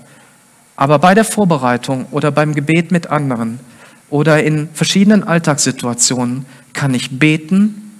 aber 0.78 0.98
bei 1.00 1.14
der 1.14 1.26
Vorbereitung 1.26 2.06
oder 2.12 2.32
beim 2.32 2.56
Gebet 2.56 2.90
mit 2.92 3.08
anderen 3.08 3.60
oder 4.10 4.42
in 4.42 4.70
verschiedenen 4.74 5.26
Alltagssituationen 5.26 6.46
kann 6.72 6.94
ich 6.94 7.20
beten, 7.20 8.00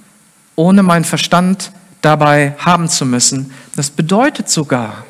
ohne 0.56 0.82
meinen 0.82 1.04
Verstand 1.04 1.72
dabei 2.00 2.54
haben 2.58 2.88
zu 2.88 3.04
müssen. 3.04 3.52
Das 3.76 3.90
bedeutet 3.90 4.48
sogar, 4.48 5.04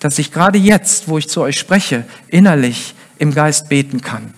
dass 0.00 0.18
ich 0.18 0.32
gerade 0.32 0.58
jetzt, 0.58 1.08
wo 1.08 1.18
ich 1.18 1.28
zu 1.28 1.42
euch 1.42 1.58
spreche, 1.58 2.04
innerlich 2.28 2.94
im 3.18 3.32
Geist 3.32 3.68
beten 3.68 4.00
kann. 4.00 4.34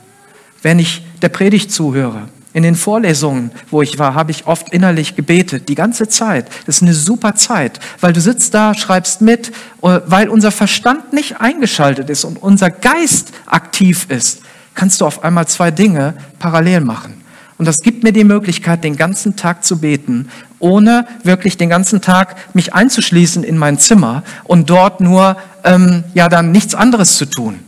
Wenn 0.60 0.78
ich 0.78 1.04
der 1.22 1.28
Predigt 1.28 1.72
zuhöre, 1.72 2.28
in 2.52 2.62
den 2.62 2.74
Vorlesungen, 2.74 3.50
wo 3.70 3.80
ich 3.80 3.98
war, 3.98 4.14
habe 4.14 4.30
ich 4.30 4.46
oft 4.46 4.68
innerlich 4.70 5.16
gebetet, 5.16 5.68
die 5.68 5.74
ganze 5.74 6.08
Zeit. 6.08 6.48
Das 6.66 6.76
ist 6.76 6.82
eine 6.82 6.92
super 6.92 7.34
Zeit, 7.34 7.80
weil 8.00 8.12
du 8.12 8.20
sitzt 8.20 8.52
da, 8.52 8.74
schreibst 8.74 9.22
mit, 9.22 9.48
äh, 9.82 10.00
weil 10.06 10.28
unser 10.28 10.50
Verstand 10.50 11.12
nicht 11.12 11.40
eingeschaltet 11.40 12.10
ist 12.10 12.24
und 12.24 12.42
unser 12.42 12.70
Geist 12.70 13.32
aktiv 13.46 14.06
ist, 14.10 14.42
kannst 14.74 15.00
du 15.00 15.06
auf 15.06 15.24
einmal 15.24 15.46
zwei 15.48 15.70
Dinge 15.70 16.14
parallel 16.38 16.80
machen. 16.80 17.21
Und 17.62 17.66
das 17.66 17.78
gibt 17.82 18.02
mir 18.02 18.10
die 18.10 18.24
Möglichkeit, 18.24 18.82
den 18.82 18.96
ganzen 18.96 19.36
Tag 19.36 19.62
zu 19.62 19.78
beten, 19.78 20.28
ohne 20.58 21.06
wirklich 21.22 21.56
den 21.56 21.68
ganzen 21.68 22.00
Tag 22.00 22.34
mich 22.56 22.74
einzuschließen 22.74 23.44
in 23.44 23.56
mein 23.56 23.78
Zimmer 23.78 24.24
und 24.42 24.68
dort 24.68 25.00
nur 25.00 25.36
ähm, 25.62 26.02
ja 26.12 26.28
dann 26.28 26.50
nichts 26.50 26.74
anderes 26.74 27.16
zu 27.16 27.24
tun. 27.24 27.60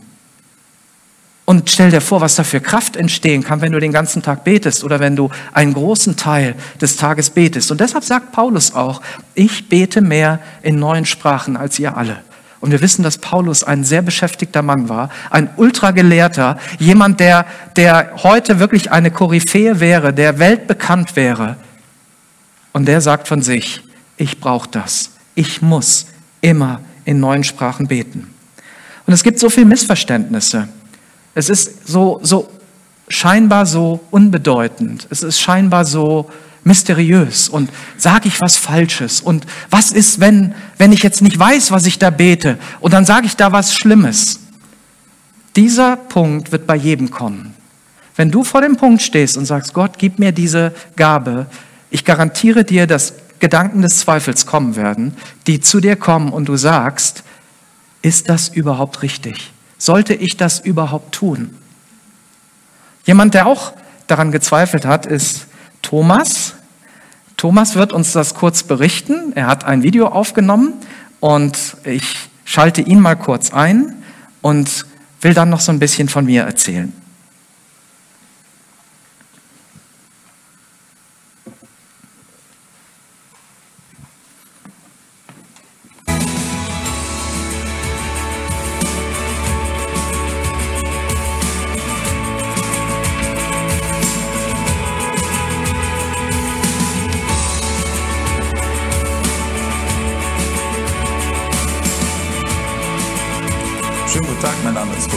Und 1.45 1.69
stell 1.69 1.91
dir 1.91 2.01
vor, 2.01 2.19
was 2.19 2.35
da 2.35 2.43
für 2.43 2.59
Kraft 2.59 2.97
entstehen 2.97 3.41
kann, 3.41 3.61
wenn 3.61 3.71
du 3.71 3.79
den 3.79 3.93
ganzen 3.93 4.21
Tag 4.21 4.43
betest 4.43 4.83
oder 4.83 4.99
wenn 4.99 5.15
du 5.15 5.29
einen 5.53 5.73
großen 5.73 6.17
Teil 6.17 6.55
des 6.81 6.97
Tages 6.97 7.29
betest. 7.29 7.71
Und 7.71 7.79
deshalb 7.79 8.03
sagt 8.03 8.33
Paulus 8.33 8.75
auch, 8.75 9.01
ich 9.33 9.69
bete 9.69 10.01
mehr 10.01 10.41
in 10.61 10.77
neuen 10.77 11.05
Sprachen 11.05 11.55
als 11.55 11.79
ihr 11.79 11.95
alle. 11.95 12.17
Und 12.65 12.71
wir 12.71 12.81
wissen, 12.81 13.03
dass 13.03 13.19
Paulus 13.19 13.63
ein 13.63 13.83
sehr 13.83 14.01
beschäftigter 14.01 14.63
Mann 14.63 14.89
war, 14.89 15.11
ein 15.29 15.51
ultragelehrter, 15.55 16.57
jemand, 16.79 17.19
der, 17.19 17.45
der 17.75 18.13
heute 18.23 18.59
wirklich 18.59 18.91
eine 18.91 19.11
Koryphäe 19.11 19.79
wäre, 19.79 20.11
der 20.11 20.39
weltbekannt 20.39 21.15
wäre. 21.15 21.57
Und 22.73 22.87
der 22.87 23.01
sagt 23.01 23.27
von 23.27 23.43
sich, 23.43 23.83
ich 24.17 24.39
brauche 24.39 24.67
das. 24.67 25.11
Ich 25.35 25.61
muss 25.61 26.07
immer 26.41 26.81
in 27.03 27.19
neuen 27.19 27.43
Sprachen 27.43 27.85
beten. 27.85 28.33
Und 29.05 29.13
es 29.13 29.21
gibt 29.21 29.37
so 29.37 29.51
viele 29.51 29.67
Missverständnisse. 29.67 30.67
Es 31.35 31.49
ist 31.49 31.87
so, 31.87 32.19
so 32.23 32.49
scheinbar 33.09 33.67
so 33.67 33.99
unbedeutend. 34.09 35.05
Es 35.11 35.21
ist 35.21 35.39
scheinbar 35.39 35.85
so 35.85 36.31
mysteriös 36.65 37.47
und 37.47 37.69
sage 37.95 38.27
ich 38.27 38.41
was 38.41 38.57
Falsches 38.57 39.21
und 39.21 39.45
was 39.69 39.91
ist, 39.91 40.19
wenn, 40.19 40.53
wenn 40.77 40.91
ich 40.91 41.03
jetzt 41.03 41.21
nicht 41.21 41.39
weiß, 41.39 41.71
was 41.71 41.85
ich 41.85 41.99
da 41.99 42.09
bete 42.09 42.57
und 42.81 42.91
dann 42.91 43.05
sage 43.05 43.27
ich 43.27 43.37
da 43.37 43.53
was 43.53 43.73
Schlimmes. 43.73 44.41
Dieser 45.55 45.95
Punkt 45.95 46.51
wird 46.51 46.67
bei 46.67 46.75
jedem 46.75 47.11
kommen. 47.11 47.53
Wenn 48.15 48.31
du 48.31 48.43
vor 48.43 48.61
dem 48.61 48.77
Punkt 48.77 49.01
stehst 49.01 49.37
und 49.37 49.45
sagst, 49.45 49.73
Gott, 49.73 49.97
gib 49.97 50.19
mir 50.19 50.31
diese 50.31 50.73
Gabe, 50.95 51.45
ich 51.91 52.03
garantiere 52.03 52.63
dir, 52.63 52.87
dass 52.87 53.13
Gedanken 53.39 53.81
des 53.83 53.99
Zweifels 53.99 54.45
kommen 54.45 54.75
werden, 54.75 55.15
die 55.47 55.59
zu 55.59 55.79
dir 55.79 55.95
kommen 55.95 56.33
und 56.33 56.49
du 56.49 56.57
sagst, 56.57 57.23
ist 58.01 58.27
das 58.29 58.49
überhaupt 58.49 59.03
richtig? 59.03 59.53
Sollte 59.77 60.15
ich 60.15 60.35
das 60.35 60.59
überhaupt 60.59 61.13
tun? 61.13 61.55
Jemand, 63.05 63.35
der 63.35 63.45
auch 63.45 63.73
daran 64.07 64.31
gezweifelt 64.31 64.85
hat, 64.85 65.05
ist 65.05 65.47
Thomas. 65.85 66.55
Thomas 67.37 67.75
wird 67.75 67.93
uns 67.93 68.11
das 68.11 68.33
kurz 68.33 68.63
berichten. 68.63 69.33
Er 69.35 69.45
hat 69.45 69.65
ein 69.65 69.83
Video 69.83 70.07
aufgenommen 70.07 70.73
und 71.19 71.77
ich 71.83 72.17
schalte 72.43 72.81
ihn 72.81 72.99
mal 72.99 73.15
kurz 73.15 73.53
ein 73.53 73.93
und 74.41 74.87
will 75.21 75.35
dann 75.35 75.51
noch 75.51 75.59
so 75.59 75.71
ein 75.71 75.77
bisschen 75.77 76.09
von 76.09 76.25
mir 76.25 76.41
erzählen. 76.41 76.91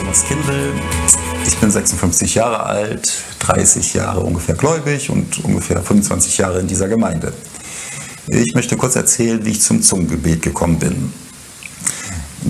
Thomas 0.08 0.24
Kinwell. 0.24 0.72
Ich 1.46 1.58
bin 1.58 1.70
56 1.70 2.36
Jahre 2.36 2.60
alt, 2.60 3.12
30 3.40 3.92
Jahre 3.92 4.20
ungefähr 4.20 4.54
gläubig 4.54 5.10
und 5.10 5.44
ungefähr 5.44 5.82
25 5.82 6.38
Jahre 6.38 6.60
in 6.60 6.66
dieser 6.66 6.88
Gemeinde. 6.88 7.34
Ich 8.26 8.54
möchte 8.54 8.78
kurz 8.78 8.96
erzählen, 8.96 9.44
wie 9.44 9.50
ich 9.50 9.60
zum 9.60 9.82
Zungengebet 9.82 10.40
gekommen 10.40 10.78
bin. 10.78 11.12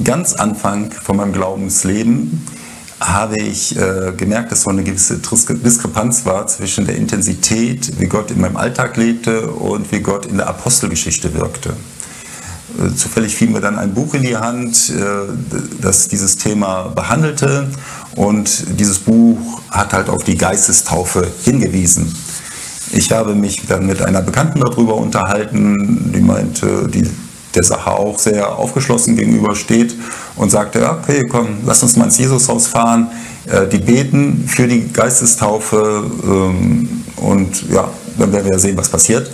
Ganz 0.04 0.34
Anfang 0.34 0.92
von 0.92 1.16
meinem 1.16 1.32
Glaubensleben 1.32 2.46
habe 3.00 3.34
ich 3.40 3.76
äh, 3.76 4.12
gemerkt, 4.16 4.52
dass 4.52 4.62
so 4.62 4.70
eine 4.70 4.84
gewisse 4.84 5.18
Diskrepanz 5.18 6.26
war 6.26 6.46
zwischen 6.46 6.86
der 6.86 6.94
Intensität, 6.94 7.98
wie 7.98 8.06
Gott 8.06 8.30
in 8.30 8.40
meinem 8.40 8.56
Alltag 8.56 8.96
lebte 8.96 9.50
und 9.50 9.90
wie 9.90 9.98
Gott 9.98 10.26
in 10.26 10.36
der 10.36 10.46
Apostelgeschichte 10.46 11.34
wirkte. 11.34 11.74
Zufällig 12.96 13.34
fiel 13.34 13.48
mir 13.48 13.60
dann 13.60 13.78
ein 13.78 13.94
Buch 13.94 14.14
in 14.14 14.22
die 14.22 14.36
Hand, 14.36 14.90
äh, 14.90 15.00
das 15.80 16.08
dieses 16.08 16.36
Thema 16.36 16.88
behandelte 16.94 17.68
und 18.14 18.78
dieses 18.78 18.98
Buch 18.98 19.62
hat 19.70 19.92
halt 19.92 20.08
auf 20.08 20.22
die 20.22 20.36
Geistestaufe 20.36 21.26
hingewiesen. 21.44 22.14
Ich 22.92 23.10
habe 23.12 23.34
mich 23.34 23.66
dann 23.66 23.86
mit 23.86 24.02
einer 24.02 24.22
Bekannten 24.22 24.60
darüber 24.60 24.96
unterhalten, 24.96 26.12
die 26.14 26.20
meinte, 26.20 26.88
die 26.88 27.08
der 27.54 27.64
Sache 27.64 27.90
auch 27.90 28.18
sehr 28.18 28.56
aufgeschlossen 28.56 29.16
gegenübersteht 29.16 29.94
und 30.36 30.50
sagte, 30.50 30.90
okay, 30.90 31.26
komm, 31.28 31.48
lass 31.64 31.82
uns 31.82 31.96
mal 31.96 32.04
ins 32.04 32.18
Jesushaus 32.18 32.66
fahren. 32.66 33.08
Äh, 33.46 33.66
die 33.66 33.78
beten 33.78 34.44
für 34.46 34.68
die 34.68 34.92
Geistestaufe 34.92 36.04
ähm, 36.24 37.04
und 37.16 37.70
ja, 37.70 37.88
dann 38.18 38.32
werden 38.32 38.50
wir 38.50 38.58
sehen, 38.58 38.76
was 38.76 38.88
passiert. 38.88 39.30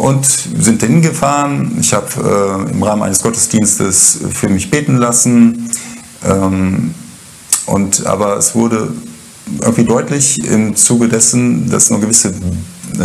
Und 0.00 0.24
sind 0.24 0.82
hingefahren. 0.82 1.76
Ich 1.78 1.92
habe 1.92 2.66
äh, 2.66 2.72
im 2.72 2.82
Rahmen 2.82 3.02
eines 3.02 3.22
Gottesdienstes 3.22 4.20
für 4.32 4.48
mich 4.48 4.70
beten 4.70 4.96
lassen. 4.96 5.70
Ähm, 6.24 6.94
und, 7.66 8.06
aber 8.06 8.38
es 8.38 8.54
wurde 8.54 8.94
irgendwie 9.60 9.84
deutlich 9.84 10.38
im 10.38 10.74
Zuge 10.74 11.06
dessen, 11.08 11.68
dass 11.68 11.90
eine 11.90 12.00
gewisse 12.00 12.32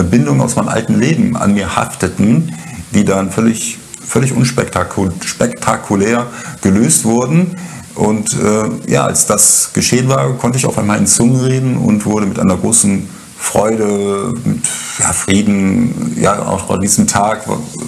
Bindung 0.10 0.40
aus 0.40 0.56
meinem 0.56 0.70
alten 0.70 0.98
Leben 0.98 1.36
an 1.36 1.54
mir 1.54 1.76
hafteten, 1.76 2.56
die 2.94 3.04
dann 3.04 3.30
völlig 3.30 3.78
völlig 4.00 4.32
unspektakulär 4.32 6.28
gelöst 6.62 7.04
wurden. 7.04 7.58
Und 7.96 8.34
äh, 8.34 8.70
ja, 8.90 9.04
als 9.04 9.26
das 9.26 9.72
geschehen 9.74 10.08
war, 10.08 10.32
konnte 10.38 10.58
ich 10.58 10.66
auf 10.66 10.78
einmal 10.78 10.98
in 10.98 11.08
Zungen 11.08 11.42
reden 11.42 11.76
und 11.76 12.06
wurde 12.06 12.26
mit 12.26 12.40
einer 12.40 12.56
großen 12.56 13.10
Freude, 13.38 14.34
mit 14.44 14.64
ja, 15.00 15.14
Frieden, 15.14 16.16
ja 16.20 16.46
auch 16.46 16.70
an 16.70 16.82
diesem 16.82 17.08
Tag 17.08 17.46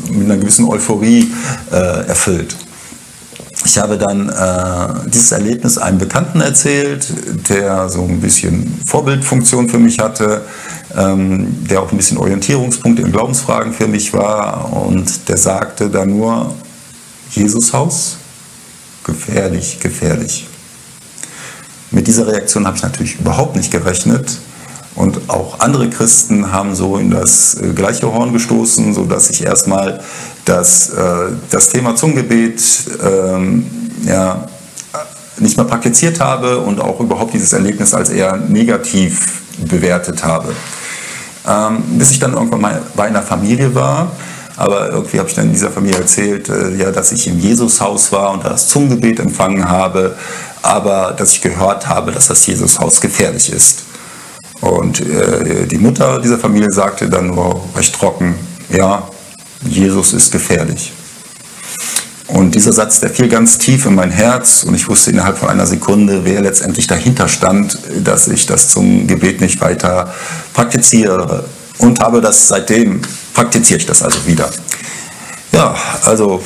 mit 0.09 0.25
einer 0.25 0.37
gewissen 0.37 0.67
Euphorie 0.67 1.31
äh, 1.71 2.07
erfüllt. 2.07 2.55
Ich 3.65 3.77
habe 3.77 3.97
dann 3.97 4.29
äh, 4.29 5.09
dieses 5.09 5.31
Erlebnis 5.31 5.77
einem 5.77 5.97
Bekannten 5.97 6.41
erzählt, 6.41 7.07
der 7.49 7.89
so 7.89 8.03
ein 8.03 8.21
bisschen 8.21 8.81
Vorbildfunktion 8.87 9.67
für 9.67 9.79
mich 9.79 9.99
hatte, 9.99 10.43
ähm, 10.95 11.67
der 11.67 11.81
auch 11.81 11.91
ein 11.91 11.97
bisschen 11.97 12.17
Orientierungspunkt 12.17 12.99
in 12.99 13.11
Glaubensfragen 13.11 13.73
für 13.73 13.87
mich 13.87 14.13
war 14.13 14.71
und 14.71 15.27
der 15.27 15.37
sagte 15.37 15.89
da 15.89 16.05
nur, 16.05 16.53
Jesushaus, 17.31 18.17
gefährlich, 19.03 19.79
gefährlich. 19.81 20.47
Mit 21.91 22.07
dieser 22.07 22.27
Reaktion 22.27 22.65
habe 22.65 22.77
ich 22.77 22.83
natürlich 22.83 23.19
überhaupt 23.19 23.55
nicht 23.55 23.71
gerechnet. 23.71 24.37
Und 24.97 25.29
auch 25.29 25.59
andere 25.59 25.89
Christen 25.91 26.51
haben 26.51 26.75
so 26.75 26.97
in 26.97 27.11
das 27.11 27.55
äh, 27.61 27.67
gleiche 27.69 28.11
Horn 28.11 28.33
gestoßen, 28.33 28.95
sodass 28.95 29.29
ich 29.29 29.45
erstmal 29.45 30.01
das, 30.43 30.89
äh, 30.89 31.31
das 31.51 31.69
Thema 31.69 31.95
Zungengebet 31.95 32.61
ähm, 33.03 33.67
ja, 34.03 34.47
nicht 35.37 35.55
mehr 35.55 35.67
praktiziert 35.67 36.19
habe 36.19 36.57
und 36.57 36.81
auch 36.81 36.99
überhaupt 36.99 37.35
dieses 37.35 37.53
Erlebnis 37.53 37.93
als 37.93 38.09
eher 38.09 38.37
negativ 38.37 39.43
bewertet 39.59 40.23
habe. 40.23 40.51
Ähm, 41.47 41.83
bis 41.99 42.09
ich 42.09 42.19
dann 42.19 42.33
irgendwann 42.33 42.61
mal 42.61 42.81
bei 42.95 43.03
einer 43.03 43.21
Familie 43.21 43.75
war. 43.75 44.11
Aber 44.55 44.89
irgendwie 44.89 45.19
habe 45.19 45.29
ich 45.29 45.35
dann 45.35 45.45
in 45.45 45.53
dieser 45.53 45.69
Familie 45.69 45.99
erzählt, 45.99 46.49
äh, 46.49 46.75
ja, 46.75 46.91
dass 46.91 47.11
ich 47.11 47.27
im 47.27 47.39
Jesushaus 47.39 48.11
war 48.11 48.31
und 48.31 48.43
das 48.43 48.67
Zungengebet 48.67 49.19
empfangen 49.19 49.69
habe, 49.69 50.15
aber 50.63 51.13
dass 51.15 51.33
ich 51.33 51.41
gehört 51.41 51.87
habe, 51.87 52.11
dass 52.11 52.29
das 52.29 52.47
Jesushaus 52.47 52.99
gefährlich 52.99 53.53
ist. 53.53 53.86
Und 54.61 54.99
äh, 55.01 55.65
die 55.67 55.77
Mutter 55.77 56.19
dieser 56.19 56.37
Familie 56.37 56.71
sagte 56.71 57.09
dann 57.09 57.27
nur 57.27 57.61
recht 57.75 57.95
trocken, 57.95 58.35
ja, 58.69 59.07
Jesus 59.63 60.13
ist 60.13 60.31
gefährlich. 60.31 60.91
Und 62.27 62.55
dieser 62.55 62.73
Satz, 62.73 62.99
der 62.99 63.09
fiel 63.09 63.29
ganz 63.29 63.57
tief 63.57 63.85
in 63.85 63.95
mein 63.95 64.11
Herz 64.11 64.63
und 64.63 64.75
ich 64.75 64.87
wusste 64.89 65.11
innerhalb 65.11 65.37
von 65.37 65.49
einer 65.49 65.65
Sekunde, 65.65 66.25
wer 66.25 66.41
letztendlich 66.41 66.85
dahinter 66.85 67.29
stand, 67.29 67.79
dass 68.03 68.27
ich 68.27 68.45
das 68.45 68.69
zum 68.69 69.07
Gebet 69.07 69.39
nicht 69.39 69.61
weiter 69.61 70.13
praktiziere. 70.53 71.45
Und 71.77 71.99
habe 72.01 72.21
das 72.21 72.47
seitdem, 72.47 73.01
praktiziere 73.33 73.79
ich 73.79 73.85
das 73.85 74.01
also 74.01 74.25
wieder. 74.25 74.49
Ja, 75.53 75.75
also 76.03 76.41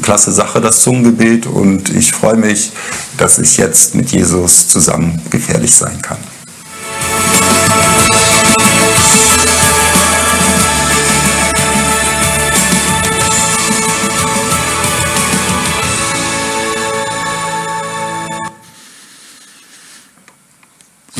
klasse 0.00 0.32
Sache, 0.32 0.60
das 0.60 0.80
Zungengebet 0.80 1.46
und 1.46 1.90
ich 1.90 2.12
freue 2.12 2.36
mich, 2.36 2.72
dass 3.18 3.38
ich 3.38 3.56
jetzt 3.58 3.94
mit 3.94 4.10
Jesus 4.10 4.68
zusammen 4.68 5.20
gefährlich 5.28 5.74
sein 5.74 6.00
kann. 6.00 6.18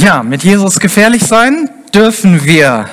Ja, 0.03 0.25
mit 0.25 0.43
Jesus 0.43 0.81
gefährlich 0.81 1.23
sein 1.23 1.71
dürfen 1.95 2.45
wir, 2.45 2.89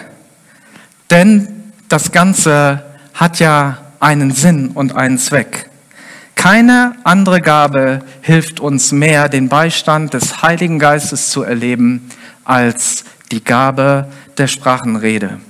denn 1.10 1.74
das 1.90 2.12
Ganze 2.12 2.84
hat 3.16 3.40
ja 3.40 3.80
einen 4.00 4.32
Sinn 4.32 4.70
und 4.70 4.96
einen 4.96 5.18
Zweck. 5.18 5.69
Keine 6.40 6.94
andere 7.04 7.42
Gabe 7.42 8.02
hilft 8.22 8.62
uns 8.62 8.94
mehr, 8.94 9.28
den 9.28 9.50
Beistand 9.50 10.14
des 10.14 10.42
Heiligen 10.42 10.80
Geistes 10.80 11.32
zu 11.32 11.44
erleben, 11.44 12.10
als 12.46 13.04
die 13.34 13.44
Gabe 13.44 14.08
der 14.38 14.48
Sprachenrede. 14.48 15.42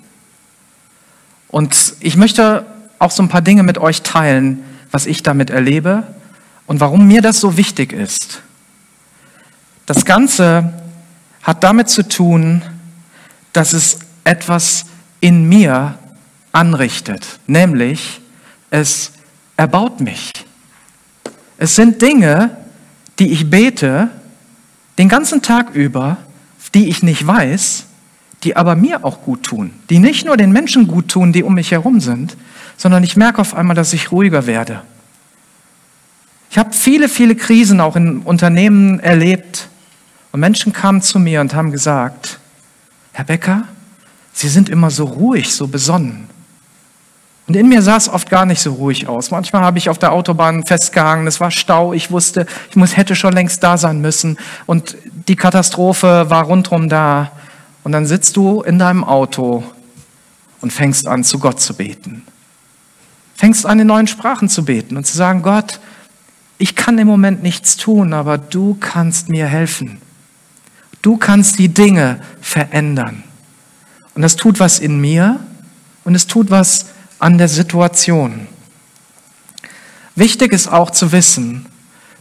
Und 1.48 1.94
ich 2.00 2.18
möchte 2.18 2.66
auch 2.98 3.12
so 3.12 3.22
ein 3.22 3.30
paar 3.30 3.44
Dinge 3.44 3.62
mit 3.62 3.78
euch 3.78 4.02
teilen, 4.02 4.64
was 4.90 5.06
ich 5.06 5.22
damit 5.22 5.52
erlebe 5.52 6.08
und 6.66 6.80
warum 6.80 7.08
mir 7.08 7.22
das 7.22 7.40
so 7.40 7.56
wichtig 7.56 7.94
ist. 7.94 8.42
Das 9.86 10.06
Ganze 10.06 10.74
hat 11.44 11.64
damit 11.64 11.90
zu 11.90 12.02
tun, 12.02 12.64
dass 13.54 13.74
es 13.74 14.00
etwas 14.24 14.86
in 15.20 15.48
mir 15.48 16.00
anrichtet, 16.52 17.40
nämlich 17.46 18.22
es 18.72 19.12
erbaut 19.56 20.02
mich. 20.02 20.32
Es 21.62 21.76
sind 21.76 22.02
Dinge, 22.02 22.56
die 23.20 23.34
ich 23.34 23.50
bete 23.50 24.10
den 24.98 25.10
ganzen 25.10 25.42
Tag 25.42 25.76
über, 25.76 26.18
die 26.74 26.88
ich 26.88 27.04
nicht 27.04 27.28
weiß, 27.28 27.84
die 28.44 28.56
aber 28.56 28.76
mir 28.76 29.04
auch 29.04 29.22
gut 29.22 29.44
tun, 29.44 29.72
die 29.90 30.00
nicht 30.00 30.26
nur 30.26 30.38
den 30.38 30.54
Menschen 30.54 30.88
gut 30.88 31.10
tun, 31.10 31.34
die 31.34 31.44
um 31.44 31.56
mich 31.56 31.72
herum 31.72 32.00
sind, 32.00 32.38
sondern 32.78 33.04
ich 33.04 33.18
merke 33.18 33.42
auf 33.42 33.54
einmal, 33.54 33.76
dass 33.76 33.92
ich 33.92 34.14
ruhiger 34.14 34.48
werde. 34.48 34.84
Ich 36.50 36.58
habe 36.58 36.72
viele, 36.72 37.10
viele 37.10 37.36
Krisen 37.36 37.82
auch 37.82 37.98
in 37.98 38.20
Unternehmen 38.20 39.00
erlebt, 39.02 39.68
und 40.32 40.40
Menschen 40.42 40.74
kamen 40.74 41.02
zu 41.02 41.20
mir 41.20 41.42
und 41.42 41.56
haben 41.56 41.72
gesagt, 41.72 42.40
Herr 43.14 43.26
Becker, 43.26 43.64
Sie 44.32 44.48
sind 44.48 44.70
immer 44.70 44.92
so 44.92 45.06
ruhig, 45.06 45.54
so 45.54 45.68
besonnen. 45.68 46.29
Und 47.50 47.56
in 47.56 47.68
mir 47.68 47.82
sah 47.82 47.98
es 47.98 48.08
oft 48.08 48.30
gar 48.30 48.46
nicht 48.46 48.62
so 48.62 48.74
ruhig 48.74 49.08
aus. 49.08 49.32
Manchmal 49.32 49.64
habe 49.64 49.80
ich 49.80 49.90
auf 49.90 49.98
der 49.98 50.12
Autobahn 50.12 50.68
festgehangen, 50.68 51.26
es 51.26 51.40
war 51.40 51.50
Stau, 51.50 51.94
ich 51.94 52.12
wusste, 52.12 52.46
ich 52.70 52.76
muss, 52.76 52.96
hätte 52.96 53.16
schon 53.16 53.34
längst 53.34 53.64
da 53.64 53.76
sein 53.76 54.02
müssen 54.02 54.38
und 54.68 54.96
die 55.28 55.36
Katastrophe 55.36 56.30
war 56.30 56.44
rundherum 56.44 56.90
da. 56.90 57.32
Und 57.84 57.92
dann 57.92 58.06
sitzt 58.06 58.38
du 58.38 58.62
in 58.62 58.78
deinem 58.78 59.04
Auto 59.04 59.64
und 60.62 60.72
fängst 60.72 61.08
an, 61.08 61.24
zu 61.24 61.40
Gott 61.40 61.60
zu 61.60 61.74
beten. 61.74 62.22
Fängst 63.34 63.66
an, 63.66 63.80
in 63.80 63.88
neuen 63.88 64.06
Sprachen 64.06 64.48
zu 64.48 64.64
beten 64.64 64.96
und 64.96 65.08
zu 65.08 65.18
sagen, 65.18 65.42
Gott, 65.42 65.80
ich 66.60 66.76
kann 66.76 67.00
im 67.00 67.08
Moment 67.08 67.42
nichts 67.42 67.78
tun, 67.78 68.14
aber 68.14 68.38
du 68.38 68.78
kannst 68.80 69.28
mir 69.28 69.48
helfen. 69.48 70.00
Du 71.02 71.18
kannst 71.18 71.58
die 71.58 71.70
Dinge 71.70 72.22
verändern. 72.42 73.24
Und 74.14 74.22
das 74.22 74.36
tut 74.36 74.60
was 74.60 74.78
in 74.78 75.02
mir 75.02 75.40
und 76.04 76.14
es 76.14 76.28
tut 76.28 76.52
was 76.52 76.86
an 77.20 77.38
der 77.38 77.48
Situation. 77.48 78.48
Wichtig 80.16 80.52
ist 80.52 80.68
auch 80.68 80.92
zu 80.92 81.12
wissen, 81.12 81.66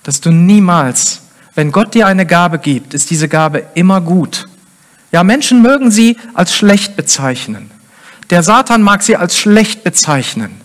dass 0.02 0.20
du 0.20 0.30
niemals, 0.30 1.22
wenn 1.54 1.72
Gott 1.72 1.94
dir 1.94 2.06
eine 2.06 2.26
Gabe 2.26 2.58
gibt, 2.58 2.94
ist 2.94 3.10
diese 3.10 3.28
Gabe 3.28 3.66
immer 3.74 4.00
gut. 4.00 4.48
Ja, 5.10 5.24
Menschen 5.24 5.62
mögen 5.62 5.90
sie 5.90 6.16
als 6.34 6.54
schlecht 6.54 6.96
bezeichnen. 6.96 7.70
Der 8.30 8.42
Satan 8.42 8.82
mag 8.82 9.02
sie 9.02 9.16
als 9.16 9.38
schlecht 9.38 9.84
bezeichnen. 9.84 10.60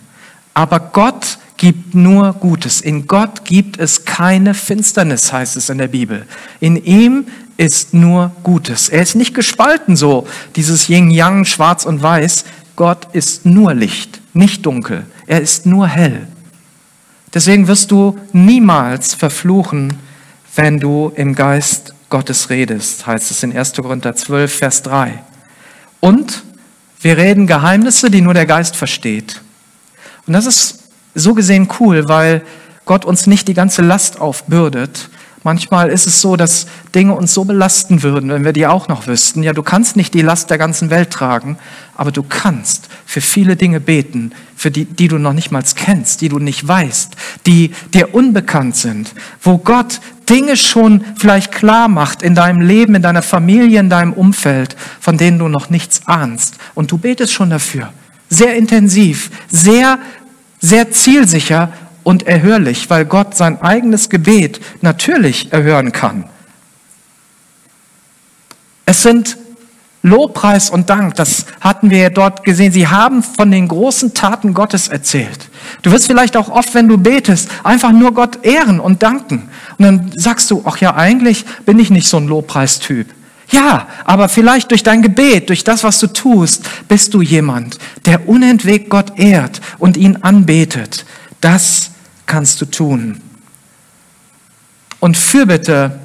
Aber 0.52 0.78
Gott 0.78 1.38
gibt 1.56 1.94
nur 1.94 2.34
Gutes. 2.34 2.80
In 2.80 3.06
Gott 3.06 3.44
gibt 3.44 3.78
es 3.78 4.04
keine 4.04 4.54
Finsternis, 4.54 5.32
heißt 5.32 5.56
es 5.56 5.70
in 5.70 5.78
der 5.78 5.88
Bibel. 5.88 6.26
In 6.60 6.76
ihm 6.76 7.26
ist 7.56 7.94
nur 7.94 8.32
Gutes. 8.42 8.88
Er 8.88 9.02
ist 9.02 9.14
nicht 9.14 9.34
gespalten 9.34 9.96
so, 9.96 10.26
dieses 10.56 10.88
Yin-Yang, 10.88 11.44
schwarz 11.44 11.84
und 11.86 12.02
weiß. 12.02 12.44
Gott 12.76 13.08
ist 13.12 13.46
nur 13.46 13.74
Licht, 13.74 14.20
nicht 14.32 14.66
dunkel. 14.66 15.06
Er 15.26 15.40
ist 15.40 15.66
nur 15.66 15.86
hell. 15.86 16.26
Deswegen 17.32 17.66
wirst 17.66 17.90
du 17.90 18.18
niemals 18.32 19.14
verfluchen, 19.14 19.94
wenn 20.56 20.78
du 20.78 21.12
im 21.14 21.34
Geist 21.34 21.94
Gottes 22.10 22.50
redest, 22.50 23.06
heißt 23.06 23.30
es 23.30 23.42
in 23.42 23.56
1. 23.56 23.72
Korinther 23.74 24.14
12, 24.14 24.54
Vers 24.54 24.82
3. 24.82 25.22
Und 26.00 26.44
wir 27.00 27.16
reden 27.16 27.46
Geheimnisse, 27.46 28.10
die 28.10 28.20
nur 28.20 28.34
der 28.34 28.46
Geist 28.46 28.76
versteht. 28.76 29.40
Und 30.26 30.32
das 30.32 30.46
ist 30.46 30.84
so 31.14 31.34
gesehen 31.34 31.68
cool, 31.80 32.08
weil 32.08 32.42
Gott 32.84 33.04
uns 33.04 33.26
nicht 33.26 33.48
die 33.48 33.54
ganze 33.54 33.82
Last 33.82 34.20
aufbürdet. 34.20 35.10
Manchmal 35.44 35.90
ist 35.90 36.06
es 36.06 36.22
so, 36.22 36.36
dass 36.36 36.66
Dinge 36.94 37.14
uns 37.14 37.34
so 37.34 37.44
belasten 37.44 38.02
würden, 38.02 38.30
wenn 38.30 38.46
wir 38.46 38.54
die 38.54 38.66
auch 38.66 38.88
noch 38.88 39.06
wüssten. 39.06 39.42
Ja, 39.42 39.52
du 39.52 39.62
kannst 39.62 39.94
nicht 39.94 40.14
die 40.14 40.22
Last 40.22 40.48
der 40.48 40.56
ganzen 40.56 40.88
Welt 40.88 41.10
tragen, 41.10 41.58
aber 41.94 42.10
du 42.12 42.22
kannst 42.22 42.88
für 43.04 43.20
viele 43.20 43.54
Dinge 43.54 43.78
beten, 43.78 44.32
für 44.56 44.70
die, 44.70 44.86
die 44.86 45.06
du 45.06 45.18
noch 45.18 45.34
nicht 45.34 45.52
mal 45.52 45.62
kennst, 45.76 46.22
die 46.22 46.30
du 46.30 46.38
nicht 46.38 46.66
weißt, 46.66 47.14
die 47.46 47.72
dir 47.92 48.14
unbekannt 48.14 48.74
sind, 48.74 49.12
wo 49.42 49.58
Gott 49.58 50.00
Dinge 50.30 50.56
schon 50.56 51.04
vielleicht 51.18 51.52
klar 51.52 51.88
macht 51.88 52.22
in 52.22 52.34
deinem 52.34 52.62
Leben, 52.62 52.94
in 52.94 53.02
deiner 53.02 53.20
Familie, 53.20 53.80
in 53.80 53.90
deinem 53.90 54.14
Umfeld, 54.14 54.76
von 54.98 55.18
denen 55.18 55.38
du 55.38 55.48
noch 55.48 55.68
nichts 55.68 56.06
ahnst. 56.06 56.56
Und 56.74 56.90
du 56.90 56.96
betest 56.96 57.34
schon 57.34 57.50
dafür. 57.50 57.92
Sehr 58.30 58.56
intensiv, 58.56 59.30
sehr 59.50 59.98
sehr 60.64 60.90
zielsicher 60.90 61.72
und 62.04 62.26
erhörlich, 62.26 62.88
weil 62.90 63.04
Gott 63.04 63.34
sein 63.34 63.60
eigenes 63.60 64.08
Gebet 64.08 64.60
natürlich 64.82 65.52
erhören 65.52 65.90
kann. 65.90 66.24
Es 68.86 69.02
sind 69.02 69.36
Lobpreis 70.02 70.68
und 70.68 70.90
Dank, 70.90 71.14
das 71.14 71.46
hatten 71.62 71.88
wir 71.88 72.10
dort 72.10 72.44
gesehen. 72.44 72.72
Sie 72.72 72.86
haben 72.86 73.22
von 73.22 73.50
den 73.50 73.68
großen 73.68 74.12
Taten 74.12 74.52
Gottes 74.52 74.88
erzählt. 74.88 75.48
Du 75.80 75.90
wirst 75.92 76.06
vielleicht 76.06 76.36
auch 76.36 76.50
oft, 76.50 76.74
wenn 76.74 76.88
du 76.88 76.98
betest, 76.98 77.48
einfach 77.64 77.90
nur 77.90 78.12
Gott 78.12 78.44
ehren 78.44 78.80
und 78.80 79.02
danken. 79.02 79.48
Und 79.78 79.84
dann 79.84 80.12
sagst 80.14 80.50
du, 80.50 80.62
ach 80.66 80.76
ja, 80.76 80.94
eigentlich 80.94 81.46
bin 81.64 81.78
ich 81.78 81.88
nicht 81.88 82.06
so 82.06 82.18
ein 82.18 82.28
Lobpreistyp. 82.28 83.08
Ja, 83.48 83.88
aber 84.04 84.28
vielleicht 84.28 84.70
durch 84.70 84.82
dein 84.82 85.00
Gebet, 85.00 85.48
durch 85.48 85.64
das, 85.64 85.84
was 85.84 85.98
du 86.00 86.08
tust, 86.08 86.64
bist 86.86 87.14
du 87.14 87.22
jemand, 87.22 87.78
der 88.04 88.28
unentwegt 88.28 88.90
Gott 88.90 89.18
ehrt 89.18 89.62
und 89.78 89.96
ihn 89.96 90.16
anbetet. 90.16 91.06
Das 91.40 91.90
kannst 92.26 92.60
du 92.60 92.66
tun. 92.66 93.20
Und 95.00 95.16
Fürbitte 95.16 96.00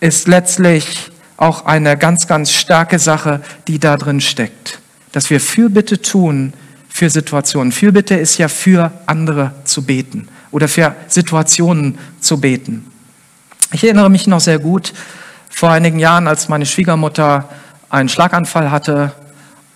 ist 0.00 0.26
letztlich 0.26 1.10
auch 1.36 1.64
eine 1.64 1.96
ganz, 1.96 2.26
ganz 2.26 2.52
starke 2.52 2.98
Sache, 2.98 3.40
die 3.68 3.78
da 3.78 3.96
drin 3.96 4.20
steckt. 4.20 4.80
Dass 5.12 5.30
wir 5.30 5.40
Fürbitte 5.40 6.00
tun 6.00 6.52
für 6.88 7.08
Situationen. 7.08 7.72
Fürbitte 7.72 8.14
ist 8.14 8.38
ja 8.38 8.48
für 8.48 8.92
andere 9.06 9.52
zu 9.64 9.82
beten 9.82 10.28
oder 10.50 10.68
für 10.68 10.94
Situationen 11.08 11.98
zu 12.20 12.40
beten. 12.40 12.90
Ich 13.72 13.84
erinnere 13.84 14.10
mich 14.10 14.26
noch 14.26 14.40
sehr 14.40 14.58
gut, 14.58 14.92
vor 15.48 15.70
einigen 15.70 15.98
Jahren, 15.98 16.28
als 16.28 16.48
meine 16.48 16.66
Schwiegermutter 16.66 17.48
einen 17.88 18.08
Schlaganfall 18.08 18.70
hatte 18.70 19.12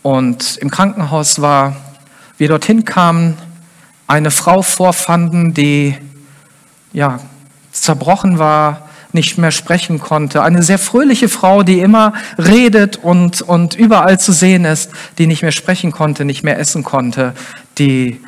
und 0.03 0.57
im 0.59 0.71
Krankenhaus 0.71 1.41
war, 1.41 1.77
wir 2.39 2.49
dorthin 2.49 2.85
kamen, 2.85 3.39
eine 4.07 4.31
Frau 4.31 4.63
vorfanden, 4.63 5.55
die 5.55 5.97
ja, 6.93 7.21
zerbrochen 7.73 8.39
war, 8.39 8.89
nicht 9.13 9.39
mehr 9.39 9.51
sprechen 9.51 9.99
konnte. 9.99 10.43
Eine 10.43 10.63
sehr 10.63 10.79
fröhliche 10.79 11.29
Frau, 11.29 11.63
die 11.63 11.81
immer 11.81 12.13
redet 12.39 12.97
und, 12.97 13.43
und 13.43 13.75
überall 13.75 14.21
zu 14.21 14.33
sehen 14.33 14.65
ist, 14.65 14.91
die 15.19 15.27
nicht 15.27 15.43
mehr 15.43 15.53
sprechen 15.53 15.91
konnte, 15.91 16.25
nicht 16.25 16.45
mehr 16.45 16.59
essen 16.59 16.85
konnte, 16.85 17.33
die, 17.79 18.21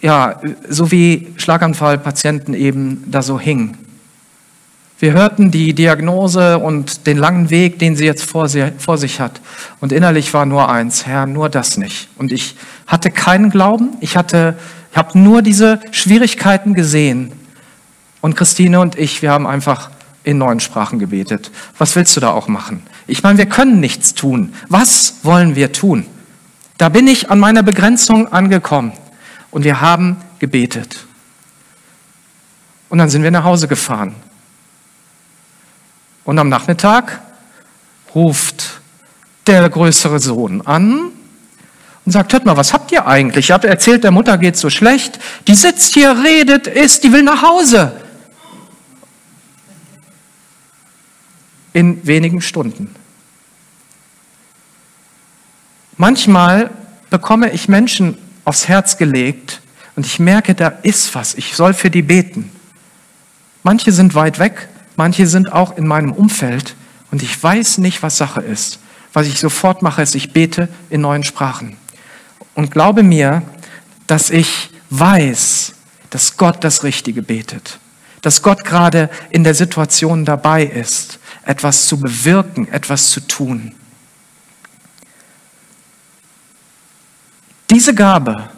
ja, 0.00 0.40
so 0.68 0.90
wie 0.90 1.34
Schlaganfallpatienten 1.36 2.54
eben 2.54 3.04
da 3.06 3.22
so 3.22 3.38
hing. 3.38 3.76
Wir 5.00 5.12
hörten 5.12 5.50
die 5.50 5.74
Diagnose 5.74 6.58
und 6.58 7.06
den 7.06 7.18
langen 7.18 7.50
Weg, 7.50 7.78
den 7.80 7.96
sie 7.96 8.06
jetzt 8.06 8.24
vor, 8.24 8.48
sie, 8.48 8.72
vor 8.78 8.96
sich 8.96 9.20
hat. 9.20 9.40
Und 9.80 9.92
innerlich 9.92 10.32
war 10.32 10.46
nur 10.46 10.70
eins, 10.70 11.04
Herr, 11.04 11.26
nur 11.26 11.48
das 11.48 11.76
nicht. 11.76 12.08
Und 12.16 12.32
ich 12.32 12.54
hatte 12.86 13.10
keinen 13.10 13.50
Glauben, 13.50 13.96
ich 14.00 14.16
hatte, 14.16 14.56
ich 14.94 14.98
habe 14.98 15.18
nur 15.18 15.42
diese 15.42 15.80
Schwierigkeiten 15.90 16.72
gesehen. 16.72 17.32
Und 18.20 18.36
Christine 18.36 18.78
und 18.78 18.96
ich, 18.96 19.22
wir 19.22 19.32
haben 19.32 19.44
einfach 19.44 19.90
in 20.22 20.38
neuen 20.38 20.60
Sprachen 20.60 21.00
gebetet. 21.00 21.50
Was 21.78 21.96
willst 21.96 22.16
du 22.16 22.20
da 22.20 22.30
auch 22.30 22.46
machen? 22.46 22.80
Ich 23.08 23.24
meine, 23.24 23.36
wir 23.36 23.46
können 23.46 23.80
nichts 23.80 24.14
tun. 24.14 24.54
Was 24.68 25.16
wollen 25.24 25.56
wir 25.56 25.72
tun? 25.72 26.06
Da 26.78 26.90
bin 26.90 27.08
ich 27.08 27.28
an 27.28 27.40
meiner 27.40 27.64
Begrenzung 27.64 28.32
angekommen. 28.32 28.92
Und 29.50 29.64
wir 29.64 29.80
haben 29.80 30.18
gebetet. 30.38 31.06
Und 32.88 32.98
dann 32.98 33.08
sind 33.08 33.24
wir 33.24 33.32
nach 33.32 33.42
Hause 33.42 33.66
gefahren. 33.66 34.14
Und 36.22 36.38
am 36.38 36.48
Nachmittag 36.48 37.20
ruft 38.14 38.80
der 39.48 39.68
größere 39.68 40.20
Sohn 40.20 40.64
an 40.64 41.10
und 42.04 42.12
sagt, 42.12 42.32
hört 42.32 42.44
mal, 42.44 42.56
was 42.56 42.72
habt 42.72 42.92
ihr 42.92 43.06
eigentlich? 43.06 43.48
Ihr 43.48 43.54
habt 43.54 43.64
erzählt, 43.64 44.04
der 44.04 44.10
Mutter 44.10 44.36
geht 44.38 44.56
so 44.56 44.70
schlecht. 44.70 45.18
Die 45.48 45.54
sitzt 45.54 45.94
hier, 45.94 46.22
redet, 46.24 46.66
isst, 46.66 47.04
die 47.04 47.12
will 47.12 47.22
nach 47.22 47.42
Hause. 47.42 47.92
In 51.72 52.06
wenigen 52.06 52.40
Stunden. 52.40 52.94
Manchmal 55.96 56.70
bekomme 57.10 57.50
ich 57.52 57.68
Menschen 57.68 58.18
aufs 58.44 58.68
Herz 58.68 58.96
gelegt 58.96 59.60
und 59.96 60.06
ich 60.06 60.18
merke, 60.18 60.54
da 60.54 60.68
ist 60.68 61.14
was. 61.14 61.34
Ich 61.34 61.54
soll 61.54 61.72
für 61.72 61.90
die 61.90 62.02
beten. 62.02 62.50
Manche 63.62 63.92
sind 63.92 64.14
weit 64.14 64.38
weg, 64.38 64.68
Manche 64.96 65.26
sind 65.26 65.52
auch 65.52 65.76
in 65.76 65.86
meinem 65.86 66.12
Umfeld 66.12 66.76
und 67.10 67.22
ich 67.22 67.42
weiß 67.42 67.78
nicht, 67.78 68.02
was 68.02 68.16
Sache 68.16 68.40
ist. 68.40 68.78
Was 69.12 69.26
ich 69.26 69.38
sofort 69.38 69.82
mache, 69.82 70.02
ist, 70.02 70.14
ich 70.14 70.32
bete 70.32 70.68
in 70.90 71.00
neuen 71.00 71.24
Sprachen. 71.24 71.76
Und 72.54 72.70
glaube 72.70 73.02
mir, 73.02 73.42
dass 74.06 74.30
ich 74.30 74.70
weiß, 74.90 75.72
dass 76.10 76.36
Gott 76.36 76.62
das 76.62 76.84
Richtige 76.84 77.22
betet. 77.22 77.78
Dass 78.22 78.42
Gott 78.42 78.64
gerade 78.64 79.10
in 79.30 79.44
der 79.44 79.54
Situation 79.54 80.24
dabei 80.24 80.64
ist, 80.64 81.18
etwas 81.44 81.88
zu 81.88 81.98
bewirken, 81.98 82.68
etwas 82.68 83.10
zu 83.10 83.20
tun. 83.20 83.74
Diese 87.70 87.94
Gabe 87.94 88.50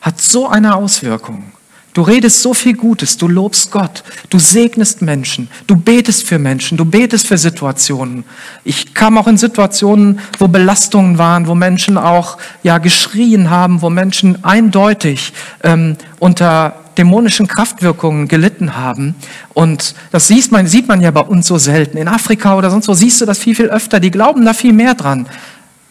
hat 0.00 0.20
so 0.20 0.48
eine 0.48 0.76
Auswirkung. 0.76 1.52
Du 1.94 2.02
redest 2.02 2.42
so 2.42 2.54
viel 2.54 2.74
Gutes, 2.74 3.16
du 3.18 3.28
lobst 3.28 3.70
Gott, 3.70 4.02
du 4.28 4.40
segnest 4.40 5.00
Menschen, 5.00 5.48
du 5.68 5.76
betest 5.76 6.26
für 6.26 6.40
Menschen, 6.40 6.76
du 6.76 6.84
betest 6.84 7.28
für 7.28 7.38
Situationen. 7.38 8.24
Ich 8.64 8.94
kam 8.94 9.16
auch 9.16 9.28
in 9.28 9.38
Situationen, 9.38 10.18
wo 10.40 10.48
Belastungen 10.48 11.18
waren, 11.18 11.46
wo 11.46 11.54
Menschen 11.54 11.96
auch 11.96 12.36
ja 12.64 12.78
geschrien 12.78 13.48
haben, 13.48 13.80
wo 13.80 13.90
Menschen 13.90 14.44
eindeutig 14.44 15.32
ähm, 15.62 15.96
unter 16.18 16.74
dämonischen 16.98 17.46
Kraftwirkungen 17.46 18.26
gelitten 18.26 18.76
haben. 18.76 19.14
Und 19.52 19.94
das 20.10 20.26
sieht 20.26 20.50
man, 20.50 20.66
sieht 20.66 20.88
man 20.88 21.00
ja 21.00 21.12
bei 21.12 21.20
uns 21.20 21.46
so 21.46 21.58
selten. 21.58 21.96
In 21.96 22.08
Afrika 22.08 22.56
oder 22.58 22.72
sonst 22.72 22.88
wo 22.88 22.94
siehst 22.94 23.20
du 23.20 23.24
das 23.24 23.38
viel, 23.38 23.54
viel 23.54 23.68
öfter. 23.68 24.00
Die 24.00 24.10
glauben 24.10 24.44
da 24.44 24.52
viel 24.52 24.72
mehr 24.72 24.94
dran. 24.94 25.28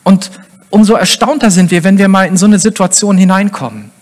Und 0.03 0.31
umso 0.69 0.95
erstaunter 0.95 1.49
sind 1.49 1.71
wir, 1.71 1.85
wenn 1.85 1.97
wir 1.97 2.09
mal 2.09 2.27
in 2.27 2.35
so 2.35 2.45
eine 2.45 2.59
Situation 2.59 3.17
hineinkommen. 3.17 3.92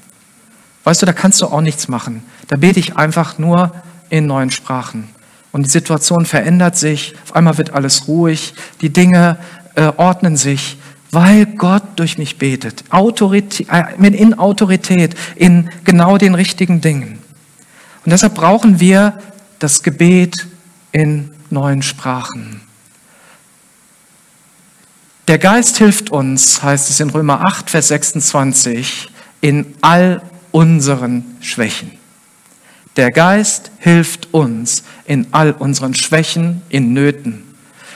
Weißt 0.84 1.02
du, 1.02 1.06
da 1.06 1.14
kannst 1.14 1.42
du 1.42 1.46
auch 1.48 1.62
nichts 1.62 1.88
machen. 1.88 2.24
Da 2.48 2.56
bete 2.56 2.80
ich 2.80 2.98
einfach 2.98 3.38
nur 3.38 3.74
in 4.10 4.26
neuen 4.28 4.52
Sprachen. 4.52 5.10
Und 5.52 5.64
die 5.66 5.70
Situation 5.70 6.26
verändert 6.26 6.78
sich, 6.78 7.14
auf 7.24 7.36
einmal 7.36 7.58
wird 7.58 7.74
alles 7.74 8.08
ruhig, 8.08 8.54
die 8.82 8.92
Dinge 8.92 9.38
äh, 9.76 9.92
ordnen 9.98 10.38
sich, 10.38 10.78
weil 11.12 11.46
Gott 11.46 11.84
durch 11.98 12.18
mich 12.18 12.38
betet. 12.38 12.86
Autorität, 12.90 13.68
äh, 13.70 14.08
in 14.08 14.40
Autorität, 14.40 15.16
in 15.36 15.70
genau 15.84 16.18
den 16.18 16.36
richtigen 16.36 16.82
Dingen. 16.82 17.20
Und 18.06 18.12
deshalb 18.12 18.36
brauchen 18.36 18.80
wir 18.80 19.20
das 19.60 19.84
Gebet 19.84 20.48
in 20.92 21.32
neuen 21.50 21.82
Sprachen. 21.82 22.62
Der 25.28 25.38
Geist 25.38 25.78
hilft 25.78 26.10
uns, 26.10 26.64
heißt 26.64 26.90
es 26.90 27.00
in 27.00 27.10
Römer 27.10 27.42
8, 27.46 27.70
Vers 27.70 27.90
26, 27.90 29.10
in 29.42 29.76
all 29.82 30.22
unseren 30.52 31.38
Schwächen. 31.41 31.91
Der 32.97 33.12
Geist 33.12 33.72
hilft 33.80 34.34
uns 34.34 34.84
in 35.06 35.28
all 35.32 35.52
unseren 35.52 35.93
Schwächen, 35.93 36.62
in 36.70 36.93
Nöten. 36.93 37.43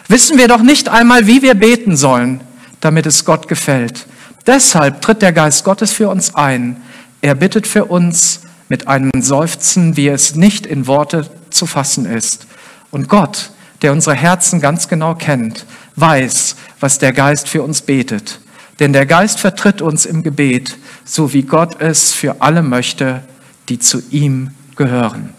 Wissen 0.07 0.37
wir 0.37 0.47
doch 0.47 0.61
nicht 0.61 0.87
einmal, 0.87 1.27
wie 1.27 1.41
wir 1.41 1.55
beten 1.55 1.97
sollen, 1.97 2.41
damit 2.79 3.05
es 3.05 3.25
Gott 3.25 3.47
gefällt. 3.47 4.05
Deshalb 4.45 5.01
tritt 5.01 5.21
der 5.21 5.33
Geist 5.33 5.63
Gottes 5.63 5.91
für 5.91 6.09
uns 6.09 6.35
ein. 6.35 6.77
Er 7.21 7.35
bittet 7.35 7.67
für 7.67 7.85
uns 7.85 8.41
mit 8.69 8.87
einem 8.87 9.11
Seufzen, 9.21 9.97
wie 9.97 10.07
es 10.07 10.35
nicht 10.35 10.65
in 10.65 10.87
Worte 10.87 11.29
zu 11.49 11.65
fassen 11.65 12.05
ist. 12.05 12.47
Und 12.91 13.09
Gott, 13.09 13.51
der 13.81 13.91
unsere 13.91 14.15
Herzen 14.15 14.61
ganz 14.61 14.87
genau 14.87 15.15
kennt, 15.15 15.65
weiß, 15.95 16.55
was 16.79 16.99
der 16.99 17.11
Geist 17.11 17.49
für 17.49 17.63
uns 17.63 17.81
betet. 17.81 18.39
Denn 18.79 18.93
der 18.93 19.05
Geist 19.05 19.39
vertritt 19.39 19.81
uns 19.81 20.05
im 20.05 20.23
Gebet, 20.23 20.77
so 21.05 21.33
wie 21.33 21.43
Gott 21.43 21.81
es 21.81 22.13
für 22.13 22.41
alle 22.41 22.61
möchte, 22.61 23.23
die 23.69 23.79
zu 23.79 24.01
ihm 24.11 24.51
gehören. 24.75 25.33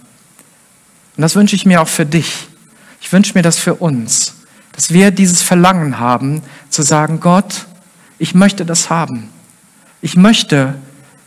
Und 1.16 1.22
das 1.22 1.36
wünsche 1.36 1.56
ich 1.56 1.66
mir 1.66 1.82
auch 1.82 1.88
für 1.88 2.06
dich. 2.06 2.48
Ich 3.00 3.12
wünsche 3.12 3.34
mir 3.34 3.42
das 3.42 3.58
für 3.58 3.74
uns, 3.74 4.34
dass 4.72 4.92
wir 4.92 5.10
dieses 5.10 5.42
Verlangen 5.42 5.98
haben, 5.98 6.42
zu 6.70 6.82
sagen, 6.82 7.20
Gott, 7.20 7.66
ich 8.18 8.34
möchte 8.34 8.64
das 8.64 8.90
haben. 8.90 9.28
Ich 10.00 10.16
möchte, 10.16 10.74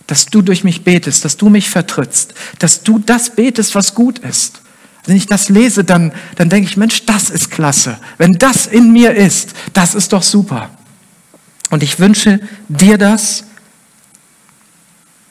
dass 0.07 0.25
du 0.25 0.41
durch 0.41 0.63
mich 0.63 0.83
betest, 0.83 1.25
dass 1.25 1.37
du 1.37 1.49
mich 1.49 1.69
vertrittst, 1.69 2.33
dass 2.57 2.83
du 2.83 2.99
das 2.99 3.35
betest, 3.35 3.75
was 3.75 3.93
gut 3.93 4.19
ist. 4.19 4.61
Wenn 5.05 5.15
ich 5.15 5.27
das 5.27 5.49
lese, 5.49 5.83
dann, 5.83 6.11
dann 6.35 6.49
denke 6.49 6.69
ich, 6.69 6.77
Mensch, 6.77 7.05
das 7.05 7.29
ist 7.29 7.51
klasse. 7.51 7.99
Wenn 8.17 8.33
das 8.33 8.67
in 8.67 8.91
mir 8.91 9.13
ist, 9.15 9.53
das 9.73 9.95
ist 9.95 10.13
doch 10.13 10.23
super. 10.23 10.69
Und 11.69 11.83
ich 11.83 11.99
wünsche 11.99 12.39
dir 12.67 12.97
das. 12.97 13.45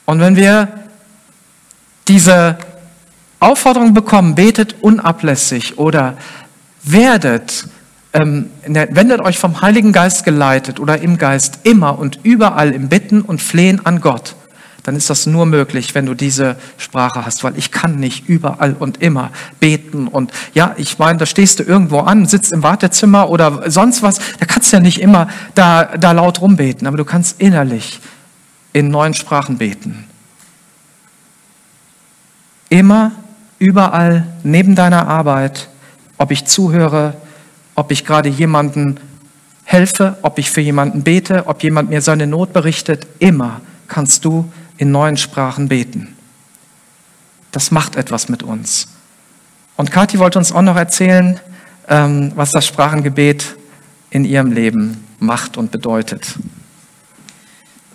Und 0.05 0.19
wenn 0.19 0.35
wir 0.35 0.67
diese 2.07 2.57
Aufforderung 3.39 3.93
bekommen, 3.93 4.35
betet 4.35 4.77
unablässig 4.81 5.77
oder 5.77 6.17
werdet, 6.83 7.67
ähm, 8.13 8.49
wendet 8.65 9.21
euch 9.21 9.37
vom 9.37 9.61
Heiligen 9.61 9.91
Geist 9.91 10.25
geleitet 10.25 10.79
oder 10.79 10.99
im 10.99 11.17
Geist 11.17 11.59
immer 11.63 11.99
und 11.99 12.19
überall 12.23 12.71
im 12.71 12.89
Bitten 12.89 13.21
und 13.21 13.41
Flehen 13.41 13.85
an 13.85 14.01
Gott, 14.01 14.35
dann 14.83 14.95
ist 14.95 15.09
das 15.09 15.25
nur 15.25 15.45
möglich, 15.45 15.95
wenn 15.95 16.05
du 16.05 16.13
diese 16.13 16.55
Sprache 16.77 17.25
hast, 17.25 17.43
weil 17.43 17.57
ich 17.57 17.71
kann 17.71 17.95
nicht 17.95 18.27
überall 18.29 18.73
und 18.73 19.01
immer 19.01 19.31
beten 19.59 20.07
und 20.07 20.31
ja, 20.53 20.73
ich 20.77 20.99
meine, 20.99 21.19
da 21.19 21.25
stehst 21.25 21.59
du 21.59 21.63
irgendwo 21.63 21.99
an, 21.99 22.25
sitzt 22.25 22.51
im 22.51 22.63
Wartezimmer 22.63 23.29
oder 23.29 23.69
sonst 23.69 24.03
was, 24.03 24.19
da 24.39 24.45
kannst 24.45 24.71
du 24.71 24.77
ja 24.77 24.81
nicht 24.81 25.01
immer 25.01 25.27
da, 25.55 25.85
da 25.97 26.11
laut 26.11 26.41
rumbeten, 26.41 26.87
aber 26.87 26.97
du 26.97 27.05
kannst 27.05 27.41
innerlich 27.41 27.99
in 28.73 28.89
neuen 28.89 29.13
Sprachen 29.13 29.57
beten. 29.57 30.05
Immer, 32.69 33.11
überall, 33.57 34.27
neben 34.43 34.75
deiner 34.75 35.07
Arbeit, 35.07 35.69
ob 36.17 36.31
ich 36.31 36.45
zuhöre, 36.45 37.15
ob 37.75 37.91
ich 37.91 38.05
gerade 38.05 38.29
jemanden 38.29 38.99
helfe, 39.63 40.17
ob 40.21 40.37
ich 40.37 40.51
für 40.51 40.61
jemanden 40.61 41.03
bete, 41.03 41.47
ob 41.47 41.63
jemand 41.63 41.89
mir 41.89 42.01
seine 42.01 42.27
Not 42.27 42.53
berichtet, 42.53 43.07
immer 43.19 43.61
kannst 43.87 44.25
du 44.25 44.51
in 44.79 44.91
neuen 44.91 45.17
Sprachen 45.17 45.67
beten. 45.67 46.15
Das 47.51 47.69
macht 47.69 47.95
etwas 47.95 48.29
mit 48.29 48.41
uns. 48.41 48.87
Und 49.75 49.91
Kathi 49.91 50.19
wollte 50.19 50.39
uns 50.39 50.51
auch 50.51 50.61
noch 50.61 50.77
erzählen, 50.77 51.39
ähm, 51.87 52.31
was 52.35 52.51
das 52.51 52.65
Sprachengebet 52.65 53.55
in 54.09 54.25
ihrem 54.25 54.51
Leben 54.51 55.03
macht 55.19 55.57
und 55.57 55.71
bedeutet. 55.71 56.35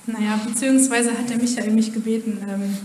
Naja, 0.07 0.39
beziehungsweise 0.47 1.12
hat 1.12 1.30
der 1.30 1.39
Michael 1.39 1.70
mich 1.70 1.93
gebeten, 1.93 2.39
ähm, 2.47 2.76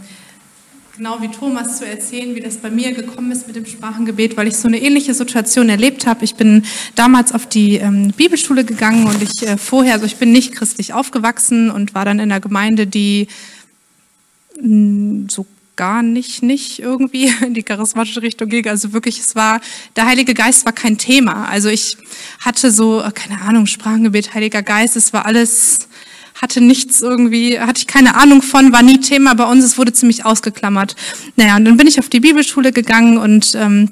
genau 0.95 1.21
wie 1.21 1.27
Thomas 1.27 1.77
zu 1.77 1.85
erzählen, 1.85 2.33
wie 2.35 2.39
das 2.39 2.57
bei 2.57 2.69
mir 2.69 2.93
gekommen 2.93 3.31
ist 3.31 3.47
mit 3.47 3.57
dem 3.57 3.65
Sprachengebet, 3.65 4.37
weil 4.37 4.47
ich 4.47 4.55
so 4.55 4.69
eine 4.69 4.79
ähnliche 4.81 5.13
Situation 5.13 5.67
erlebt 5.67 6.07
habe. 6.07 6.23
Ich 6.23 6.35
bin 6.35 6.63
damals 6.95 7.33
auf 7.33 7.47
die 7.47 7.75
ähm, 7.75 8.13
Bibelschule 8.15 8.63
gegangen 8.63 9.07
und 9.07 9.21
ich 9.21 9.45
äh, 9.45 9.57
vorher, 9.57 9.93
also 9.93 10.05
ich 10.05 10.15
bin 10.15 10.31
nicht 10.31 10.53
christlich 10.53 10.93
aufgewachsen 10.93 11.69
und 11.69 11.93
war 11.93 12.05
dann 12.05 12.19
in 12.19 12.31
einer 12.31 12.39
Gemeinde, 12.39 12.87
die 12.87 13.27
so 15.29 15.45
gar 15.79 16.03
nicht, 16.03 16.43
nicht 16.43 16.79
irgendwie 16.79 17.33
in 17.45 17.53
die 17.53 17.63
charismatische 17.63 18.21
Richtung 18.21 18.49
ging. 18.49 18.67
Also 18.67 18.91
wirklich, 18.91 19.17
es 19.17 19.35
war, 19.35 19.61
der 19.95 20.05
Heilige 20.05 20.33
Geist 20.33 20.65
war 20.65 20.73
kein 20.73 20.97
Thema. 20.97 21.45
Also 21.45 21.69
ich 21.69 21.97
hatte 22.41 22.69
so, 22.69 23.01
äh, 23.01 23.11
keine 23.11 23.41
Ahnung, 23.41 23.65
Sprachengebet, 23.65 24.33
Heiliger 24.33 24.61
Geist, 24.61 24.97
es 24.97 25.13
war 25.13 25.25
alles, 25.25 25.77
hatte 26.35 26.59
nichts 26.59 27.01
irgendwie, 27.01 27.61
hatte 27.61 27.79
ich 27.79 27.87
keine 27.87 28.15
Ahnung 28.15 28.41
von, 28.41 28.73
war 28.73 28.83
nie 28.83 28.99
Thema 28.99 29.35
bei 29.35 29.45
uns, 29.45 29.63
es 29.63 29.77
wurde 29.77 29.93
ziemlich 29.93 30.25
ausgeklammert. 30.25 30.97
Naja, 31.37 31.55
und 31.55 31.63
dann 31.63 31.77
bin 31.77 31.87
ich 31.87 31.97
auf 31.99 32.09
die 32.09 32.19
Bibelschule 32.19 32.73
gegangen 32.73 33.17
und 33.17 33.55
ähm, 33.55 33.89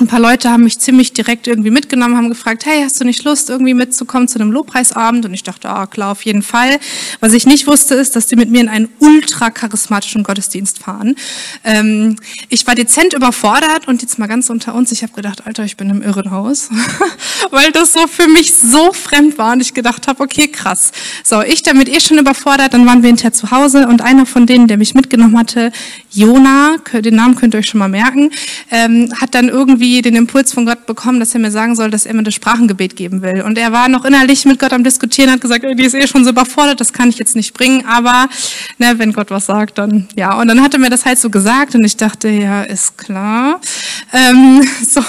ein 0.00 0.06
paar 0.06 0.20
Leute 0.20 0.50
haben 0.50 0.64
mich 0.64 0.78
ziemlich 0.78 1.12
direkt 1.12 1.46
irgendwie 1.46 1.70
mitgenommen, 1.70 2.16
haben 2.16 2.28
gefragt, 2.28 2.64
hey, 2.64 2.82
hast 2.82 3.00
du 3.00 3.04
nicht 3.04 3.22
Lust, 3.24 3.50
irgendwie 3.50 3.74
mitzukommen 3.74 4.28
zu 4.28 4.38
einem 4.38 4.50
Lobpreisabend? 4.50 5.26
Und 5.26 5.34
ich 5.34 5.42
dachte, 5.42 5.68
ah, 5.68 5.86
klar, 5.86 6.12
auf 6.12 6.24
jeden 6.24 6.42
Fall. 6.42 6.78
Was 7.20 7.32
ich 7.34 7.46
nicht 7.46 7.66
wusste, 7.66 7.94
ist, 7.94 8.16
dass 8.16 8.26
die 8.26 8.36
mit 8.36 8.50
mir 8.50 8.60
in 8.60 8.68
einen 8.68 8.88
ultra 8.98 9.50
charismatischen 9.50 10.22
Gottesdienst 10.22 10.78
fahren. 10.78 11.16
Ähm, 11.64 12.16
ich 12.48 12.66
war 12.66 12.74
dezent 12.74 13.12
überfordert 13.12 13.88
und 13.88 14.02
jetzt 14.02 14.18
mal 14.18 14.26
ganz 14.26 14.48
unter 14.50 14.74
uns, 14.74 14.90
ich 14.92 15.02
habe 15.02 15.12
gedacht, 15.12 15.46
Alter, 15.46 15.64
ich 15.64 15.76
bin 15.76 15.90
im 15.90 16.02
Irrenhaus, 16.02 16.70
weil 17.50 17.70
das 17.72 17.92
so 17.92 18.06
für 18.06 18.28
mich 18.28 18.54
so 18.54 18.92
fremd 18.92 19.36
war 19.38 19.52
und 19.52 19.60
ich 19.60 19.74
gedacht 19.74 20.08
habe, 20.08 20.22
okay, 20.22 20.48
krass. 20.48 20.92
So, 21.24 21.42
ich 21.42 21.62
damit 21.62 21.88
eh 21.88 22.00
schon 22.00 22.18
überfordert, 22.18 22.72
dann 22.74 22.86
waren 22.86 23.02
wir 23.02 23.08
hinterher 23.08 23.32
zu 23.32 23.50
Hause 23.50 23.86
und 23.86 24.00
einer 24.00 24.26
von 24.26 24.46
denen, 24.46 24.66
der 24.66 24.78
mich 24.78 24.94
mitgenommen 24.94 25.38
hatte, 25.38 25.72
Jona, 26.10 26.76
den 26.92 27.16
Namen 27.16 27.34
könnt 27.34 27.54
ihr 27.54 27.58
euch 27.58 27.68
schon 27.68 27.78
mal 27.78 27.88
merken, 27.88 28.30
ähm, 28.70 29.12
hat 29.20 29.34
dann 29.34 29.48
irgendwie 29.48 29.89
den 30.02 30.14
Impuls 30.14 30.52
von 30.52 30.64
Gott 30.66 30.86
bekommen, 30.86 31.20
dass 31.20 31.34
er 31.34 31.40
mir 31.40 31.50
sagen 31.50 31.74
soll, 31.74 31.90
dass 31.90 32.06
er 32.06 32.14
mir 32.14 32.22
das 32.22 32.34
Sprachengebet 32.34 32.96
geben 32.96 33.22
will. 33.22 33.42
Und 33.42 33.58
er 33.58 33.72
war 33.72 33.88
noch 33.88 34.04
innerlich 34.04 34.44
mit 34.44 34.58
Gott 34.58 34.72
am 34.72 34.84
Diskutieren, 34.84 35.30
hat 35.30 35.40
gesagt, 35.40 35.64
die 35.64 35.84
ist 35.84 35.94
eh 35.94 36.06
schon 36.06 36.24
so 36.24 36.30
überfordert, 36.30 36.80
das 36.80 36.92
kann 36.92 37.08
ich 37.08 37.18
jetzt 37.18 37.36
nicht 37.36 37.52
bringen, 37.54 37.84
aber 37.86 38.28
ne, 38.78 38.94
wenn 38.98 39.12
Gott 39.12 39.30
was 39.30 39.46
sagt, 39.46 39.78
dann 39.78 40.08
ja. 40.16 40.38
Und 40.38 40.48
dann 40.48 40.62
hat 40.62 40.74
er 40.74 40.80
mir 40.80 40.90
das 40.90 41.04
halt 41.04 41.18
so 41.18 41.30
gesagt 41.30 41.74
und 41.74 41.84
ich 41.84 41.96
dachte, 41.96 42.28
ja, 42.28 42.62
ist 42.62 42.96
klar. 42.96 43.60
Ähm, 44.12 44.66
so, 44.88 45.02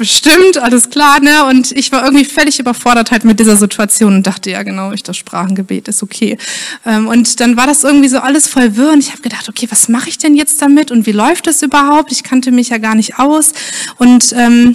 bestimmt, 0.00 0.56
alles 0.56 0.88
klar, 0.88 1.20
ne? 1.20 1.44
Und 1.44 1.72
ich 1.72 1.92
war 1.92 2.02
irgendwie 2.02 2.24
völlig 2.24 2.58
überfordert 2.58 3.10
halt 3.10 3.24
mit 3.24 3.38
dieser 3.38 3.56
Situation 3.56 4.14
und 4.14 4.26
dachte, 4.26 4.50
ja 4.50 4.62
genau, 4.62 4.92
ich 4.92 5.02
das 5.02 5.18
Sprachengebet 5.18 5.88
ist 5.88 6.02
okay. 6.02 6.38
Ähm, 6.86 7.06
und 7.06 7.38
dann 7.38 7.58
war 7.58 7.66
das 7.66 7.84
irgendwie 7.84 8.08
so 8.08 8.18
alles 8.18 8.48
voll 8.48 8.76
wirr 8.76 8.92
und 8.92 9.00
ich 9.00 9.10
habe 9.10 9.20
gedacht, 9.20 9.50
okay, 9.50 9.66
was 9.70 9.90
mache 9.90 10.08
ich 10.08 10.16
denn 10.16 10.34
jetzt 10.36 10.62
damit 10.62 10.90
und 10.90 11.04
wie 11.04 11.12
läuft 11.12 11.46
das 11.46 11.62
überhaupt? 11.62 12.12
Ich 12.12 12.22
kannte 12.22 12.50
mich 12.50 12.70
ja 12.70 12.78
gar 12.78 12.94
nicht 12.94 13.18
aus 13.18 13.52
und 13.98 14.32
ähm, 14.32 14.74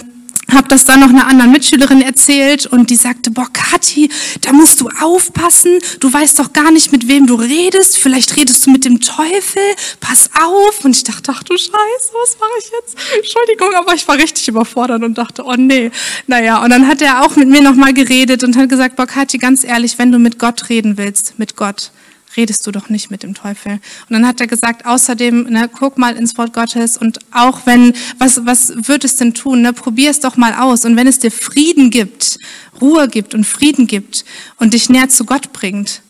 habe 0.52 0.68
das 0.68 0.84
dann 0.84 1.00
noch 1.00 1.08
einer 1.08 1.26
anderen 1.26 1.50
Mitschülerin 1.50 2.02
erzählt 2.02 2.66
und 2.66 2.90
die 2.90 2.96
sagte, 2.96 3.30
boah, 3.30 3.48
Kathi, 3.52 4.08
da 4.42 4.52
musst 4.52 4.80
du 4.80 4.88
aufpassen, 5.00 5.78
du 6.00 6.12
weißt 6.12 6.38
doch 6.38 6.52
gar 6.52 6.70
nicht, 6.70 6.92
mit 6.92 7.08
wem 7.08 7.26
du 7.26 7.34
redest, 7.34 7.96
vielleicht 7.96 8.36
redest 8.36 8.64
du 8.66 8.70
mit 8.70 8.84
dem 8.84 9.00
Teufel, 9.00 9.62
pass 10.00 10.30
auf. 10.40 10.84
Und 10.84 10.94
ich 10.94 11.04
dachte, 11.04 11.32
ach 11.34 11.42
du 11.42 11.56
Scheiße, 11.56 11.72
was 11.72 12.38
mache 12.38 12.50
ich 12.58 12.70
jetzt? 12.70 12.96
Entschuldigung, 13.16 13.74
aber 13.74 13.94
ich 13.94 14.06
war 14.06 14.16
richtig 14.16 14.46
überfordert 14.48 15.02
und 15.02 15.18
dachte, 15.18 15.44
oh 15.44 15.54
nee. 15.56 15.90
Naja, 16.26 16.62
und 16.62 16.70
dann 16.70 16.86
hat 16.86 17.02
er 17.02 17.24
auch 17.24 17.36
mit 17.36 17.48
mir 17.48 17.62
nochmal 17.62 17.92
geredet 17.92 18.44
und 18.44 18.56
hat 18.56 18.68
gesagt, 18.68 18.96
boah, 18.96 19.06
Kathi, 19.06 19.38
ganz 19.38 19.64
ehrlich, 19.64 19.98
wenn 19.98 20.12
du 20.12 20.18
mit 20.18 20.38
Gott 20.38 20.68
reden 20.68 20.96
willst, 20.96 21.38
mit 21.38 21.56
Gott, 21.56 21.90
redest 22.36 22.66
du 22.66 22.70
doch 22.70 22.88
nicht 22.88 23.10
mit 23.10 23.22
dem 23.22 23.34
Teufel. 23.34 23.72
Und 23.72 24.10
dann 24.10 24.26
hat 24.26 24.40
er 24.40 24.46
gesagt, 24.46 24.86
außerdem, 24.86 25.44
ne, 25.44 25.70
guck 25.72 25.98
mal 25.98 26.16
ins 26.16 26.36
Wort 26.38 26.52
Gottes 26.52 26.96
und 26.96 27.18
auch 27.32 27.66
wenn, 27.66 27.92
was, 28.18 28.44
was 28.44 28.72
wird 28.88 29.04
es 29.04 29.16
denn 29.16 29.34
tun? 29.34 29.62
Ne? 29.62 29.72
Probier 29.72 30.10
es 30.10 30.20
doch 30.20 30.36
mal 30.36 30.54
aus. 30.54 30.84
Und 30.84 30.96
wenn 30.96 31.06
es 31.06 31.18
dir 31.18 31.30
Frieden 31.30 31.90
gibt, 31.90 32.38
Ruhe 32.80 33.08
gibt 33.08 33.34
und 33.34 33.44
Frieden 33.44 33.86
gibt 33.86 34.24
und 34.56 34.74
dich 34.74 34.88
näher 34.88 35.08
zu 35.08 35.24
Gott 35.24 35.52
bringt, 35.52 36.02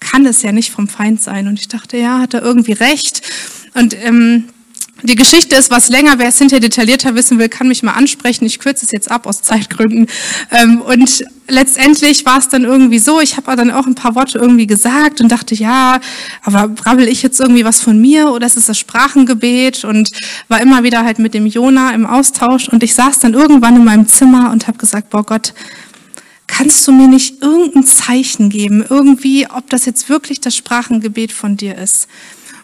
kann 0.00 0.26
es 0.26 0.42
ja 0.42 0.52
nicht 0.52 0.70
vom 0.70 0.88
Feind 0.88 1.22
sein. 1.22 1.48
Und 1.48 1.58
ich 1.58 1.68
dachte, 1.68 1.96
ja, 1.96 2.20
hat 2.20 2.34
er 2.34 2.42
irgendwie 2.42 2.72
recht. 2.72 3.22
Und 3.74 3.94
ähm, 4.02 4.44
die 5.02 5.14
Geschichte 5.14 5.56
ist 5.56 5.70
was 5.70 5.88
länger. 5.88 6.18
Wer 6.18 6.28
es 6.28 6.38
hinterher 6.38 6.60
detaillierter 6.60 7.14
wissen 7.14 7.38
will, 7.38 7.50
kann 7.50 7.68
mich 7.68 7.82
mal 7.82 7.92
ansprechen. 7.92 8.46
Ich 8.46 8.58
kürze 8.58 8.86
es 8.86 8.92
jetzt 8.92 9.10
ab 9.10 9.26
aus 9.26 9.42
Zeitgründen. 9.42 10.06
Ähm, 10.50 10.80
und 10.80 11.22
letztendlich 11.48 12.24
war 12.24 12.38
es 12.38 12.48
dann 12.48 12.64
irgendwie 12.64 12.98
so, 12.98 13.20
ich 13.20 13.36
habe 13.36 13.54
dann 13.56 13.70
auch 13.70 13.86
ein 13.86 13.94
paar 13.94 14.14
Worte 14.14 14.38
irgendwie 14.38 14.66
gesagt 14.66 15.20
und 15.20 15.30
dachte, 15.30 15.54
ja, 15.54 16.00
aber 16.42 16.68
brabbel 16.68 17.08
ich 17.08 17.22
jetzt 17.22 17.40
irgendwie 17.40 17.64
was 17.64 17.80
von 17.80 18.00
mir 18.00 18.30
oder 18.30 18.46
ist 18.46 18.56
es 18.56 18.66
das 18.66 18.78
Sprachengebet? 18.78 19.84
Und 19.84 20.10
war 20.48 20.62
immer 20.62 20.82
wieder 20.82 21.04
halt 21.04 21.18
mit 21.18 21.34
dem 21.34 21.46
Jona 21.46 21.90
im 21.90 22.06
Austausch. 22.06 22.68
Und 22.68 22.82
ich 22.82 22.94
saß 22.94 23.18
dann 23.18 23.34
irgendwann 23.34 23.76
in 23.76 23.84
meinem 23.84 24.08
Zimmer 24.08 24.50
und 24.50 24.66
habe 24.66 24.78
gesagt, 24.78 25.10
boah 25.10 25.24
Gott, 25.24 25.52
kannst 26.46 26.86
du 26.86 26.92
mir 26.92 27.08
nicht 27.08 27.42
irgendein 27.42 27.84
Zeichen 27.84 28.48
geben, 28.48 28.84
irgendwie, 28.88 29.46
ob 29.50 29.68
das 29.68 29.84
jetzt 29.84 30.08
wirklich 30.08 30.40
das 30.40 30.56
Sprachengebet 30.56 31.32
von 31.32 31.56
dir 31.56 31.76
ist? 31.76 32.08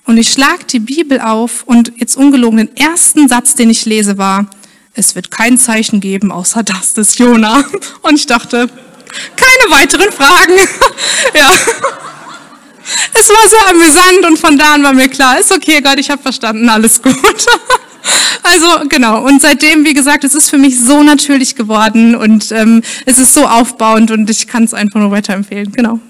Und 0.04 0.16
ich 0.16 0.32
schlag 0.32 0.66
die 0.68 0.80
Bibel 0.80 1.20
auf 1.20 1.62
und 1.64 1.92
jetzt 1.96 2.16
ungelogen, 2.16 2.58
den 2.58 2.76
ersten 2.76 3.28
Satz, 3.28 3.54
den 3.54 3.70
ich 3.70 3.84
lese, 3.84 4.18
war, 4.18 4.46
es 4.94 5.14
wird 5.14 5.30
kein 5.30 5.58
Zeichen 5.58 6.00
geben, 6.00 6.32
außer 6.32 6.62
das 6.62 6.94
des 6.94 7.16
Jona. 7.16 7.64
Und 8.02 8.16
ich 8.16 8.26
dachte, 8.26 8.68
keine 9.36 9.74
weiteren 9.74 10.12
Fragen. 10.12 10.52
ja. 11.34 11.50
Es 13.14 13.28
war 13.28 13.48
sehr 13.48 13.70
amüsant 13.70 14.26
und 14.26 14.38
von 14.38 14.58
da 14.58 14.74
an 14.74 14.82
war 14.82 14.92
mir 14.92 15.08
klar, 15.08 15.38
ist 15.38 15.52
okay, 15.52 15.80
Gott, 15.80 15.98
ich 15.98 16.10
habe 16.10 16.20
verstanden, 16.20 16.68
alles 16.68 17.00
gut. 17.00 17.16
Also 18.42 18.66
genau, 18.88 19.24
und 19.24 19.40
seitdem, 19.40 19.84
wie 19.84 19.94
gesagt, 19.94 20.24
es 20.24 20.34
ist 20.34 20.50
für 20.50 20.58
mich 20.58 20.80
so 20.80 21.04
natürlich 21.04 21.54
geworden 21.54 22.16
und 22.16 22.50
ähm, 22.50 22.82
es 23.06 23.18
ist 23.18 23.32
so 23.32 23.46
aufbauend 23.46 24.10
und 24.10 24.28
ich 24.28 24.48
kann 24.48 24.64
es 24.64 24.74
einfach 24.74 24.98
nur 24.98 25.12
weiterempfehlen. 25.12 25.70
Genau. 25.70 26.00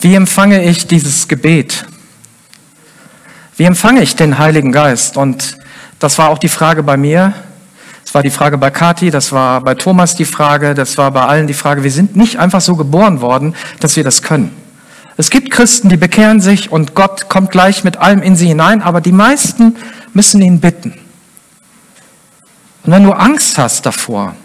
Wie 0.00 0.14
empfange 0.14 0.62
ich 0.62 0.86
dieses 0.86 1.26
Gebet? 1.26 1.84
Wie 3.56 3.64
empfange 3.64 4.00
ich 4.00 4.14
den 4.14 4.38
Heiligen 4.38 4.70
Geist? 4.70 5.16
Und 5.16 5.58
das 5.98 6.18
war 6.18 6.28
auch 6.28 6.38
die 6.38 6.48
Frage 6.48 6.84
bei 6.84 6.96
mir. 6.96 7.32
Das 8.04 8.14
war 8.14 8.22
die 8.22 8.30
Frage 8.30 8.56
bei 8.56 8.70
Kathi, 8.70 9.10
das 9.10 9.32
war 9.32 9.60
bei 9.60 9.74
Thomas 9.74 10.14
die 10.16 10.24
Frage, 10.24 10.74
das 10.74 10.96
war 10.96 11.10
bei 11.10 11.22
allen 11.22 11.46
die 11.46 11.52
Frage. 11.52 11.82
Wir 11.82 11.90
sind 11.90 12.16
nicht 12.16 12.38
einfach 12.38 12.60
so 12.60 12.76
geboren 12.76 13.20
worden, 13.20 13.54
dass 13.80 13.96
wir 13.96 14.04
das 14.04 14.22
können. 14.22 14.50
Es 15.18 15.30
gibt 15.30 15.50
Christen, 15.50 15.88
die 15.88 15.96
bekehren 15.96 16.40
sich 16.40 16.70
und 16.70 16.94
Gott 16.94 17.28
kommt 17.28 17.50
gleich 17.50 17.82
mit 17.82 17.96
allem 17.96 18.22
in 18.22 18.36
sie 18.36 18.46
hinein, 18.46 18.80
aber 18.80 19.00
die 19.00 19.12
meisten 19.12 19.76
müssen 20.14 20.40
ihn 20.40 20.60
bitten. 20.60 20.94
Und 22.84 22.92
wenn 22.92 23.02
du 23.02 23.12
Angst 23.12 23.58
hast 23.58 23.84
davor, 23.84 24.36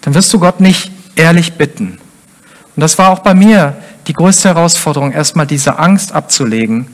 dann 0.00 0.14
wirst 0.14 0.32
du 0.34 0.40
Gott 0.40 0.60
nicht 0.60 0.90
ehrlich 1.14 1.54
bitten. 1.54 1.98
Und 2.74 2.80
das 2.80 2.98
war 2.98 3.10
auch 3.10 3.20
bei 3.20 3.32
mir 3.32 3.76
die 4.06 4.12
größte 4.12 4.48
Herausforderung, 4.48 5.12
erstmal 5.12 5.46
diese 5.46 5.78
Angst 5.78 6.12
abzulegen. 6.12 6.86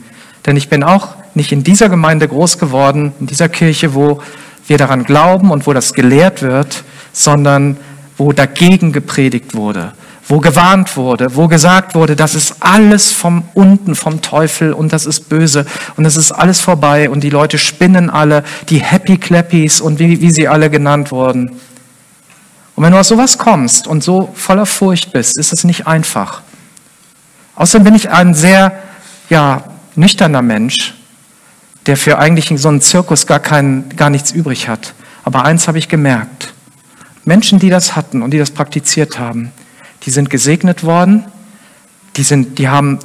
Denn 0.45 0.57
ich 0.57 0.69
bin 0.69 0.83
auch 0.83 1.15
nicht 1.35 1.51
in 1.51 1.63
dieser 1.63 1.89
Gemeinde 1.89 2.27
groß 2.27 2.57
geworden, 2.57 3.13
in 3.19 3.27
dieser 3.27 3.49
Kirche, 3.49 3.93
wo 3.93 4.21
wir 4.67 4.77
daran 4.77 5.03
glauben 5.03 5.51
und 5.51 5.67
wo 5.67 5.73
das 5.73 5.93
gelehrt 5.93 6.41
wird, 6.41 6.83
sondern 7.11 7.77
wo 8.17 8.31
dagegen 8.31 8.91
gepredigt 8.91 9.55
wurde, 9.55 9.93
wo 10.27 10.39
gewarnt 10.39 10.95
wurde, 10.97 11.35
wo 11.35 11.47
gesagt 11.47 11.95
wurde, 11.95 12.15
das 12.15 12.35
ist 12.35 12.57
alles 12.59 13.11
vom 13.11 13.43
unten, 13.53 13.95
vom 13.95 14.21
Teufel 14.21 14.73
und 14.73 14.93
das 14.93 15.05
ist 15.05 15.29
böse 15.29 15.65
und 15.95 16.05
es 16.05 16.17
ist 16.17 16.31
alles 16.31 16.59
vorbei 16.59 17.09
und 17.09 17.21
die 17.23 17.29
Leute 17.29 17.57
spinnen 17.57 18.09
alle, 18.09 18.43
die 18.69 18.79
Happy 18.79 19.17
Clappies 19.17 19.81
und 19.81 19.99
wie, 19.99 20.21
wie 20.21 20.31
sie 20.31 20.47
alle 20.47 20.69
genannt 20.69 21.11
wurden. 21.11 21.51
Und 22.75 22.83
wenn 22.83 22.91
du 22.91 22.99
aus 22.99 23.07
sowas 23.07 23.37
kommst 23.37 23.87
und 23.87 24.03
so 24.03 24.29
voller 24.35 24.65
Furcht 24.65 25.11
bist, 25.11 25.37
ist 25.37 25.51
es 25.51 25.63
nicht 25.63 25.87
einfach. 25.87 26.41
Außerdem 27.59 27.83
bin 27.83 27.95
ich 27.95 28.09
ein 28.09 28.33
sehr, 28.33 28.71
ja, 29.29 29.65
nüchterner 29.95 30.41
Mensch, 30.41 30.93
der 31.87 31.97
für 31.97 32.17
eigentlich 32.17 32.57
so 32.57 32.69
einen 32.69 32.79
Zirkus 32.79 33.27
gar, 33.27 33.41
kein, 33.41 33.89
gar 33.97 34.09
nichts 34.09 34.31
übrig 34.31 34.69
hat. 34.69 34.93
Aber 35.25 35.43
eins 35.43 35.67
habe 35.67 35.77
ich 35.77 35.89
gemerkt. 35.89 36.53
Menschen, 37.25 37.59
die 37.59 37.69
das 37.69 37.97
hatten 37.97 38.21
und 38.21 38.31
die 38.31 38.37
das 38.37 38.51
praktiziert 38.51 39.19
haben, 39.19 39.51
die 40.03 40.09
sind 40.09 40.29
gesegnet 40.29 40.85
worden, 40.85 41.25
die, 42.15 42.23
sind, 42.23 42.59
die 42.59 42.69
haben 42.69 42.97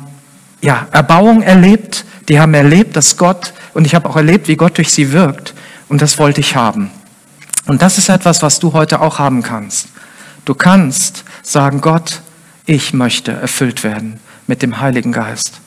ja, 0.60 0.86
Erbauung 0.92 1.42
erlebt, 1.42 2.04
die 2.28 2.38
haben 2.38 2.54
erlebt, 2.54 2.94
dass 2.94 3.16
Gott, 3.16 3.54
und 3.74 3.88
ich 3.88 3.96
habe 3.96 4.08
auch 4.08 4.14
erlebt, 4.14 4.46
wie 4.46 4.54
Gott 4.54 4.78
durch 4.78 4.92
sie 4.92 5.10
wirkt, 5.10 5.52
und 5.88 6.00
das 6.00 6.16
wollte 6.20 6.40
ich 6.40 6.54
haben. 6.54 6.92
Und 7.66 7.82
das 7.82 7.98
ist 7.98 8.08
etwas, 8.08 8.40
was 8.40 8.60
du 8.60 8.72
heute 8.72 9.00
auch 9.00 9.18
haben 9.18 9.42
kannst. 9.42 9.88
Du 10.44 10.54
kannst 10.54 11.24
sagen, 11.42 11.80
Gott, 11.80 12.20
ich 12.66 12.94
möchte 12.94 13.32
erfüllt 13.32 13.82
werden 13.82 14.20
mit 14.46 14.62
dem 14.62 14.80
Heiligen 14.80 15.12
Geist. 15.12 15.60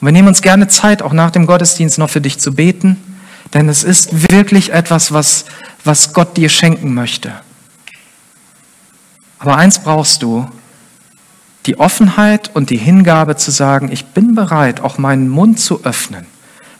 Und 0.00 0.06
wir 0.06 0.12
nehmen 0.12 0.28
uns 0.28 0.42
gerne 0.42 0.68
Zeit, 0.68 1.02
auch 1.02 1.12
nach 1.12 1.30
dem 1.30 1.46
Gottesdienst 1.46 1.98
noch 1.98 2.10
für 2.10 2.20
dich 2.20 2.38
zu 2.38 2.52
beten, 2.52 2.96
denn 3.52 3.68
es 3.68 3.84
ist 3.84 4.30
wirklich 4.30 4.72
etwas, 4.72 5.12
was, 5.12 5.44
was 5.84 6.12
Gott 6.12 6.36
dir 6.36 6.48
schenken 6.48 6.94
möchte. 6.94 7.32
Aber 9.38 9.56
eins 9.56 9.78
brauchst 9.78 10.22
du, 10.22 10.48
die 11.66 11.78
Offenheit 11.78 12.50
und 12.54 12.70
die 12.70 12.76
Hingabe 12.76 13.36
zu 13.36 13.50
sagen, 13.50 13.90
ich 13.90 14.06
bin 14.06 14.34
bereit, 14.34 14.80
auch 14.80 14.98
meinen 14.98 15.28
Mund 15.28 15.60
zu 15.60 15.84
öffnen. 15.84 16.26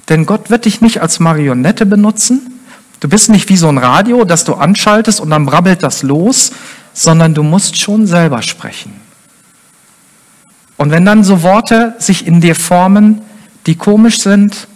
Denn 0.09 0.27
Gott 0.27 0.51
wird 0.51 0.67
dich 0.67 0.81
nicht 0.81 1.01
als 1.01 1.21
Marionette 1.21 1.87
benutzen. 1.87 2.61
Du 3.01 3.09
bist 3.09 3.31
nicht 3.31 3.49
wie 3.49 3.57
so 3.57 3.69
ein 3.69 3.79
Radio, 3.79 4.25
das 4.25 4.45
du 4.45 4.55
anschaltest 4.55 5.21
und 5.21 5.31
dann 5.31 5.47
brabbelt 5.47 5.83
das 5.83 6.03
los, 6.03 6.53
sondern 6.93 7.35
du 7.35 7.43
musst 7.43 7.79
schon 7.79 8.07
selber 8.07 8.43
sprechen. 8.43 9.04
Und 10.77 10.91
wenn 10.91 11.05
dann 11.05 11.25
so 11.25 11.43
Worte 11.43 11.95
sich 11.99 12.27
in 12.27 12.41
dir 12.41 12.55
formen, 12.55 13.23
die 13.67 13.77
komisch 13.77 14.21
sind, 14.21 14.69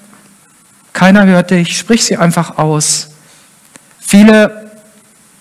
keiner 0.92 1.26
hört 1.26 1.50
dich, 1.50 1.76
sprich 1.76 2.04
sie 2.04 2.16
einfach 2.16 2.58
aus. 2.58 3.10
Viele 4.00 4.70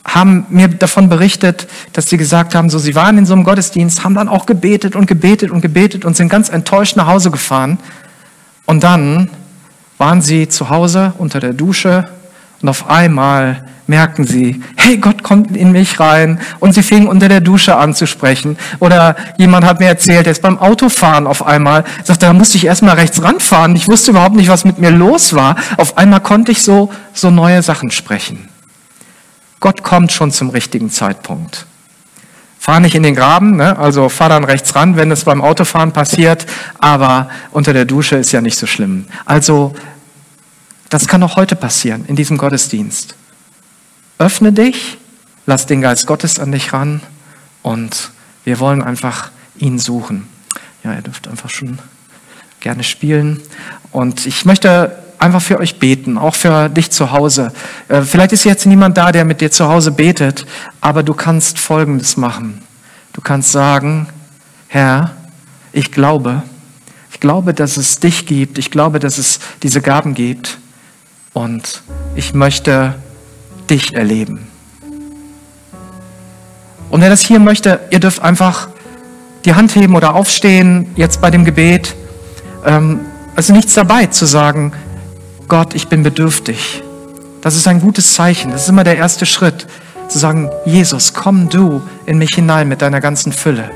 haben 0.03 0.45
mir 0.49 0.68
davon 0.68 1.10
berichtet, 1.10 1.68
dass 1.93 2.10
sie 2.10 2.18
gesagt 2.18 2.55
haben, 2.55 2.70
so 2.70 2.80
sie 2.80 2.95
waren 2.95 3.18
in 3.18 3.26
so 3.26 3.34
einem 3.34 3.43
Gottesdienst, 3.43 4.03
haben 4.03 4.16
dann 4.16 4.30
auch 4.30 4.45
gebetet 4.45 4.95
und 4.95 5.05
gebetet 5.05 5.51
und 5.51 5.62
gebetet 5.62 6.05
und 6.05 6.16
sind 6.16 6.30
ganz 6.30 6.49
enttäuscht 6.49 6.95
nach 6.95 7.08
Hause 7.08 7.30
gefahren. 7.30 7.78
Und 8.66 8.84
dann 8.84 9.30
waren 9.97 10.22
sie 10.22 10.47
zu 10.47 10.70
Hause 10.70 11.14
unter 11.18 11.39
der 11.39 11.53
Dusche 11.53 12.10
und 12.62 12.70
auf 12.70 12.89
einmal 12.89 13.64
merkten 13.88 14.26
sie, 14.26 14.62
hey, 14.76 14.97
Gott 14.97 15.24
kommt 15.24 15.55
in 15.55 15.72
mich 15.72 15.99
rein 15.99 16.39
und 16.60 16.74
sie 16.74 16.84
fingen 16.84 17.08
unter 17.08 17.30
der 17.30 17.39
Dusche 17.39 17.78
an 17.78 17.95
zu 17.95 18.05
sprechen. 18.05 18.58
Oder 18.80 19.16
jemand 19.38 19.66
hat 19.66 19.80
mir 19.80 19.88
erzählt, 19.88 20.28
er 20.28 20.32
ist 20.32 20.41
beim 20.41 20.60
Autofahren 20.60 21.26
auf 21.26 21.45
einmal, 21.45 21.86
sagte, 22.03 22.26
da 22.26 22.34
musste 22.34 22.58
ich 22.58 22.66
erstmal 22.66 22.95
rechts 22.95 23.24
ranfahren, 23.24 23.76
ich 23.76 23.88
wusste 23.88 24.12
überhaupt 24.12 24.36
nicht, 24.36 24.49
was 24.49 24.66
mit 24.66 24.80
mir 24.80 24.91
los 24.91 25.34
war. 25.34 25.55
Auf 25.78 25.97
einmal 25.97 26.20
konnte 26.20 26.51
ich 26.51 26.62
so, 26.62 26.91
so 27.14 27.30
neue 27.30 27.62
Sachen 27.62 27.91
sprechen. 27.91 28.49
Gott 29.60 29.84
kommt 29.84 30.12
schon 30.12 30.32
zum 30.32 30.49
richtigen 30.49 30.91
Zeitpunkt. 30.91 31.66
Fahr 32.60 32.80
nicht 32.80 32.95
in 32.95 33.03
den 33.03 33.16
Graben, 33.16 33.55
ne? 33.55 33.78
also 33.78 34.10
fahr 34.10 34.30
dann 34.30 34.43
rechts 34.43 34.76
ran, 34.76 34.97
wenn 34.97 35.10
es 35.12 35.24
beim 35.24 35.41
Autofahren 35.41 35.93
passiert, 35.93 36.45
aber 36.80 37.30
unter 37.51 37.72
der 37.72 37.86
Dusche 37.86 38.18
ist 38.18 38.32
ja 38.34 38.41
nicht 38.41 38.58
so 38.58 38.68
schlimm. 38.68 39.05
Also, 39.26 39.74
das 40.89 41.07
kann 41.07 41.23
auch 41.23 41.35
heute 41.35 41.55
passieren, 41.55 42.05
in 42.07 42.15
diesem 42.15 42.38
Gottesdienst. 42.38 43.15
Öffne 44.19 44.51
dich, 44.53 44.97
lass 45.45 45.65
den 45.65 45.81
Geist 45.81 46.07
Gottes 46.07 46.39
an 46.39 46.51
dich 46.51 46.73
ran 46.73 47.01
und 47.61 48.11
wir 48.43 48.59
wollen 48.59 48.81
einfach 48.81 49.31
ihn 49.57 49.79
suchen. 49.79 50.27
Ja, 50.83 50.93
ihr 50.93 51.01
dürft 51.01 51.27
einfach 51.27 51.49
schon 51.49 51.79
gerne 52.59 52.83
spielen. 52.83 53.41
Und 53.91 54.25
ich 54.25 54.45
möchte 54.45 54.97
einfach 55.19 55.41
für 55.41 55.59
euch 55.59 55.79
beten, 55.79 56.17
auch 56.17 56.35
für 56.35 56.69
dich 56.69 56.91
zu 56.91 57.11
Hause. 57.11 57.51
Äh, 57.89 58.01
vielleicht 58.01 58.31
ist 58.33 58.45
jetzt 58.45 58.65
niemand 58.65 58.97
da, 58.97 59.11
der 59.11 59.25
mit 59.25 59.41
dir 59.41 59.51
zu 59.51 59.67
Hause 59.67 59.91
betet, 59.91 60.45
aber 60.79 61.03
du 61.03 61.13
kannst 61.13 61.59
Folgendes 61.59 62.17
machen. 62.17 62.61
Du 63.13 63.21
kannst 63.21 63.51
sagen, 63.51 64.07
Herr, 64.67 65.15
ich 65.73 65.91
glaube, 65.91 66.43
ich 67.11 67.19
glaube, 67.19 67.53
dass 67.53 67.77
es 67.77 67.99
dich 67.99 68.25
gibt, 68.25 68.57
ich 68.57 68.69
glaube, 68.69 68.99
dass 68.99 69.17
es 69.17 69.39
diese 69.63 69.81
Gaben 69.81 70.13
gibt 70.13 70.59
und 71.38 71.83
ich 72.15 72.33
möchte 72.33 72.95
dich 73.69 73.93
erleben. 73.93 74.47
Und 76.89 77.01
wer 77.01 77.09
das 77.09 77.21
hier 77.21 77.39
möchte, 77.39 77.79
ihr 77.91 77.99
dürft 77.99 78.21
einfach 78.23 78.69
die 79.45 79.53
Hand 79.53 79.75
heben 79.75 79.95
oder 79.95 80.15
aufstehen, 80.15 80.89
jetzt 80.95 81.21
bei 81.21 81.29
dem 81.29 81.45
Gebet. 81.45 81.95
Ähm, 82.65 83.01
also 83.35 83.53
nichts 83.53 83.75
dabei 83.75 84.07
zu 84.07 84.25
sagen, 84.25 84.71
Gott, 85.47 85.75
ich 85.75 85.89
bin 85.89 86.01
bedürftig. 86.01 86.81
Das 87.41 87.55
ist 87.55 87.67
ein 87.67 87.81
gutes 87.81 88.13
Zeichen. 88.13 88.51
Das 88.51 88.63
ist 88.63 88.69
immer 88.69 88.83
der 88.83 88.97
erste 88.97 89.27
Schritt, 89.27 89.67
zu 90.07 90.17
sagen, 90.17 90.49
Jesus, 90.65 91.13
komm 91.13 91.49
du 91.49 91.83
in 92.07 92.17
mich 92.17 92.33
hinein 92.33 92.67
mit 92.67 92.81
deiner 92.81 92.99
ganzen 92.99 93.31
Fülle. 93.31 93.69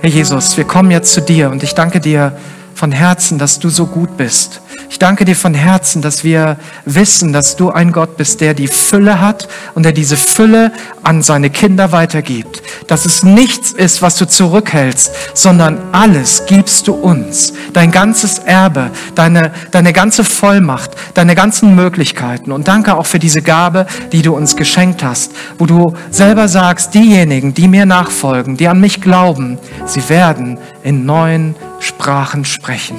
Herr 0.00 0.10
Jesus, 0.10 0.56
wir 0.56 0.64
kommen 0.64 0.92
jetzt 0.92 1.12
zu 1.12 1.22
dir 1.22 1.50
und 1.50 1.62
ich 1.64 1.74
danke 1.74 1.98
dir 1.98 2.36
von 2.82 2.90
Herzen, 2.90 3.38
dass 3.38 3.60
du 3.60 3.68
so 3.68 3.86
gut 3.86 4.16
bist. 4.16 4.60
Ich 4.90 4.98
danke 4.98 5.24
dir 5.24 5.36
von 5.36 5.54
Herzen, 5.54 6.02
dass 6.02 6.24
wir 6.24 6.56
wissen, 6.84 7.32
dass 7.32 7.54
du 7.54 7.70
ein 7.70 7.92
Gott 7.92 8.16
bist, 8.16 8.40
der 8.40 8.54
die 8.54 8.66
Fülle 8.66 9.20
hat 9.20 9.46
und 9.76 9.84
der 9.84 9.92
diese 9.92 10.16
Fülle 10.16 10.72
an 11.04 11.22
seine 11.22 11.48
Kinder 11.48 11.92
weitergibt. 11.92 12.60
Dass 12.88 13.06
es 13.06 13.22
nichts 13.22 13.70
ist, 13.70 14.02
was 14.02 14.16
du 14.16 14.26
zurückhältst, 14.26 15.12
sondern 15.32 15.78
alles 15.92 16.42
gibst 16.46 16.88
du 16.88 16.94
uns. 16.94 17.52
Dein 17.72 17.92
ganzes 17.92 18.40
Erbe, 18.40 18.90
deine, 19.14 19.52
deine 19.70 19.92
ganze 19.92 20.24
Vollmacht, 20.24 20.90
deine 21.14 21.36
ganzen 21.36 21.76
Möglichkeiten. 21.76 22.50
Und 22.50 22.66
danke 22.66 22.96
auch 22.96 23.06
für 23.06 23.20
diese 23.20 23.42
Gabe, 23.42 23.86
die 24.10 24.22
du 24.22 24.34
uns 24.34 24.56
geschenkt 24.56 25.04
hast, 25.04 25.30
wo 25.56 25.66
du 25.66 25.94
selber 26.10 26.48
sagst, 26.48 26.94
diejenigen, 26.94 27.54
die 27.54 27.68
mir 27.68 27.86
nachfolgen, 27.86 28.56
die 28.56 28.66
an 28.66 28.80
mich 28.80 29.00
glauben, 29.00 29.60
sie 29.86 30.08
werden 30.08 30.58
in 30.82 31.06
neuen 31.06 31.54
Sprachen 31.82 32.44
sprechen. 32.44 32.96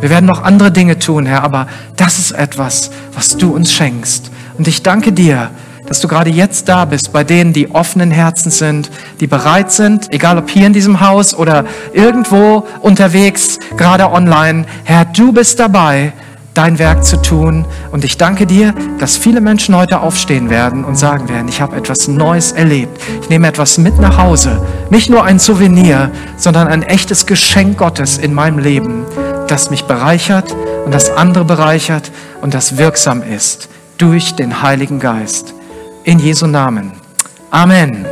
Wir 0.00 0.10
werden 0.10 0.26
noch 0.26 0.42
andere 0.42 0.72
Dinge 0.72 0.98
tun, 0.98 1.26
Herr, 1.26 1.44
aber 1.44 1.66
das 1.96 2.18
ist 2.18 2.32
etwas, 2.32 2.90
was 3.14 3.36
du 3.36 3.54
uns 3.54 3.72
schenkst. 3.72 4.30
Und 4.58 4.66
ich 4.66 4.82
danke 4.82 5.12
dir, 5.12 5.50
dass 5.86 6.00
du 6.00 6.08
gerade 6.08 6.30
jetzt 6.30 6.68
da 6.68 6.86
bist, 6.86 7.12
bei 7.12 7.24
denen, 7.24 7.52
die 7.52 7.70
offenen 7.70 8.10
Herzen 8.10 8.50
sind, 8.50 8.90
die 9.20 9.26
bereit 9.26 9.70
sind, 9.70 10.12
egal 10.12 10.38
ob 10.38 10.48
hier 10.48 10.66
in 10.66 10.72
diesem 10.72 11.00
Haus 11.00 11.34
oder 11.34 11.66
irgendwo 11.92 12.66
unterwegs, 12.80 13.58
gerade 13.76 14.10
online. 14.10 14.64
Herr, 14.84 15.04
du 15.04 15.32
bist 15.32 15.60
dabei, 15.60 16.12
dein 16.54 16.78
Werk 16.78 17.04
zu 17.04 17.20
tun. 17.20 17.66
Und 17.90 18.04
ich 18.04 18.16
danke 18.16 18.46
dir, 18.46 18.74
dass 18.98 19.16
viele 19.16 19.40
Menschen 19.40 19.76
heute 19.76 20.00
aufstehen 20.00 20.50
werden 20.50 20.84
und 20.84 20.96
sagen 20.96 21.28
werden, 21.28 21.48
ich 21.48 21.60
habe 21.60 21.76
etwas 21.76 22.08
Neues 22.08 22.52
erlebt. 22.52 23.00
Ich 23.20 23.28
nehme 23.28 23.48
etwas 23.48 23.76
mit 23.76 23.98
nach 23.98 24.16
Hause. 24.16 24.64
Nicht 24.90 25.10
nur 25.10 25.24
ein 25.24 25.38
Souvenir, 25.38 26.10
sondern 26.36 26.68
ein 26.68 26.82
echtes 26.82 27.26
Geschenk 27.26 27.78
Gottes 27.78 28.18
in 28.18 28.32
meinem 28.32 28.58
Leben 28.58 29.04
das 29.48 29.70
mich 29.70 29.84
bereichert 29.84 30.54
und 30.84 30.92
das 30.92 31.10
andere 31.10 31.44
bereichert 31.44 32.10
und 32.40 32.54
das 32.54 32.78
wirksam 32.78 33.22
ist 33.22 33.68
durch 33.98 34.34
den 34.34 34.62
Heiligen 34.62 34.98
Geist. 34.98 35.54
In 36.04 36.18
Jesu 36.18 36.46
Namen. 36.46 36.92
Amen. 37.50 38.04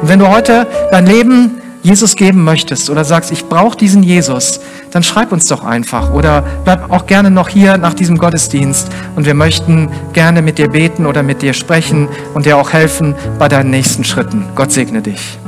Und 0.00 0.08
wenn 0.08 0.18
du 0.18 0.28
heute 0.28 0.66
dein 0.90 1.06
Leben 1.06 1.62
Jesus 1.86 2.16
geben 2.16 2.42
möchtest 2.42 2.90
oder 2.90 3.04
sagst, 3.04 3.30
ich 3.30 3.44
brauche 3.44 3.78
diesen 3.78 4.02
Jesus, 4.02 4.58
dann 4.90 5.04
schreib 5.04 5.30
uns 5.30 5.46
doch 5.46 5.62
einfach 5.62 6.12
oder 6.12 6.42
bleib 6.64 6.90
auch 6.90 7.06
gerne 7.06 7.30
noch 7.30 7.48
hier 7.48 7.78
nach 7.78 7.94
diesem 7.94 8.18
Gottesdienst 8.18 8.88
und 9.14 9.24
wir 9.24 9.34
möchten 9.34 9.88
gerne 10.12 10.42
mit 10.42 10.58
dir 10.58 10.68
beten 10.68 11.06
oder 11.06 11.22
mit 11.22 11.42
dir 11.42 11.52
sprechen 11.52 12.08
und 12.34 12.44
dir 12.44 12.56
auch 12.56 12.72
helfen 12.72 13.14
bei 13.38 13.46
deinen 13.46 13.70
nächsten 13.70 14.02
Schritten. 14.02 14.46
Gott 14.56 14.72
segne 14.72 15.00
dich. 15.00 15.38